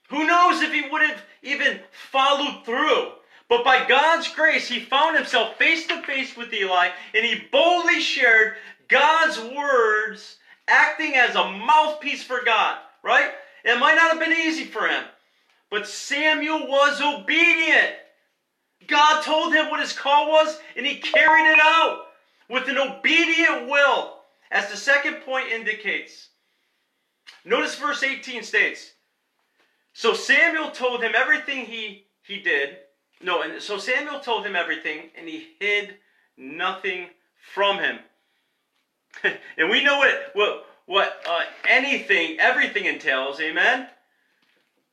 Who 0.08 0.26
knows 0.26 0.62
if 0.62 0.72
he 0.72 0.88
would 0.88 1.02
have 1.02 1.22
even 1.42 1.80
followed 2.10 2.64
through? 2.64 3.12
But 3.48 3.64
by 3.64 3.86
God's 3.86 4.28
grace, 4.28 4.68
he 4.68 4.80
found 4.80 5.16
himself 5.16 5.56
face 5.56 5.86
to 5.86 6.02
face 6.02 6.36
with 6.36 6.52
Eli, 6.52 6.90
and 7.14 7.24
he 7.24 7.46
boldly 7.50 8.00
shared 8.00 8.56
God's 8.88 9.38
words, 9.40 10.36
acting 10.66 11.14
as 11.14 11.34
a 11.34 11.50
mouthpiece 11.50 12.22
for 12.22 12.42
God. 12.44 12.78
Right? 13.02 13.30
It 13.64 13.78
might 13.78 13.96
not 13.96 14.10
have 14.10 14.20
been 14.20 14.32
easy 14.32 14.64
for 14.64 14.86
him, 14.86 15.04
but 15.70 15.86
Samuel 15.86 16.66
was 16.66 17.00
obedient. 17.00 17.94
God 18.86 19.22
told 19.22 19.52
him 19.52 19.70
what 19.70 19.80
his 19.80 19.92
call 19.92 20.30
was, 20.30 20.58
and 20.76 20.86
he 20.86 20.96
carried 20.96 21.52
it 21.52 21.58
out 21.60 22.06
with 22.48 22.68
an 22.68 22.78
obedient 22.78 23.68
will, 23.68 24.16
as 24.50 24.70
the 24.70 24.76
second 24.76 25.16
point 25.22 25.50
indicates. 25.50 26.28
Notice 27.44 27.76
verse 27.76 28.02
18 28.02 28.42
states 28.42 28.92
So 29.98 30.14
Samuel 30.14 30.70
told 30.70 31.02
him 31.02 31.14
everything 31.16 31.66
he, 31.66 32.04
he 32.22 32.38
did. 32.38 32.76
No, 33.20 33.42
and 33.42 33.60
so 33.60 33.78
Samuel 33.78 34.20
told 34.20 34.46
him 34.46 34.54
everything, 34.54 35.10
and 35.18 35.26
he 35.28 35.48
hid 35.58 35.96
nothing 36.36 37.08
from 37.52 37.78
him. 37.78 37.98
and 39.24 39.68
we 39.68 39.82
know 39.82 39.98
what, 39.98 40.30
what, 40.34 40.66
what 40.86 41.20
uh, 41.28 41.42
anything, 41.68 42.38
everything 42.38 42.84
entails. 42.84 43.40
Amen? 43.40 43.88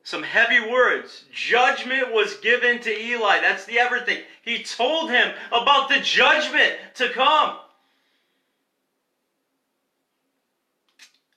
some 0.02 0.24
heavy 0.24 0.58
words. 0.60 1.24
Judgment 1.32 2.12
was 2.12 2.34
given 2.38 2.80
to 2.80 2.90
Eli. 2.90 3.40
That's 3.40 3.64
the 3.64 3.78
everything. 3.78 4.22
He 4.42 4.64
told 4.64 5.10
him 5.10 5.32
about 5.52 5.88
the 5.88 6.00
judgment 6.00 6.74
to 6.94 7.10
come. 7.10 7.58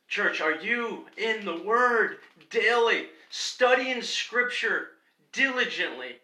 Church, 0.07 0.41
are 0.41 0.55
you 0.55 1.05
in 1.17 1.45
the 1.45 1.61
Word 1.63 2.17
daily, 2.49 3.07
studying 3.29 4.01
Scripture 4.01 4.89
diligently, 5.31 6.17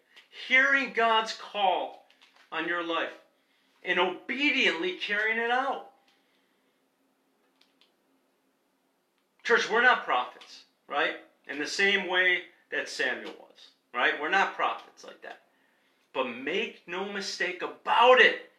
hearing 0.48 0.92
God's 0.94 1.32
call 1.32 2.08
on 2.52 2.68
your 2.68 2.86
life, 2.86 3.12
and 3.82 3.98
obediently 3.98 4.92
carrying 4.92 5.38
it 5.38 5.50
out? 5.50 5.90
Church, 9.44 9.70
we're 9.70 9.82
not 9.82 10.04
prophets, 10.04 10.64
right? 10.88 11.16
in 11.48 11.58
the 11.58 11.66
same 11.66 12.08
way 12.08 12.42
that 12.70 12.88
Samuel 12.88 13.34
was. 13.38 13.68
Right? 13.94 14.20
We're 14.20 14.30
not 14.30 14.56
prophets 14.56 15.04
like 15.04 15.22
that. 15.22 15.40
But 16.12 16.28
make 16.28 16.82
no 16.86 17.10
mistake 17.12 17.62
about 17.62 18.20
it. 18.20 18.50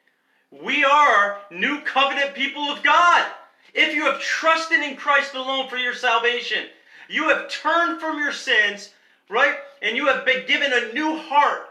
we 0.50 0.84
are 0.84 1.40
new 1.52 1.82
covenant 1.82 2.34
people 2.34 2.64
of 2.64 2.82
God. 2.82 3.26
If 3.74 3.94
you 3.94 4.06
have 4.06 4.22
trusted 4.22 4.80
in 4.80 4.96
Christ 4.96 5.36
alone 5.36 5.70
for 5.70 5.78
your 5.78 5.94
salvation, 5.94 6.68
you 7.10 7.30
have 7.30 7.50
turned 7.50 8.00
from 8.00 8.18
your 8.18 8.32
sins, 8.32 8.92
right? 9.30 9.56
And 9.82 9.96
you 9.96 10.08
have 10.08 10.26
been 10.26 10.46
given 10.48 10.72
a 10.74 10.94
new 10.94 11.18
heart, 11.18 11.70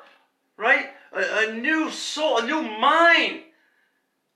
right? 0.56 0.90
A, 1.12 1.48
a 1.48 1.54
new 1.54 1.90
soul, 1.90 2.38
a 2.38 2.46
new 2.46 2.62
mind, 2.62 3.40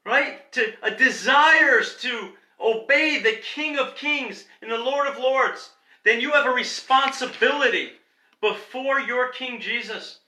right? 0.04 0.50
To 0.52 0.72
a 0.82 0.90
desires 0.90 1.96
to 2.00 2.30
obey 2.60 3.20
the 3.22 3.38
King 3.54 3.78
of 3.78 3.96
Kings 3.96 4.44
and 4.60 4.70
the 4.70 4.78
Lord 4.78 5.08
of 5.08 5.18
Lords. 5.18 5.70
Then 6.04 6.20
you 6.20 6.32
have 6.32 6.46
a 6.46 6.50
responsibility 6.50 7.92
before 8.40 9.00
your 9.00 9.28
King 9.32 9.60
Jesus, 9.60 10.20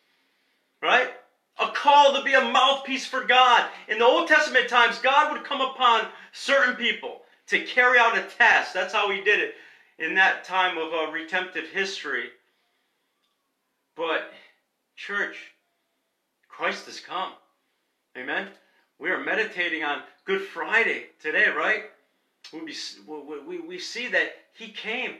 right? 0.82 1.10
A 1.58 1.68
call 1.68 2.14
to 2.14 2.24
be 2.24 2.32
a 2.32 2.40
mouthpiece 2.40 3.06
for 3.06 3.24
God. 3.24 3.68
In 3.88 3.98
the 3.98 4.04
Old 4.04 4.28
Testament 4.28 4.68
times, 4.68 4.98
God 4.98 5.32
would 5.32 5.44
come 5.44 5.60
upon 5.60 6.06
certain 6.32 6.76
people 6.76 7.22
to 7.48 7.60
carry 7.64 7.98
out 7.98 8.16
a 8.16 8.22
task. 8.22 8.72
That's 8.72 8.94
how 8.94 9.10
he 9.10 9.20
did 9.20 9.40
it 9.40 9.54
in 9.98 10.14
that 10.14 10.44
time 10.44 10.78
of 10.78 10.92
uh, 10.92 11.10
redemptive 11.10 11.68
history. 11.68 12.30
But, 13.96 14.32
church, 14.96 15.36
Christ 16.48 16.86
has 16.86 17.00
come. 17.00 17.32
Amen? 18.16 18.48
We 18.98 19.10
are 19.10 19.22
meditating 19.22 19.84
on 19.84 20.02
Good 20.24 20.42
Friday 20.42 21.06
today, 21.20 21.48
right? 21.48 21.84
We, 22.52 22.74
we, 23.46 23.60
we 23.60 23.78
see 23.78 24.08
that 24.08 24.32
he 24.54 24.68
came. 24.68 25.16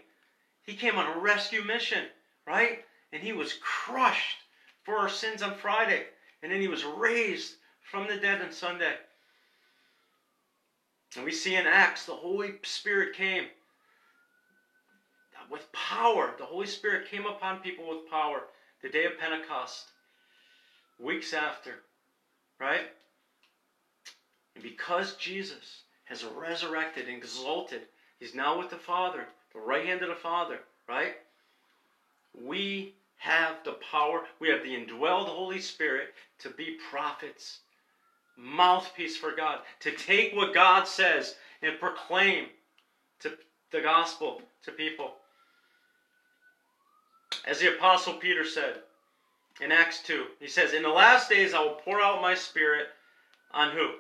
He 0.65 0.75
came 0.75 0.97
on 0.97 1.17
a 1.17 1.21
rescue 1.21 1.65
mission, 1.65 2.05
right? 2.47 2.85
And 3.13 3.23
he 3.23 3.33
was 3.33 3.55
crushed 3.61 4.39
for 4.85 4.97
our 4.97 5.09
sins 5.09 5.43
on 5.43 5.55
Friday. 5.55 6.05
And 6.43 6.53
then 6.53 6.61
he 6.61 6.69
was 6.69 6.85
raised 6.85 7.55
from 7.91 8.07
the 8.07 8.17
dead 8.17 8.41
on 8.41 8.53
Sunday. 8.53 8.95
And 11.17 11.25
we 11.25 11.33
see 11.33 11.57
in 11.57 11.67
Acts 11.67 12.07
the 12.07 12.15
Holy 12.15 12.55
Spirit 12.63 13.15
came 13.15 13.47
with 15.53 15.71
power. 15.73 16.35
The 16.39 16.45
Holy 16.45 16.67
Spirit 16.67 17.11
came 17.11 17.27
upon 17.27 17.59
people 17.59 17.89
with 17.89 18.11
power 18.11 18.45
the 18.83 18.89
day 18.89 19.05
of 19.05 19.19
Pentecost, 19.19 19.85
weeks 20.99 21.35
after, 21.35 21.75
right? 22.59 22.89
And 24.55 24.65
because 24.65 25.15
Jesus 25.17 25.83
has 26.05 26.25
resurrected 26.25 27.07
and 27.07 27.17
exalted, 27.17 27.83
he's 28.19 28.35
now 28.35 28.59
with 28.59 28.71
the 28.71 28.77
Father, 28.77 29.27
the 29.53 29.61
right 29.61 29.87
hand 29.87 30.03
of 30.03 30.09
the 30.09 30.15
Father, 30.15 30.59
right? 30.89 31.15
We 32.43 32.95
have 33.19 33.57
the 33.65 33.77
power, 33.93 34.23
we 34.41 34.49
have 34.49 34.65
the 34.65 34.75
indwelled 34.75 35.29
Holy 35.29 35.61
Spirit 35.61 36.15
to 36.41 36.51
be 36.51 36.79
prophets, 36.91 37.61
mouthpiece 38.37 39.17
for 39.17 39.33
God, 39.37 39.61
to 39.81 39.93
take 39.93 40.35
what 40.35 40.55
God 40.55 40.89
says 40.89 41.37
and 41.61 41.79
proclaim 41.79 42.47
to 43.21 43.33
the 43.71 43.81
gospel 43.81 44.43
to 44.65 44.73
people. 44.73 45.13
As 47.47 47.61
the 47.61 47.75
Apostle 47.75 48.15
Peter 48.15 48.45
said 48.45 48.81
in 49.61 49.73
Acts 49.73 50.03
2, 50.03 50.25
he 50.41 50.49
says, 50.49 50.73
In 50.73 50.83
the 50.83 50.89
last 50.89 51.29
days 51.29 51.55
I 51.55 51.61
will 51.61 51.81
pour 51.85 52.01
out 52.01 52.23
my 52.23 52.35
spirit 52.35 52.89
on 53.53 53.71
who? 53.71 53.91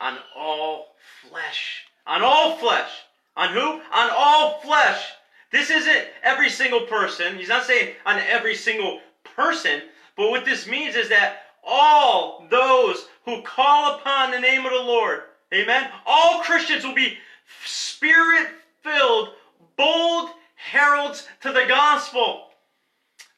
On 0.00 0.18
all 0.36 0.94
flesh. 1.28 1.84
On 2.06 2.22
all 2.22 2.56
flesh. 2.56 2.90
On 3.36 3.52
who? 3.52 3.60
On 3.60 4.10
all 4.16 4.60
flesh. 4.60 5.12
This 5.50 5.70
isn't 5.70 6.08
every 6.22 6.50
single 6.50 6.82
person. 6.82 7.36
He's 7.36 7.48
not 7.48 7.64
saying 7.64 7.94
on 8.04 8.18
every 8.18 8.54
single 8.54 9.00
person. 9.36 9.82
But 10.16 10.30
what 10.30 10.44
this 10.44 10.66
means 10.66 10.96
is 10.96 11.08
that 11.08 11.42
all 11.64 12.46
those 12.50 13.06
who 13.24 13.42
call 13.42 13.96
upon 13.96 14.30
the 14.30 14.40
name 14.40 14.64
of 14.64 14.72
the 14.72 14.78
Lord, 14.78 15.20
amen, 15.52 15.90
all 16.06 16.40
Christians 16.40 16.84
will 16.84 16.94
be 16.94 17.18
spirit 17.64 18.48
filled, 18.82 19.30
bold 19.76 20.30
heralds 20.58 21.26
to 21.40 21.52
the 21.52 21.64
gospel. 21.66 22.48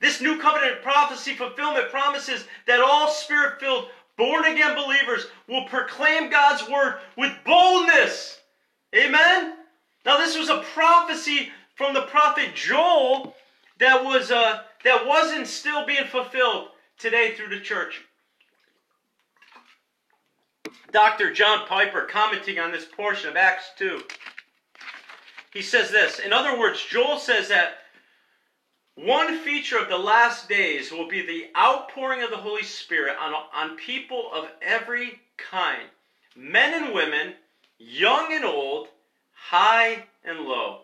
This 0.01 0.21
new 0.21 0.39
covenant 0.41 0.83
prophecy 0.83 1.35
fulfillment 1.35 1.91
promises 1.91 2.45
that 2.67 2.81
all 2.81 3.09
spirit 3.09 3.61
filled, 3.61 3.89
born 4.17 4.47
again 4.47 4.75
believers 4.75 5.27
will 5.47 5.65
proclaim 5.67 6.31
God's 6.31 6.69
word 6.69 6.99
with 7.17 7.33
boldness. 7.45 8.41
Amen? 8.95 9.55
Now, 10.05 10.17
this 10.17 10.37
was 10.37 10.49
a 10.49 10.65
prophecy 10.75 11.51
from 11.77 11.95
the 11.95 12.03
prophet 12.03 12.55
Joel 12.55 13.35
that 13.79 14.03
was 14.03 14.31
uh, 14.31 14.63
that 14.85 15.07
wasn't 15.07 15.47
still 15.47 15.87
being 15.87 16.07
fulfilled 16.07 16.69
today 16.99 17.35
through 17.35 17.49
the 17.49 17.61
church. 17.61 18.03
Dr. 20.93 21.33
John 21.33 21.67
Piper, 21.67 22.03
commenting 22.03 22.59
on 22.59 22.73
this 22.73 22.85
portion 22.85 23.29
of 23.29 23.37
Acts 23.37 23.71
2, 23.79 24.03
he 25.53 25.63
says 25.63 25.91
this. 25.91 26.19
In 26.19 26.33
other 26.33 26.59
words, 26.59 26.85
Joel 26.89 27.19
says 27.19 27.49
that 27.49 27.75
one 28.95 29.39
feature 29.39 29.79
of 29.79 29.89
the 29.89 29.99
last 29.99 30.49
days 30.49 30.93
will 30.93 31.09
be 31.09 31.25
the 31.25 31.47
outpouring 31.57 32.23
of 32.23 32.31
the 32.31 32.37
Holy 32.37 32.63
Spirit 32.63 33.17
on, 33.21 33.33
on 33.55 33.77
people 33.77 34.31
of 34.33 34.49
every 34.63 35.21
kind 35.37 35.89
men 36.37 36.83
and 36.85 36.95
women, 36.95 37.35
young 37.79 38.33
and 38.33 38.45
old, 38.45 38.89
high 39.33 40.05
and 40.25 40.41
low. 40.41 40.83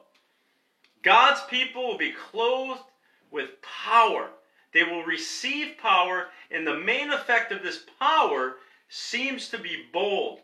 God's 1.03 1.41
people 1.49 1.87
will 1.87 1.99
be 1.99 2.13
clothed 2.13 2.83
with 3.31 3.51
power. 3.63 4.31
They 4.73 4.83
will 4.83 5.05
receive 5.05 5.79
power, 5.79 6.27
and 6.51 6.67
the 6.67 6.79
main 6.79 7.11
effect 7.11 7.53
of 7.53 7.63
this 7.63 7.85
power 7.99 8.57
seems 8.89 9.49
to 9.51 9.59
be 9.59 9.85
bold. 9.93 10.41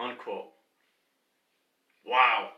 Unquote. 0.00 0.55
Wow. 2.06 2.50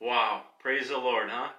Wow. 0.00 0.42
Praise 0.58 0.88
the 0.88 0.98
Lord, 0.98 1.28
huh? 1.30 1.50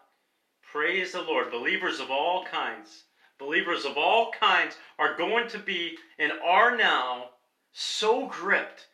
Praise 0.71 1.11
the 1.11 1.21
Lord. 1.21 1.51
Believers 1.51 1.99
of 1.99 2.09
all 2.09 2.43
kinds, 2.45 3.03
believers 3.37 3.85
of 3.85 3.97
all 3.97 4.31
kinds 4.31 4.75
are 4.97 5.17
going 5.17 5.47
to 5.49 5.59
be 5.59 5.97
and 6.17 6.31
are 6.43 6.75
now 6.75 7.29
so 7.71 8.27
gripped 8.27 8.87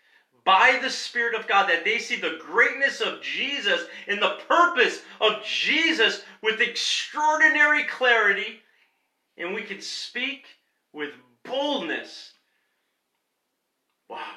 by 0.43 0.79
the 0.81 0.89
Spirit 0.89 1.35
of 1.35 1.45
God, 1.45 1.67
that 1.67 1.83
they 1.83 1.99
see 1.99 2.15
the 2.15 2.37
greatness 2.39 3.01
of 3.01 3.21
Jesus 3.21 3.83
and 4.07 4.21
the 4.21 4.37
purpose 4.47 5.01
of 5.19 5.43
Jesus 5.43 6.21
with 6.41 6.61
extraordinary 6.61 7.83
clarity, 7.83 8.61
and 9.37 9.53
we 9.53 9.61
can 9.61 9.81
speak 9.81 10.45
with 10.93 11.09
boldness. 11.43 12.31
Wow. 14.09 14.35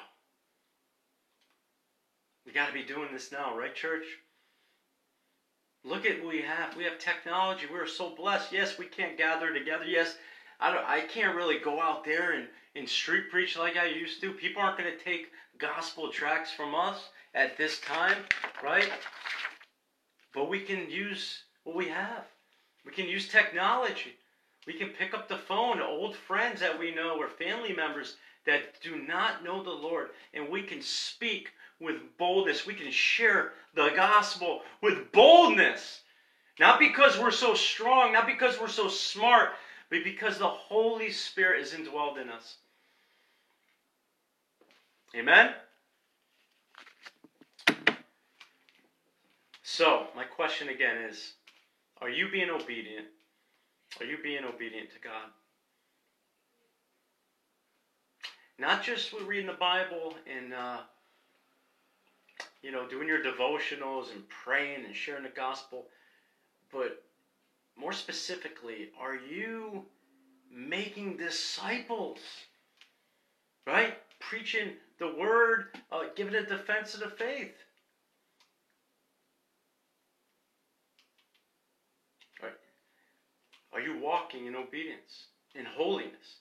We 2.51 2.55
got 2.59 2.67
to 2.67 2.73
be 2.73 2.83
doing 2.83 3.07
this 3.13 3.31
now, 3.31 3.57
right, 3.57 3.73
church? 3.73 4.03
Look 5.85 6.05
at 6.05 6.21
what 6.21 6.33
we 6.33 6.41
have. 6.41 6.75
We 6.75 6.83
have 6.83 6.99
technology. 6.99 7.65
We're 7.71 7.87
so 7.87 8.13
blessed. 8.13 8.51
Yes, 8.51 8.77
we 8.77 8.87
can't 8.87 9.17
gather 9.17 9.53
together. 9.53 9.85
Yes, 9.85 10.17
I, 10.59 10.73
don't, 10.73 10.85
I 10.85 10.99
can't 10.99 11.37
really 11.37 11.59
go 11.59 11.79
out 11.79 12.03
there 12.03 12.33
and, 12.33 12.47
and 12.75 12.89
street 12.89 13.31
preach 13.31 13.57
like 13.57 13.77
I 13.77 13.85
used 13.85 14.19
to. 14.19 14.33
People 14.33 14.61
aren't 14.61 14.77
going 14.77 14.91
to 14.91 15.01
take 15.01 15.31
gospel 15.59 16.11
tracts 16.11 16.51
from 16.51 16.75
us 16.75 16.97
at 17.33 17.57
this 17.57 17.79
time, 17.79 18.17
right? 18.61 18.91
But 20.33 20.49
we 20.49 20.59
can 20.59 20.89
use 20.89 21.43
what 21.63 21.77
we 21.77 21.87
have. 21.87 22.25
We 22.85 22.91
can 22.91 23.07
use 23.07 23.29
technology. 23.29 24.17
We 24.67 24.73
can 24.73 24.89
pick 24.89 25.13
up 25.13 25.29
the 25.29 25.37
phone 25.37 25.79
old 25.79 26.17
friends 26.17 26.59
that 26.59 26.77
we 26.77 26.93
know 26.93 27.15
or 27.17 27.29
family 27.29 27.71
members 27.73 28.17
that 28.45 28.81
do 28.81 29.01
not 29.01 29.41
know 29.41 29.63
the 29.63 29.69
Lord, 29.69 30.09
and 30.33 30.49
we 30.49 30.63
can 30.63 30.81
speak 30.81 31.47
with 31.81 31.97
boldness. 32.17 32.65
We 32.65 32.75
can 32.75 32.91
share 32.91 33.53
the 33.73 33.89
gospel 33.95 34.61
with 34.81 35.11
boldness. 35.11 36.01
Not 36.59 36.79
because 36.79 37.17
we're 37.17 37.31
so 37.31 37.55
strong, 37.55 38.13
not 38.13 38.27
because 38.27 38.59
we're 38.59 38.67
so 38.67 38.87
smart, 38.87 39.49
but 39.89 40.03
because 40.03 40.37
the 40.37 40.47
Holy 40.47 41.11
Spirit 41.11 41.61
is 41.61 41.73
indwelled 41.73 42.21
in 42.21 42.29
us. 42.29 42.57
Amen? 45.15 45.53
So, 49.63 50.07
my 50.15 50.23
question 50.23 50.69
again 50.69 50.97
is 51.09 51.33
Are 52.01 52.09
you 52.09 52.29
being 52.31 52.49
obedient? 52.49 53.07
Are 53.99 54.05
you 54.05 54.17
being 54.21 54.43
obedient 54.43 54.91
to 54.91 54.99
God? 54.99 55.29
Not 58.59 58.83
just 58.83 59.11
with 59.11 59.23
reading 59.23 59.47
the 59.47 59.53
Bible 59.53 60.13
and, 60.27 60.53
uh, 60.53 60.81
you 62.61 62.71
know, 62.71 62.87
doing 62.87 63.07
your 63.07 63.23
devotionals 63.23 64.11
and 64.11 64.23
praying 64.29 64.85
and 64.85 64.95
sharing 64.95 65.23
the 65.23 65.29
gospel, 65.29 65.85
but 66.71 67.03
more 67.75 67.93
specifically, 67.93 68.89
are 68.99 69.15
you 69.15 69.85
making 70.51 71.17
disciples? 71.17 72.19
Right? 73.65 73.95
Preaching 74.19 74.71
the 74.99 75.13
word, 75.17 75.67
uh, 75.91 76.03
giving 76.15 76.35
a 76.35 76.45
defense 76.45 76.93
of 76.93 76.99
the 76.99 77.09
faith. 77.09 77.53
Right? 82.41 82.51
Are 83.73 83.81
you 83.81 83.99
walking 83.99 84.45
in 84.45 84.55
obedience, 84.55 85.25
in 85.55 85.65
holiness? 85.65 86.37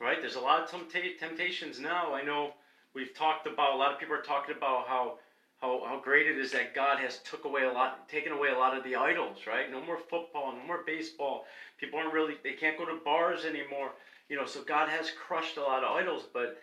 Right? 0.00 0.20
There's 0.20 0.34
a 0.34 0.40
lot 0.40 0.62
of 0.62 0.90
temptations 1.20 1.78
now. 1.78 2.12
I 2.12 2.22
know 2.22 2.54
we've 2.94 3.14
talked 3.14 3.46
about 3.46 3.74
a 3.74 3.76
lot 3.76 3.92
of 3.92 3.98
people 3.98 4.14
are 4.14 4.22
talking 4.22 4.54
about 4.56 4.86
how 4.86 5.18
how, 5.62 5.80
how 5.86 6.00
great 6.00 6.26
it 6.26 6.38
is 6.38 6.50
that 6.50 6.74
God 6.74 6.98
has 6.98 7.18
took 7.18 7.44
away 7.44 7.62
a 7.62 7.72
lot, 7.72 8.08
taken 8.08 8.32
away 8.32 8.48
a 8.48 8.58
lot 8.58 8.76
of 8.76 8.82
the 8.82 8.96
idols, 8.96 9.38
right? 9.46 9.70
No 9.70 9.80
more 9.80 9.96
football, 9.96 10.52
no 10.52 10.66
more 10.66 10.80
baseball. 10.84 11.44
People 11.78 12.00
aren't 12.00 12.12
really, 12.12 12.34
they 12.42 12.54
can't 12.54 12.76
go 12.76 12.84
to 12.84 12.98
bars 13.04 13.44
anymore. 13.44 13.92
You 14.28 14.36
know, 14.36 14.44
so 14.44 14.64
God 14.64 14.88
has 14.88 15.12
crushed 15.12 15.58
a 15.58 15.62
lot 15.62 15.84
of 15.84 15.96
idols, 15.96 16.24
but 16.34 16.60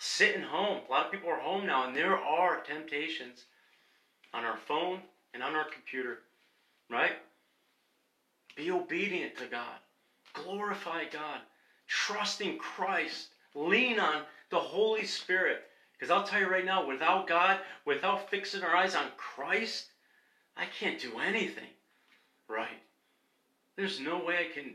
sitting 0.00 0.42
home, 0.42 0.80
a 0.88 0.90
lot 0.90 1.06
of 1.06 1.12
people 1.12 1.30
are 1.30 1.38
home 1.38 1.66
now, 1.66 1.86
and 1.86 1.94
there 1.94 2.16
are 2.16 2.60
temptations 2.62 3.44
on 4.34 4.44
our 4.44 4.56
phone 4.56 4.98
and 5.32 5.40
on 5.40 5.54
our 5.54 5.66
computer, 5.70 6.18
right? 6.90 7.12
Be 8.56 8.72
obedient 8.72 9.36
to 9.36 9.46
God, 9.46 9.78
glorify 10.32 11.04
God, 11.04 11.42
trust 11.86 12.40
in 12.40 12.58
Christ, 12.58 13.28
lean 13.54 14.00
on 14.00 14.22
the 14.50 14.58
Holy 14.58 15.04
Spirit. 15.04 15.62
Because 15.92 16.10
I'll 16.10 16.24
tell 16.24 16.40
you 16.40 16.48
right 16.48 16.64
now, 16.64 16.86
without 16.86 17.26
God, 17.26 17.58
without 17.84 18.30
fixing 18.30 18.62
our 18.62 18.74
eyes 18.74 18.94
on 18.94 19.06
Christ, 19.16 19.86
I 20.56 20.64
can't 20.78 21.00
do 21.00 21.18
anything 21.18 21.68
right. 22.48 22.80
There's 23.76 24.00
no 24.00 24.24
way 24.24 24.38
I 24.38 24.54
can 24.54 24.74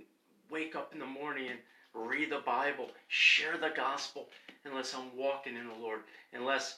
wake 0.49 0.75
up 0.75 0.93
in 0.93 0.99
the 0.99 1.05
morning 1.05 1.47
and 1.49 1.59
read 1.93 2.31
the 2.31 2.39
Bible, 2.45 2.89
share 3.07 3.57
the 3.57 3.71
gospel, 3.75 4.27
unless 4.65 4.93
I'm 4.93 5.15
walking 5.17 5.55
in 5.55 5.67
the 5.67 5.73
Lord, 5.73 6.01
unless 6.33 6.77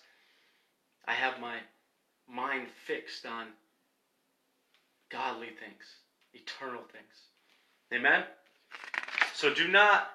I 1.06 1.14
have 1.14 1.40
my 1.40 1.58
mind 2.30 2.68
fixed 2.86 3.26
on 3.26 3.48
godly 5.10 5.48
things, 5.48 5.84
eternal 6.34 6.82
things. 6.92 7.28
Amen? 7.94 8.24
So 9.34 9.54
do 9.54 9.68
not 9.68 10.10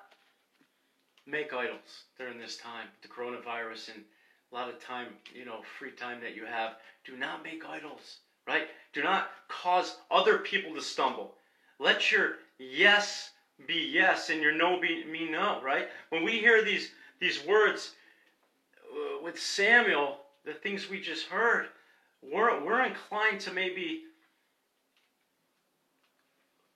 make 1.27 1.53
idols 1.53 2.05
during 2.19 2.39
this 2.39 2.57
time, 2.57 2.89
the 3.03 3.09
coronavirus 3.09 3.95
and 3.95 4.05
a 4.51 4.55
lot 4.55 4.69
of 4.69 4.83
time, 4.85 5.09
you 5.35 5.45
know, 5.45 5.63
free 5.79 5.93
time 5.93 6.21
that 6.21 6.35
you 6.35 6.45
have. 6.45 6.75
Do 7.05 7.17
not 7.17 7.43
make 7.43 7.65
idols, 7.67 8.19
right? 8.47 8.69
Do 8.93 9.03
not 9.03 9.31
cause 9.49 9.97
other 10.11 10.39
people 10.39 10.75
to 10.75 10.83
stumble. 10.83 11.35
Let 11.79 12.13
your 12.13 12.35
yes 12.59 13.31
be 13.67 13.91
yes 13.93 14.31
and 14.31 14.43
your 14.43 14.55
no 14.55 14.81
be 14.81 15.05
me 15.05 15.31
no, 15.31 15.61
right? 15.63 15.89
When 16.11 16.25
we 16.25 16.33
hear 16.33 16.63
these 16.63 16.91
these 17.21 17.45
words 17.47 17.93
uh, 18.93 19.23
with 19.23 19.41
Samuel, 19.41 20.19
the 20.45 20.53
things 20.53 20.91
we 20.91 21.01
just 21.01 21.27
heard, 21.27 21.69
we're 22.23 22.65
we're 22.65 22.85
inclined 22.85 23.41
to 23.43 23.53
maybe 23.53 24.03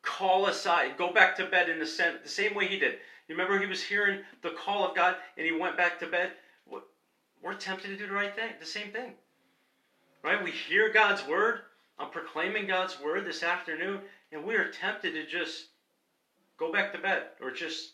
call 0.07 0.47
aside, 0.47 0.97
go 0.97 1.13
back 1.13 1.37
to 1.37 1.45
bed 1.47 1.69
in 1.69 1.79
the, 1.79 1.87
same, 1.87 2.15
the 2.23 2.29
same 2.29 2.55
way 2.55 2.67
he 2.67 2.79
did. 2.79 2.95
You 3.29 3.35
remember 3.35 3.59
he 3.59 3.67
was 3.67 3.83
hearing 3.83 4.21
the 4.43 4.51
call 4.51 4.89
of 4.89 4.95
God 4.95 5.17
and 5.37 5.47
he 5.47 5.53
went 5.53 5.77
back 5.77 5.99
to 6.01 6.07
bed? 6.07 6.33
we're 7.43 7.55
tempted 7.55 7.89
to 7.89 7.97
do 7.97 8.09
the 8.09 8.13
right 8.13 8.35
thing, 8.35 8.51
the 8.59 8.67
same 8.67 8.91
thing. 8.91 9.13
Right? 10.25 10.43
We 10.43 10.51
hear 10.51 10.93
God's 10.93 11.25
word. 11.29 11.61
I'm 11.99 12.11
proclaiming 12.11 12.67
God's 12.67 13.01
word 13.01 13.25
this 13.25 13.43
afternoon, 13.43 14.01
and 14.33 14.45
we 14.45 14.57
are 14.57 14.69
tempted 14.69 15.13
to 15.13 15.27
just 15.27 15.69
go 16.59 16.73
back 16.73 16.93
to 16.93 16.99
bed 16.99 17.25
or 17.41 17.53
just 17.53 17.93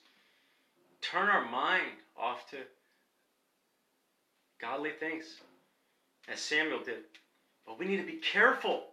turn 1.02 1.28
our 1.28 1.44
mind 1.44 1.98
off 2.16 2.48
to 2.50 2.56
godly 4.60 4.90
things, 4.90 5.40
as 6.28 6.40
Samuel 6.40 6.80
did. 6.82 7.00
But 7.66 7.78
we 7.78 7.86
need 7.86 7.98
to 7.98 8.06
be 8.06 8.18
careful. 8.18 8.84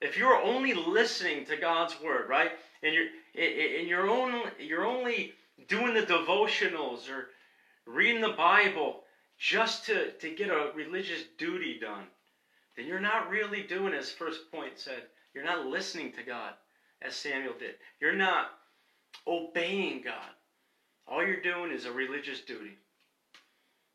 If 0.00 0.16
you're 0.16 0.42
only 0.42 0.72
listening 0.72 1.44
to 1.46 1.56
God's 1.56 2.00
word, 2.00 2.28
right, 2.28 2.52
and 2.82 2.94
you're 2.94 3.08
and 3.36 3.86
you're 3.86 4.08
only 4.08 4.42
you're 4.58 4.86
only 4.86 5.34
doing 5.68 5.94
the 5.94 6.02
devotionals 6.02 7.08
or 7.10 7.28
reading 7.86 8.20
the 8.20 8.30
Bible 8.30 9.04
just 9.38 9.86
to, 9.86 10.12
to 10.12 10.34
get 10.34 10.50
a 10.50 10.72
religious 10.74 11.22
duty 11.38 11.78
done, 11.80 12.04
then 12.76 12.86
you're 12.86 13.00
not 13.00 13.30
really 13.30 13.62
doing 13.62 13.94
as 13.94 14.10
first 14.10 14.50
point 14.52 14.78
said. 14.78 15.02
You're 15.34 15.44
not 15.44 15.66
listening 15.66 16.12
to 16.12 16.22
God 16.22 16.52
as 17.02 17.14
Samuel 17.14 17.54
did. 17.58 17.74
You're 18.00 18.14
not 18.14 18.50
obeying 19.26 20.02
God. 20.02 20.30
All 21.06 21.26
you're 21.26 21.42
doing 21.42 21.72
is 21.72 21.86
a 21.86 21.92
religious 21.92 22.40
duty. 22.40 22.76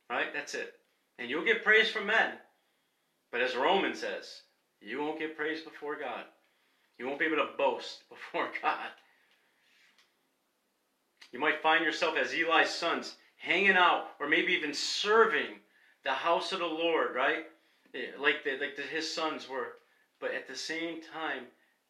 Right? 0.10 0.34
That's 0.34 0.54
it. 0.54 0.74
And 1.20 1.30
you'll 1.30 1.46
get 1.46 1.64
praise 1.64 1.90
from 1.90 2.08
men. 2.08 2.34
But 3.32 3.42
as 3.42 3.56
Romans 3.56 4.00
says, 4.00 4.42
you 4.82 5.00
won't 5.00 5.20
get 5.20 5.38
praise 5.38 5.62
before 5.62 5.98
God. 6.00 6.26
You 6.98 7.08
won't 7.08 7.20
be 7.20 7.26
able 7.26 7.38
to 7.38 7.58
boast 7.58 8.04
before 8.10 8.50
God. 8.62 8.90
You 11.36 11.42
might 11.42 11.62
find 11.62 11.84
yourself 11.84 12.16
as 12.16 12.34
Eli's 12.34 12.70
sons 12.70 13.16
hanging 13.36 13.76
out, 13.76 14.12
or 14.22 14.30
maybe 14.30 14.54
even 14.54 14.74
serving 14.74 15.60
the 16.06 16.14
house 16.14 16.54
of 16.54 16.60
the 16.60 16.66
Lord, 16.66 17.14
right? 17.14 17.48
Like 18.18 18.46
the, 18.46 18.52
like 18.52 18.78
the, 18.78 18.84
his 18.84 19.14
sons 19.14 19.50
were, 19.50 19.74
but 20.22 20.34
at 20.34 20.48
the 20.48 20.56
same 20.56 21.02
time 21.02 21.44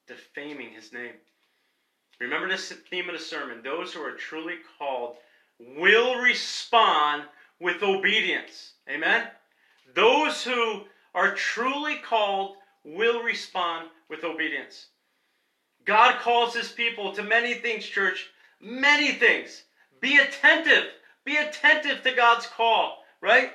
defaming 0.08 0.72
his 0.72 0.92
name. 0.92 1.14
Remember 2.20 2.50
this 2.50 2.74
theme 2.90 3.08
of 3.08 3.16
the 3.16 3.24
sermon. 3.24 3.62
Those 3.64 3.94
who 3.94 4.02
are 4.02 4.14
truly 4.14 4.56
called 4.80 5.18
will 5.60 6.16
respond 6.16 7.26
with 7.60 7.84
obedience. 7.84 8.72
Amen? 8.90 9.28
Those 9.94 10.44
who 10.44 10.86
are 11.14 11.36
truly 11.36 11.98
called 11.98 12.56
will 12.84 13.22
respond 13.22 13.90
with 14.10 14.24
obedience. 14.24 14.88
God 15.86 16.20
calls 16.20 16.56
his 16.56 16.72
people 16.72 17.12
to 17.14 17.22
many 17.22 17.54
things, 17.54 17.86
church. 17.86 18.32
Many 18.62 19.14
things. 19.14 19.64
Be 20.02 20.18
attentive 20.18 20.86
be 21.26 21.38
attentive 21.38 22.04
to 22.04 22.14
God's 22.14 22.46
call, 22.46 23.04
right? 23.20 23.52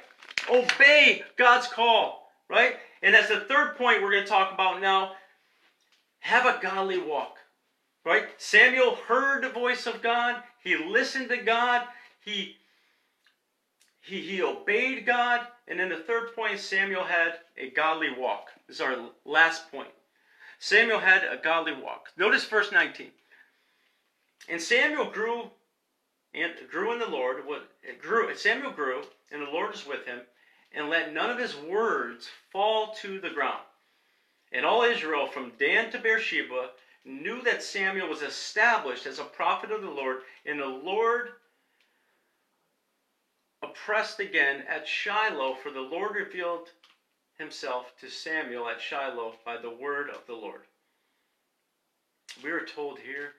Obey 0.51 1.23
God's 1.37 1.69
call, 1.69 2.29
right? 2.49 2.75
And 3.03 3.15
as 3.15 3.29
the 3.29 3.41
third 3.41 3.77
point 3.77 4.03
we're 4.03 4.11
going 4.11 4.25
to 4.25 4.29
talk 4.29 4.53
about 4.53 4.81
now, 4.81 5.13
have 6.19 6.45
a 6.45 6.61
godly 6.61 6.99
walk, 6.99 7.37
right? 8.05 8.25
Samuel 8.37 8.97
heard 9.07 9.45
the 9.45 9.49
voice 9.49 9.87
of 9.87 10.03
God. 10.03 10.43
He 10.63 10.77
listened 10.77 11.29
to 11.31 11.39
God. 11.39 11.87
He 12.25 12.57
he, 14.03 14.23
he 14.23 14.43
obeyed 14.43 15.07
God. 15.07 15.47
And 15.69 15.79
then 15.79 15.91
the 15.91 15.97
third 15.97 16.35
point, 16.35 16.59
Samuel 16.59 17.05
had 17.05 17.35
a 17.59 17.71
godly 17.71 18.09
walk. 18.17 18.49
This 18.67 18.77
is 18.77 18.81
our 18.81 18.97
last 19.27 19.71
point. 19.71 19.91
Samuel 20.59 20.99
had 20.99 21.23
a 21.23 21.37
godly 21.37 21.75
walk. 21.75 22.09
Notice 22.17 22.45
verse 22.45 22.73
19. 22.73 23.11
And 24.51 24.61
Samuel 24.61 25.11
grew 25.11 25.51
and 26.35 26.53
grew 26.71 26.93
in 26.93 26.99
the 26.99 27.07
Lord. 27.07 27.45
Grew. 28.01 28.37
Samuel 28.37 28.73
grew, 28.73 29.03
and 29.31 29.43
the 29.43 29.51
Lord 29.51 29.71
was 29.71 29.87
with 29.87 30.05
him, 30.05 30.21
and 30.73 30.91
let 30.91 31.15
none 31.15 31.31
of 31.31 31.39
his 31.39 31.57
words 31.57 32.29
fall 32.53 32.95
to 33.01 33.21
the 33.21 33.31
ground. 33.31 33.63
And 34.53 34.67
all 34.67 34.83
Israel, 34.83 35.29
from 35.29 35.53
Dan 35.59 35.93
to 35.93 35.99
Beersheba, 35.99 36.71
knew 37.05 37.41
that 37.43 37.63
Samuel 37.63 38.09
was 38.09 38.23
established 38.23 39.07
as 39.07 39.21
a 39.21 39.25
prophet 39.25 39.71
of 39.71 39.83
the 39.83 39.91
Lord, 39.91 40.19
and 40.45 40.59
the 40.59 40.67
Lord 40.67 41.31
oppressed 43.63 44.19
again 44.19 44.65
at 44.69 44.89
Shiloh, 44.89 45.55
for 45.55 45.71
the 45.71 45.81
Lord 45.81 46.17
revealed 46.17 46.69
himself 47.39 47.93
to 48.01 48.11
Samuel 48.11 48.69
at 48.69 48.81
Shiloh 48.81 49.35
by 49.45 49.57
the 49.57 49.71
word 49.71 50.11
of 50.11 50.27
the 50.27 50.35
Lord. 50.35 50.63
We 52.43 52.51
are 52.51 52.67
told 52.67 52.99
here, 52.99 53.35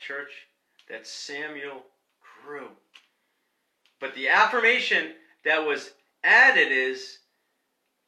church, 0.00 0.32
that 0.88 1.06
Samuel 1.06 1.82
grew. 2.44 2.68
But 4.00 4.14
the 4.14 4.28
affirmation 4.28 5.12
that 5.44 5.66
was 5.66 5.92
added 6.24 6.72
is 6.72 7.18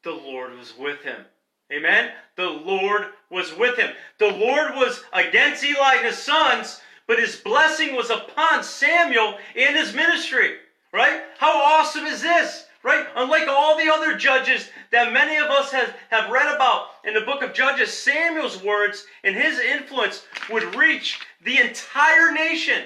the 0.02 0.12
Lord 0.12 0.56
was 0.58 0.76
with 0.76 1.02
him. 1.02 1.24
Amen? 1.72 2.10
The 2.36 2.48
Lord 2.48 3.06
was 3.30 3.56
with 3.56 3.78
him. 3.78 3.90
The 4.18 4.30
Lord 4.30 4.74
was 4.74 5.04
against 5.12 5.64
Eli 5.64 5.96
and 5.96 6.06
his 6.06 6.18
sons, 6.18 6.80
but 7.06 7.18
his 7.18 7.36
blessing 7.36 7.94
was 7.94 8.10
upon 8.10 8.64
Samuel 8.64 9.38
in 9.54 9.74
his 9.74 9.94
ministry. 9.94 10.56
Right? 10.92 11.22
How 11.38 11.52
awesome 11.52 12.04
is 12.04 12.20
this? 12.20 12.66
Right? 12.82 13.06
Unlike 13.14 13.48
all 13.48 13.78
the 13.78 13.92
other 13.92 14.16
judges 14.16 14.68
that 14.90 15.12
many 15.12 15.36
of 15.36 15.50
us 15.50 15.70
have, 15.70 15.94
have 16.10 16.30
read 16.30 16.52
about 16.52 16.86
in 17.04 17.14
the 17.14 17.20
book 17.20 17.42
of 17.42 17.54
Judges, 17.54 17.92
Samuel's 17.92 18.62
words 18.62 19.06
and 19.22 19.36
his 19.36 19.58
influence 19.60 20.24
would 20.50 20.74
reach 20.74 21.20
the 21.44 21.58
entire 21.58 22.32
nation. 22.32 22.82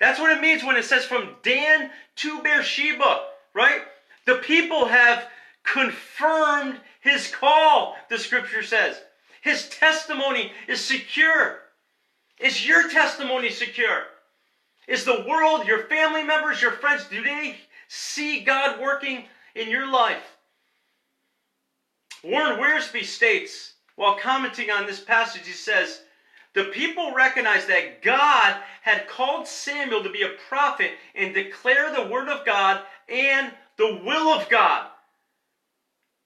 That's 0.00 0.18
what 0.18 0.36
it 0.36 0.40
means 0.40 0.64
when 0.64 0.76
it 0.76 0.84
says 0.84 1.04
from 1.04 1.36
Dan 1.44 1.90
to 2.16 2.42
Beersheba, 2.42 3.26
right? 3.54 3.82
The 4.26 4.36
people 4.36 4.86
have 4.86 5.28
confirmed 5.62 6.80
his 7.00 7.30
call, 7.30 7.96
the 8.10 8.18
scripture 8.18 8.64
says. 8.64 9.00
His 9.42 9.68
testimony 9.68 10.52
is 10.66 10.80
secure. 10.80 11.60
Is 12.40 12.66
your 12.66 12.88
testimony 12.90 13.50
secure? 13.50 14.04
Is 14.88 15.04
the 15.04 15.24
world, 15.28 15.66
your 15.66 15.84
family 15.84 16.24
members, 16.24 16.60
your 16.60 16.72
friends, 16.72 17.04
do 17.08 17.22
they 17.22 17.56
see 17.92 18.40
God 18.40 18.80
working 18.80 19.24
in 19.54 19.68
your 19.68 19.90
life? 19.90 20.38
Warren 22.24 22.58
Wiersbe 22.58 23.04
states, 23.04 23.74
while 23.96 24.16
commenting 24.16 24.70
on 24.70 24.86
this 24.86 25.00
passage, 25.00 25.46
he 25.46 25.52
says, 25.52 26.00
The 26.54 26.64
people 26.66 27.12
recognized 27.12 27.68
that 27.68 28.02
God 28.02 28.56
had 28.80 29.08
called 29.08 29.46
Samuel 29.46 30.02
to 30.02 30.10
be 30.10 30.22
a 30.22 30.36
prophet 30.48 30.92
and 31.14 31.34
declare 31.34 31.94
the 31.94 32.08
word 32.08 32.28
of 32.28 32.46
God 32.46 32.80
and 33.08 33.52
the 33.76 34.00
will 34.04 34.28
of 34.28 34.48
God. 34.48 34.88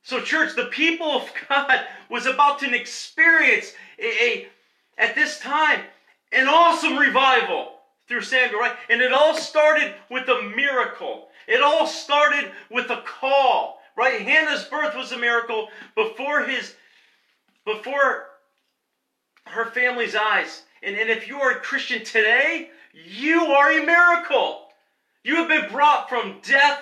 So, 0.03 0.21
church, 0.21 0.55
the 0.55 0.67
people 0.67 1.11
of 1.11 1.33
God 1.49 1.87
was 2.09 2.27
about 2.27 2.61
to 2.61 2.73
experience 2.73 3.73
a, 3.99 4.07
a 4.07 4.49
at 4.99 5.15
this 5.17 5.41
time 5.41 5.81
an 6.33 6.49
awesome 6.49 6.97
revival 6.97 7.76
through 8.09 8.23
Samuel, 8.23 8.61
right? 8.61 8.77
And 8.89 9.01
it 9.01 9.13
all 9.13 9.35
started 9.35 9.95
with 10.11 10.29
a 10.29 10.53
miracle. 10.55 11.29
It 11.47 11.63
all 11.63 11.87
started 11.87 12.51
with 12.71 12.91
a 12.91 13.03
call, 13.07 13.81
right? 13.97 14.21
Hannah's 14.21 14.65
birth 14.65 14.97
was 14.97 15.13
a 15.13 15.19
miracle 15.19 15.69
before 15.95 16.45
his 16.45 16.75
before 17.65 18.27
her 19.47 19.67
family's 19.67 20.15
eyes. 20.15 20.63
And, 20.83 20.97
and 20.97 21.11
if 21.11 21.27
you 21.27 21.41
are 21.41 21.53
a 21.53 21.61
Christian 21.61 22.05
today, 22.05 22.71
you 22.93 23.41
are 23.47 23.73
a 23.73 23.85
miracle. 23.85 24.69
You 25.25 25.37
have 25.37 25.49
been 25.49 25.71
brought 25.71 26.09
from 26.09 26.39
death 26.43 26.81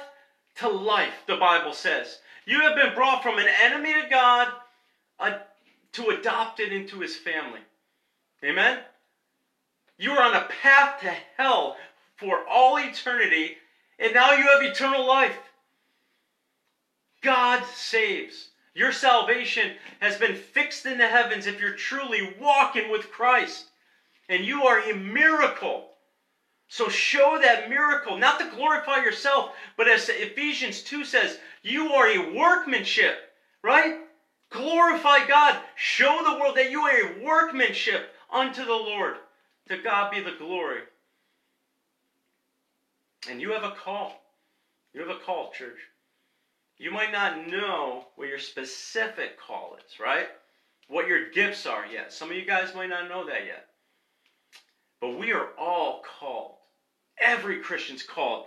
to 0.56 0.68
life, 0.68 1.24
the 1.26 1.36
Bible 1.36 1.72
says. 1.72 2.18
You 2.46 2.60
have 2.60 2.76
been 2.76 2.94
brought 2.94 3.22
from 3.22 3.38
an 3.38 3.46
enemy 3.62 3.94
to 3.94 4.08
God 4.10 4.48
uh, 5.18 5.38
to 5.92 6.08
adopted 6.08 6.72
into 6.72 7.00
his 7.00 7.16
family. 7.16 7.60
Amen? 8.44 8.80
You 9.99 10.12
are 10.12 10.22
on 10.22 10.34
a 10.34 10.49
path 10.62 11.01
to 11.01 11.14
hell 11.36 11.76
for 12.16 12.47
all 12.49 12.78
eternity, 12.78 13.57
and 13.99 14.14
now 14.14 14.32
you 14.32 14.47
have 14.49 14.62
eternal 14.62 15.07
life. 15.07 15.36
God 17.22 17.64
saves. 17.74 18.49
Your 18.74 18.92
salvation 18.92 19.72
has 20.01 20.16
been 20.16 20.34
fixed 20.34 20.84
in 20.84 20.99
the 20.99 21.07
heavens 21.07 21.47
if 21.47 21.61
you're 21.61 21.74
truly 21.74 22.34
walking 22.40 22.90
with 22.90 23.11
Christ. 23.11 23.66
And 24.28 24.45
you 24.45 24.64
are 24.64 24.80
a 24.80 24.95
miracle. 24.95 25.90
So 26.68 26.88
show 26.88 27.38
that 27.40 27.68
miracle, 27.68 28.18
not 28.18 28.40
to 28.40 28.51
glorify 28.51 28.97
yourself, 28.97 29.53
but 29.76 29.86
as 29.86 30.09
Ephesians 30.09 30.82
2 30.82 31.05
says, 31.05 31.38
you 31.62 31.92
are 31.92 32.09
a 32.09 32.34
workmanship, 32.34 33.16
right? 33.62 33.99
Glorify 34.51 35.26
God. 35.26 35.59
Show 35.76 36.22
the 36.24 36.40
world 36.40 36.57
that 36.57 36.70
you 36.70 36.80
are 36.80 36.90
a 36.90 37.24
workmanship 37.24 38.11
unto 38.32 38.64
the 38.64 38.72
Lord. 38.72 39.16
To 39.68 39.78
God 39.78 40.10
be 40.10 40.20
the 40.20 40.36
glory. 40.38 40.80
And 43.28 43.40
you 43.40 43.52
have 43.52 43.64
a 43.64 43.70
call. 43.72 44.20
You 44.92 45.00
have 45.00 45.16
a 45.16 45.20
call, 45.20 45.50
church. 45.52 45.78
You 46.76 46.90
might 46.90 47.12
not 47.12 47.48
know 47.48 48.06
what 48.16 48.28
your 48.28 48.38
specific 48.38 49.38
call 49.38 49.76
is, 49.76 50.00
right? 50.00 50.26
What 50.88 51.08
your 51.08 51.30
gifts 51.30 51.66
are 51.66 51.86
yet. 51.86 52.12
Some 52.12 52.30
of 52.30 52.36
you 52.36 52.44
guys 52.44 52.74
might 52.74 52.90
not 52.90 53.08
know 53.08 53.26
that 53.26 53.46
yet. 53.46 53.66
But 55.00 55.18
we 55.18 55.32
are 55.32 55.48
all 55.58 56.02
called. 56.18 56.56
Every 57.18 57.60
Christian's 57.60 58.02
called 58.02 58.46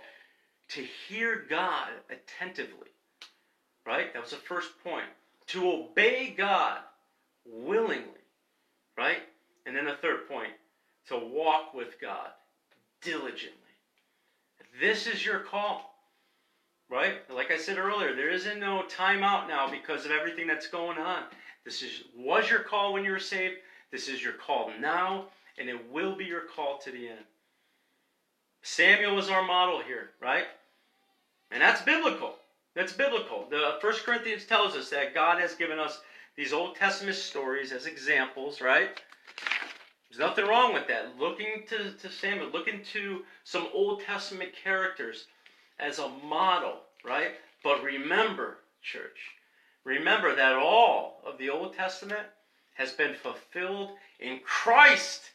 to 0.68 0.84
hear 1.08 1.44
God 1.48 1.88
attentively. 2.10 2.88
Right? 3.86 4.12
That 4.12 4.22
was 4.22 4.30
the 4.30 4.36
first 4.36 4.70
point. 4.84 5.06
To 5.48 5.70
obey 5.70 6.34
God 6.36 6.78
willingly. 7.46 8.04
Right? 8.96 9.22
And 9.66 9.74
then 9.74 9.86
the 9.86 9.96
third 10.00 10.28
point, 10.28 10.52
to 11.08 11.18
walk 11.18 11.74
with 11.74 12.00
God 12.00 12.28
diligently. 13.02 13.54
This 14.80 15.06
is 15.06 15.24
your 15.24 15.40
call. 15.40 15.94
Right? 16.90 17.16
Like 17.30 17.50
I 17.50 17.58
said 17.58 17.76
earlier, 17.76 18.14
there 18.14 18.30
isn't 18.30 18.60
no 18.60 18.82
time 18.84 19.22
out 19.22 19.46
now 19.46 19.70
because 19.70 20.06
of 20.06 20.10
everything 20.10 20.46
that's 20.46 20.68
going 20.68 20.96
on. 20.96 21.24
This 21.64 21.82
is 21.82 22.04
was 22.16 22.48
your 22.48 22.60
call 22.60 22.94
when 22.94 23.04
you 23.04 23.10
were 23.10 23.18
saved. 23.18 23.56
This 23.90 24.08
is 24.08 24.22
your 24.22 24.32
call 24.32 24.70
now, 24.80 25.26
and 25.58 25.68
it 25.68 25.90
will 25.92 26.16
be 26.16 26.24
your 26.24 26.42
call 26.54 26.78
to 26.78 26.90
the 26.90 27.08
end. 27.08 27.24
Samuel 28.62 29.18
is 29.18 29.28
our 29.28 29.46
model 29.46 29.82
here, 29.82 30.10
right? 30.20 30.46
And 31.50 31.60
that's 31.60 31.82
biblical. 31.82 32.34
That's 32.74 32.92
biblical. 32.92 33.46
The 33.50 33.78
First 33.80 34.04
Corinthians 34.04 34.44
tells 34.44 34.74
us 34.74 34.88
that 34.90 35.14
God 35.14 35.40
has 35.40 35.54
given 35.54 35.78
us 35.78 36.00
these 36.36 36.52
Old 36.52 36.76
Testament 36.76 37.16
stories 37.16 37.72
as 37.72 37.86
examples, 37.86 38.60
right? 38.60 39.00
There's 40.18 40.30
nothing 40.30 40.46
wrong 40.46 40.74
with 40.74 40.88
that. 40.88 41.16
Looking 41.16 41.62
to, 41.68 41.92
to 41.92 42.10
Samuel, 42.10 42.50
looking 42.52 42.80
to 42.92 43.22
some 43.44 43.68
Old 43.72 44.00
Testament 44.00 44.50
characters 44.64 45.26
as 45.78 46.00
a 46.00 46.08
model, 46.08 46.78
right? 47.04 47.32
But 47.62 47.84
remember, 47.84 48.58
church, 48.82 49.36
remember 49.84 50.34
that 50.34 50.56
all 50.56 51.20
of 51.24 51.38
the 51.38 51.50
Old 51.50 51.74
Testament 51.74 52.26
has 52.74 52.90
been 52.90 53.14
fulfilled 53.14 53.90
in 54.18 54.40
Christ. 54.44 55.30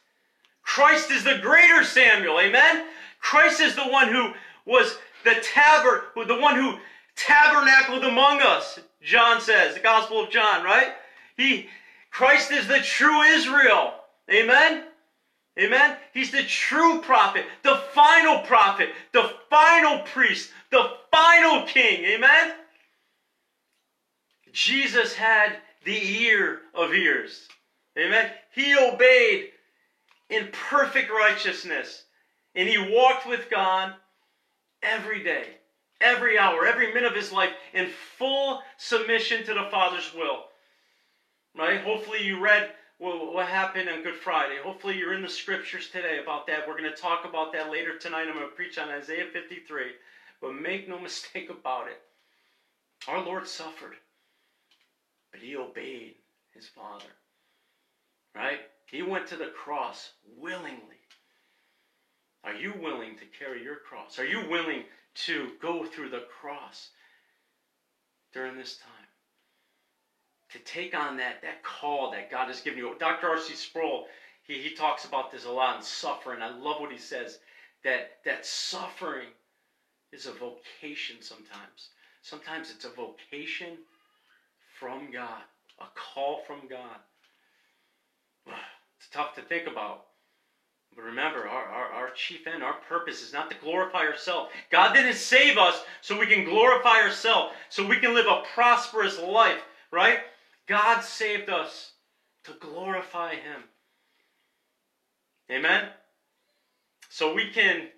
Christ 0.62 1.10
is 1.10 1.24
the 1.24 1.38
greater 1.40 1.82
Samuel, 1.82 2.38
amen? 2.38 2.84
Christ 3.20 3.60
is 3.60 3.74
the 3.74 3.88
one 3.88 4.08
who 4.08 4.32
was 4.66 4.98
the 5.24 5.36
taber, 5.54 6.08
the 6.26 6.38
one 6.38 6.56
who 6.56 6.76
tabernacled 7.16 8.04
among 8.04 8.42
us. 8.42 8.78
John 9.02 9.40
says, 9.40 9.76
the 9.76 9.80
Gospel 9.80 10.22
of 10.22 10.30
John, 10.30 10.62
right? 10.62 10.92
He, 11.38 11.68
Christ 12.10 12.50
is 12.50 12.68
the 12.68 12.80
true 12.80 13.22
Israel. 13.22 13.94
Amen? 14.30 14.84
Amen? 15.58 15.96
He's 16.12 16.30
the 16.30 16.42
true 16.42 17.00
prophet, 17.00 17.44
the 17.62 17.76
final 17.94 18.40
prophet, 18.40 18.90
the 19.12 19.30
final 19.50 20.00
priest, 20.00 20.50
the 20.70 20.90
final 21.10 21.66
king. 21.66 22.04
Amen? 22.04 22.54
Jesus 24.52 25.14
had 25.14 25.56
the 25.84 26.22
ear 26.22 26.60
of 26.74 26.92
ears. 26.92 27.48
Amen? 27.98 28.30
He 28.52 28.76
obeyed 28.76 29.50
in 30.30 30.48
perfect 30.52 31.10
righteousness. 31.10 32.04
And 32.54 32.68
he 32.68 32.78
walked 32.78 33.26
with 33.26 33.50
God 33.50 33.94
every 34.82 35.22
day, 35.22 35.44
every 36.00 36.38
hour, 36.38 36.66
every 36.66 36.88
minute 36.94 37.10
of 37.10 37.16
his 37.16 37.32
life 37.32 37.50
in 37.72 37.88
full 38.18 38.62
submission 38.76 39.44
to 39.44 39.54
the 39.54 39.68
Father's 39.70 40.12
will. 40.14 40.44
Right? 41.56 41.80
Hopefully 41.80 42.22
you 42.24 42.40
read 42.40 42.70
what 42.98 43.46
happened 43.46 43.88
on 43.88 44.02
Good 44.02 44.16
Friday. 44.16 44.56
Hopefully, 44.62 44.96
you're 44.96 45.14
in 45.14 45.22
the 45.22 45.28
scriptures 45.28 45.88
today 45.90 46.20
about 46.22 46.46
that. 46.46 46.66
We're 46.66 46.78
going 46.78 46.90
to 46.90 46.96
talk 46.96 47.24
about 47.24 47.52
that 47.52 47.70
later 47.70 47.98
tonight. 47.98 48.26
I'm 48.28 48.34
going 48.34 48.48
to 48.48 48.54
preach 48.54 48.78
on 48.78 48.88
Isaiah 48.88 49.26
53. 49.32 49.82
But 50.40 50.54
make 50.54 50.88
no 50.88 50.98
mistake 51.00 51.50
about 51.50 51.88
it. 51.88 52.00
Our 53.08 53.24
Lord 53.24 53.46
suffered, 53.46 53.96
but 55.30 55.40
he 55.40 55.56
obeyed 55.56 56.14
his 56.52 56.66
Father. 56.68 57.04
Right? 58.34 58.60
He 58.90 59.02
went 59.02 59.26
to 59.28 59.36
the 59.36 59.46
cross 59.46 60.12
willingly. 60.38 60.80
Are 62.44 62.54
you 62.54 62.74
willing 62.80 63.16
to 63.16 63.24
carry 63.38 63.62
your 63.62 63.76
cross? 63.76 64.18
Are 64.18 64.26
you 64.26 64.48
willing 64.48 64.84
to 65.26 65.52
go 65.60 65.84
through 65.84 66.10
the 66.10 66.24
cross 66.40 66.90
during 68.32 68.56
this 68.56 68.76
time? 68.76 69.03
To 70.54 70.60
take 70.60 70.96
on 70.96 71.16
that, 71.16 71.42
that 71.42 71.64
call 71.64 72.12
that 72.12 72.30
God 72.30 72.46
has 72.46 72.60
given 72.60 72.78
you. 72.78 72.94
Dr. 73.00 73.28
R.C. 73.28 73.54
Sproul, 73.54 74.06
he, 74.44 74.54
he 74.54 74.70
talks 74.70 75.04
about 75.04 75.32
this 75.32 75.46
a 75.46 75.50
lot 75.50 75.76
in 75.76 75.82
suffering. 75.82 76.42
I 76.42 76.56
love 76.56 76.80
what 76.80 76.92
he 76.92 76.98
says 76.98 77.40
that, 77.82 78.12
that 78.24 78.46
suffering 78.46 79.26
is 80.12 80.26
a 80.26 80.32
vocation 80.32 81.16
sometimes. 81.20 81.88
Sometimes 82.22 82.70
it's 82.70 82.84
a 82.84 82.90
vocation 82.90 83.78
from 84.78 85.10
God, 85.12 85.42
a 85.80 85.86
call 85.94 86.42
from 86.46 86.60
God. 86.68 86.96
It's 89.00 89.12
tough 89.12 89.34
to 89.34 89.42
think 89.42 89.66
about. 89.66 90.06
But 90.96 91.04
remember, 91.04 91.46
our, 91.46 91.64
our, 91.64 91.86
our 91.88 92.10
chief 92.12 92.46
end, 92.46 92.62
our 92.62 92.76
purpose 92.88 93.22
is 93.22 93.34
not 93.34 93.50
to 93.50 93.56
glorify 93.60 94.06
ourselves. 94.06 94.50
God 94.70 94.94
didn't 94.94 95.16
save 95.16 95.58
us 95.58 95.82
so 96.00 96.18
we 96.18 96.26
can 96.26 96.44
glorify 96.44 97.02
ourselves, 97.02 97.52
so 97.68 97.86
we 97.86 97.98
can 97.98 98.14
live 98.14 98.24
a 98.26 98.44
prosperous 98.54 99.20
life, 99.20 99.60
right? 99.90 100.20
God 100.66 101.02
saved 101.02 101.50
us 101.50 101.92
to 102.44 102.52
glorify 102.60 103.34
Him. 103.34 103.62
Amen? 105.50 105.88
So 107.10 107.34
we 107.34 107.50
can 107.50 107.88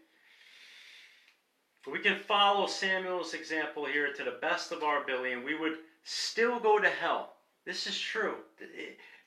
we 1.90 2.00
can 2.00 2.18
follow 2.18 2.66
Samuel's 2.66 3.32
example 3.32 3.86
here 3.86 4.12
to 4.12 4.24
the 4.24 4.38
best 4.42 4.72
of 4.72 4.82
our 4.82 5.02
ability, 5.02 5.32
and 5.32 5.44
we 5.44 5.54
would 5.54 5.76
still 6.02 6.58
go 6.58 6.80
to 6.80 6.88
hell. 6.88 7.34
This 7.64 7.86
is 7.86 7.98
true. 7.98 8.34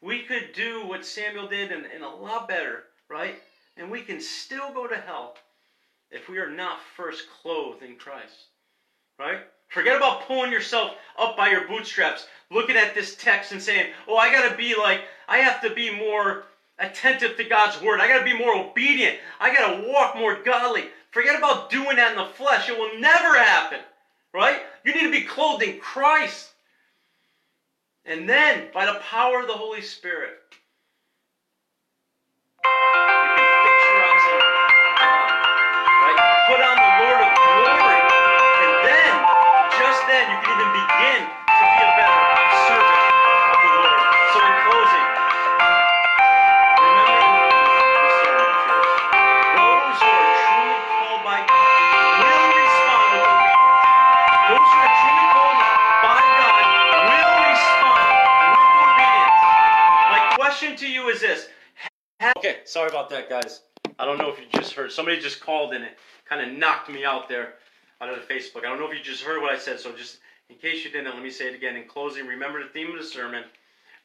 We 0.02 0.24
could 0.24 0.52
do 0.54 0.86
what 0.86 1.06
Samuel 1.06 1.48
did 1.48 1.72
and, 1.72 1.86
and 1.86 2.04
a 2.04 2.10
lot 2.10 2.50
better, 2.50 2.84
right? 3.10 3.36
And 3.78 3.90
we 3.90 4.02
can 4.02 4.20
still 4.20 4.74
go 4.74 4.88
to 4.88 4.96
hell 4.96 5.36
if 6.12 6.28
we 6.28 6.38
are 6.40 6.50
not 6.50 6.80
first 6.98 7.30
clothed 7.42 7.82
in 7.82 7.96
Christ, 7.96 8.48
right? 9.18 9.40
Forget 9.70 9.98
about 9.98 10.28
pulling 10.28 10.52
yourself 10.52 10.96
up 11.18 11.38
by 11.38 11.50
your 11.50 11.68
bootstraps, 11.68 12.26
looking 12.52 12.76
at 12.76 12.96
this 12.96 13.16
text 13.16 13.52
and 13.52 13.62
saying, 13.62 13.92
oh, 14.08 14.18
I 14.18 14.32
got 14.32 14.50
to 14.50 14.58
be 14.58 14.76
like, 14.76 15.02
I 15.28 15.38
have 15.38 15.62
to 15.62 15.70
be 15.70 15.96
more 15.96 16.44
attentive 16.80 17.38
to 17.38 17.44
God's 17.44 17.82
word. 17.82 18.00
I 18.00 18.08
got 18.08 18.20
to 18.20 18.26
be 18.26 18.38
more 18.38 18.56
obedient. 18.56 19.18
I 19.40 19.54
got 19.54 19.76
to 19.76 19.88
walk 19.88 20.16
more 20.16 20.42
godly. 20.44 20.90
Forget 21.12 21.38
about 21.38 21.70
doing 21.70 21.98
that 21.98 22.12
in 22.12 22.18
the 22.18 22.26
flesh. 22.26 22.68
It 22.68 22.78
will 22.78 23.00
never 23.00 23.38
happen, 23.38 23.80
right? 24.34 24.62
You 24.84 24.94
need 24.94 25.04
to 25.04 25.12
be 25.12 25.24
clothed 25.24 25.64
in 25.64 25.80
Christ. 25.80 26.50
And 28.06 28.28
then, 28.28 28.70
by 28.74 28.88
the 28.88 29.00
power 29.02 29.42
of 29.42 29.48
the 29.48 29.54
Holy 29.54 29.82
Spirit, 29.82 30.40
sorry 62.66 62.90
about 62.90 63.10
that, 63.10 63.30
guys. 63.30 63.62
I 63.98 64.06
don't 64.06 64.18
know 64.18 64.30
if 64.30 64.40
you 64.40 64.46
just 64.52 64.74
heard. 64.74 64.92
Somebody 64.92 65.20
just 65.20 65.42
called 65.42 65.74
and 65.74 65.84
it 65.84 65.98
kind 66.28 66.42
of 66.42 66.58
knocked 66.58 66.90
me 66.90 67.06
out 67.06 67.30
there 67.30 67.54
out 68.02 68.10
of 68.10 68.16
the 68.16 68.34
Facebook. 68.34 68.60
I 68.60 68.70
don't 68.70 68.80
know 68.80 68.90
if 68.90 68.98
you 68.98 69.04
just 69.04 69.24
heard 69.24 69.42
what 69.42 69.54
I 69.54 69.58
said, 69.58 69.80
so 69.80 69.92
just 69.92 70.20
in 70.50 70.56
case 70.58 70.84
you 70.84 70.92
didn't, 70.92 71.14
let 71.14 71.24
me 71.24 71.30
say 71.30 71.48
it 71.48 71.56
again. 71.56 71.76
In 71.76 71.88
closing, 71.88 72.26
remember 72.26 72.64
the 72.64 72.70
theme 72.70 72.92
of 72.92 72.98
the 72.98 73.06
sermon 73.06 73.44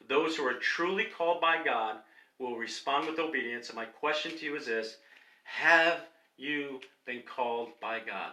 those 0.07 0.35
who 0.35 0.43
are 0.43 0.53
truly 0.53 1.05
called 1.05 1.41
by 1.41 1.63
God 1.63 1.97
will 2.39 2.57
respond 2.57 3.07
with 3.07 3.19
obedience. 3.19 3.69
And 3.69 3.75
my 3.75 3.85
question 3.85 4.37
to 4.37 4.45
you 4.45 4.55
is 4.55 4.65
this 4.65 4.97
Have 5.43 5.99
you 6.37 6.79
been 7.05 7.21
called 7.23 7.69
by 7.81 7.99
God? 7.99 8.31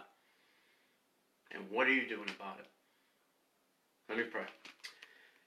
And 1.51 1.63
what 1.69 1.87
are 1.87 1.93
you 1.93 2.07
doing 2.07 2.29
about 2.37 2.59
it? 2.59 2.65
Let 4.09 4.17
me 4.17 4.23
pray. 4.25 4.45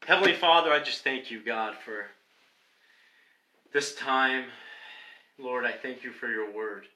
Heavenly 0.07 0.35
Father, 0.35 0.73
I 0.73 0.79
just 0.79 1.03
thank 1.03 1.31
you, 1.31 1.43
God, 1.45 1.75
for 1.85 2.07
this 3.77 3.95
time. 3.95 4.47
Lord, 5.39 5.67
I 5.67 5.73
thank 5.73 6.03
you 6.03 6.11
for 6.11 6.31
your 6.31 6.51
word. 6.51 6.87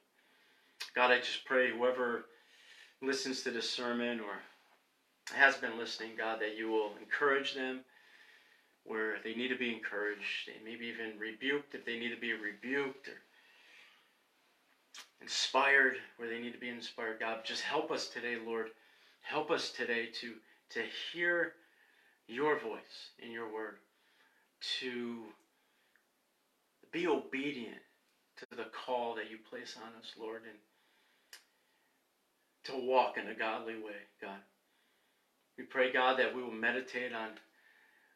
God, 0.96 1.10
I 1.10 1.18
just 1.18 1.44
pray 1.44 1.70
whoever 1.70 2.24
listens 3.02 3.42
to 3.42 3.50
this 3.50 3.68
sermon 3.68 4.18
or 4.18 4.38
has 5.36 5.56
been 5.56 5.76
listening, 5.76 6.12
God, 6.16 6.40
that 6.40 6.56
you 6.56 6.70
will 6.70 6.92
encourage 6.98 7.54
them 7.54 7.80
where 8.84 9.16
they 9.22 9.34
need 9.34 9.48
to 9.48 9.58
be 9.58 9.74
encouraged, 9.74 10.48
and 10.48 10.64
maybe 10.64 10.86
even 10.86 11.18
rebuked 11.18 11.74
if 11.74 11.84
they 11.84 11.98
need 11.98 12.14
to 12.14 12.20
be 12.20 12.32
rebuked, 12.32 13.08
or 13.08 13.20
inspired 15.20 15.96
where 16.16 16.30
they 16.30 16.40
need 16.40 16.54
to 16.54 16.58
be 16.58 16.70
inspired. 16.70 17.20
God, 17.20 17.44
just 17.44 17.60
help 17.60 17.90
us 17.90 18.08
today, 18.08 18.38
Lord. 18.42 18.68
Help 19.20 19.50
us 19.50 19.70
today 19.70 20.06
to, 20.22 20.32
to 20.70 20.82
hear 21.12 21.52
your 22.26 22.58
voice 22.58 23.10
in 23.22 23.30
your 23.30 23.52
word, 23.52 23.74
to 24.80 25.24
be 26.92 27.06
obedient 27.06 27.82
to 28.38 28.56
the 28.56 28.70
call 28.84 29.14
that 29.14 29.30
you 29.30 29.38
place 29.48 29.76
on 29.76 29.92
us, 30.00 30.12
Lord, 30.18 30.42
and 30.48 30.58
to 32.64 32.86
walk 32.86 33.16
in 33.18 33.28
a 33.28 33.34
godly 33.34 33.74
way, 33.74 34.08
God. 34.20 34.40
We 35.58 35.64
pray, 35.64 35.92
God, 35.92 36.18
that 36.18 36.34
we 36.34 36.42
will 36.42 36.50
meditate 36.50 37.12
on 37.12 37.30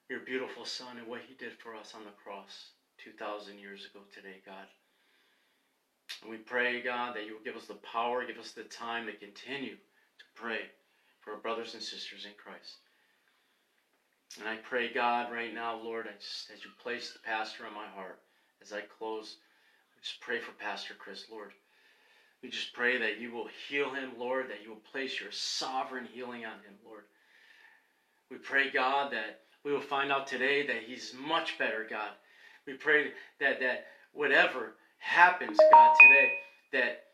your 0.08 0.20
beautiful 0.20 0.64
Son 0.64 0.98
and 0.98 1.06
what 1.06 1.22
he 1.26 1.34
did 1.34 1.52
for 1.62 1.74
us 1.74 1.92
on 1.94 2.04
the 2.04 2.10
cross 2.22 2.70
2,000 3.04 3.58
years 3.58 3.86
ago 3.86 4.00
today, 4.12 4.40
God. 4.44 4.66
And 6.22 6.30
we 6.30 6.38
pray, 6.38 6.82
God, 6.82 7.16
that 7.16 7.26
you 7.26 7.34
will 7.34 7.44
give 7.44 7.56
us 7.56 7.66
the 7.66 7.74
power, 7.74 8.24
give 8.26 8.38
us 8.38 8.52
the 8.52 8.64
time 8.64 9.06
to 9.06 9.12
continue 9.12 9.76
to 9.76 10.24
pray 10.34 10.60
for 11.20 11.32
our 11.32 11.40
brothers 11.40 11.74
and 11.74 11.82
sisters 11.82 12.24
in 12.24 12.32
Christ. 12.36 12.76
And 14.38 14.48
I 14.48 14.56
pray, 14.56 14.92
God, 14.92 15.32
right 15.32 15.54
now, 15.54 15.80
Lord, 15.82 16.06
I 16.08 16.16
just, 16.20 16.50
as 16.52 16.64
you 16.64 16.70
place 16.82 17.12
the 17.12 17.20
pastor 17.20 17.66
on 17.66 17.74
my 17.74 17.86
heart, 17.94 18.18
as 18.64 18.72
I 18.72 18.80
close, 18.98 19.36
just 20.02 20.20
pray 20.20 20.38
for 20.40 20.52
Pastor 20.52 20.94
Chris, 20.98 21.24
Lord. 21.30 21.52
We 22.42 22.50
just 22.50 22.72
pray 22.72 22.98
that 22.98 23.20
you 23.20 23.32
will 23.32 23.48
heal 23.68 23.92
him, 23.94 24.12
Lord, 24.18 24.50
that 24.50 24.62
you 24.62 24.70
will 24.70 24.76
place 24.92 25.20
your 25.20 25.30
sovereign 25.32 26.06
healing 26.12 26.44
on 26.44 26.52
him, 26.52 26.74
Lord. 26.84 27.04
We 28.30 28.36
pray, 28.36 28.70
God, 28.70 29.12
that 29.12 29.40
we 29.64 29.72
will 29.72 29.80
find 29.80 30.12
out 30.12 30.26
today 30.26 30.66
that 30.66 30.82
he's 30.86 31.14
much 31.18 31.58
better, 31.58 31.86
God. 31.88 32.10
We 32.66 32.74
pray 32.74 33.12
that 33.40 33.60
that 33.60 33.86
whatever 34.12 34.74
happens, 34.98 35.58
God, 35.72 35.94
today, 36.00 36.32
that 36.72 37.04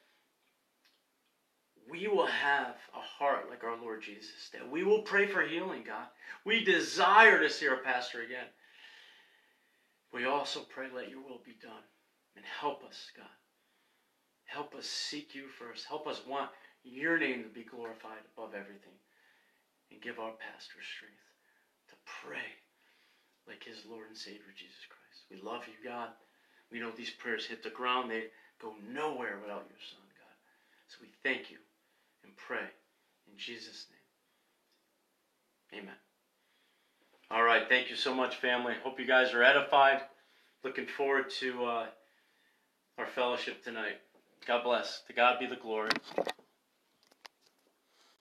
we 1.90 2.09
will 2.09 2.26
have 2.26 2.76
a 2.94 3.01
heart 3.01 3.51
like 3.51 3.64
our 3.64 3.76
Lord 3.80 4.03
Jesus, 4.03 4.51
that 4.53 4.68
we 4.68 4.84
will 4.84 5.03
pray 5.03 5.26
for 5.26 5.42
healing, 5.42 5.82
God. 5.86 6.07
We 6.44 6.64
desire 6.64 7.40
to 7.40 7.51
see 7.51 7.68
our 7.68 7.78
pastor 7.78 8.22
again. 8.22 8.46
We 10.12 10.26
also 10.26 10.61
pray, 10.61 10.86
let 10.94 11.11
your 11.11 11.20
will 11.20 11.40
be 11.44 11.56
done. 11.62 11.86
And 12.36 12.44
help 12.44 12.84
us, 12.84 13.11
God. 13.16 13.26
Help 14.44 14.74
us 14.74 14.86
seek 14.86 15.34
you 15.34 15.46
first. 15.46 15.86
Help 15.86 16.06
us 16.06 16.20
want 16.26 16.50
your 16.82 17.18
name 17.18 17.42
to 17.44 17.48
be 17.48 17.62
glorified 17.62 18.22
above 18.34 18.54
everything. 18.54 18.98
And 19.90 20.00
give 20.00 20.18
our 20.18 20.32
pastor 20.32 20.78
strength 20.82 21.26
to 21.88 21.94
pray 22.06 22.58
like 23.46 23.64
his 23.64 23.84
Lord 23.88 24.08
and 24.08 24.16
Savior 24.16 24.54
Jesus 24.56 24.86
Christ. 24.88 25.24
We 25.30 25.36
love 25.40 25.66
you, 25.66 25.74
God. 25.88 26.11
We 26.70 26.78
know 26.78 26.90
these 26.90 27.11
prayers 27.11 27.44
hit 27.44 27.62
the 27.62 27.70
ground, 27.70 28.11
they 28.11 28.26
go 28.61 28.74
nowhere 28.92 29.38
without 29.40 29.66
your 29.68 29.82
Son, 29.90 30.06
God. 30.18 30.36
So 30.86 30.98
we 31.00 31.08
thank 31.24 31.50
you 31.50 31.58
and 32.22 32.36
pray 32.36 32.68
in 33.26 33.36
Jesus' 33.36 33.86
name. 33.90 35.82
Amen. 35.82 36.09
All 37.33 37.45
right, 37.45 37.68
thank 37.68 37.91
you 37.91 37.95
so 37.95 38.12
much, 38.12 38.37
family. 38.37 38.74
Hope 38.83 38.99
you 38.99 39.07
guys 39.07 39.33
are 39.35 39.43
edified. 39.45 40.01
Looking 40.64 40.87
forward 40.87 41.31
to 41.39 41.64
uh, 41.64 41.87
our 42.99 43.07
fellowship 43.07 43.62
tonight. 43.62 44.01
God 44.49 44.64
bless. 44.64 45.03
To 45.07 45.12
God 45.12 45.39
be 45.39 45.47
the 45.47 45.55
glory. 45.55 45.91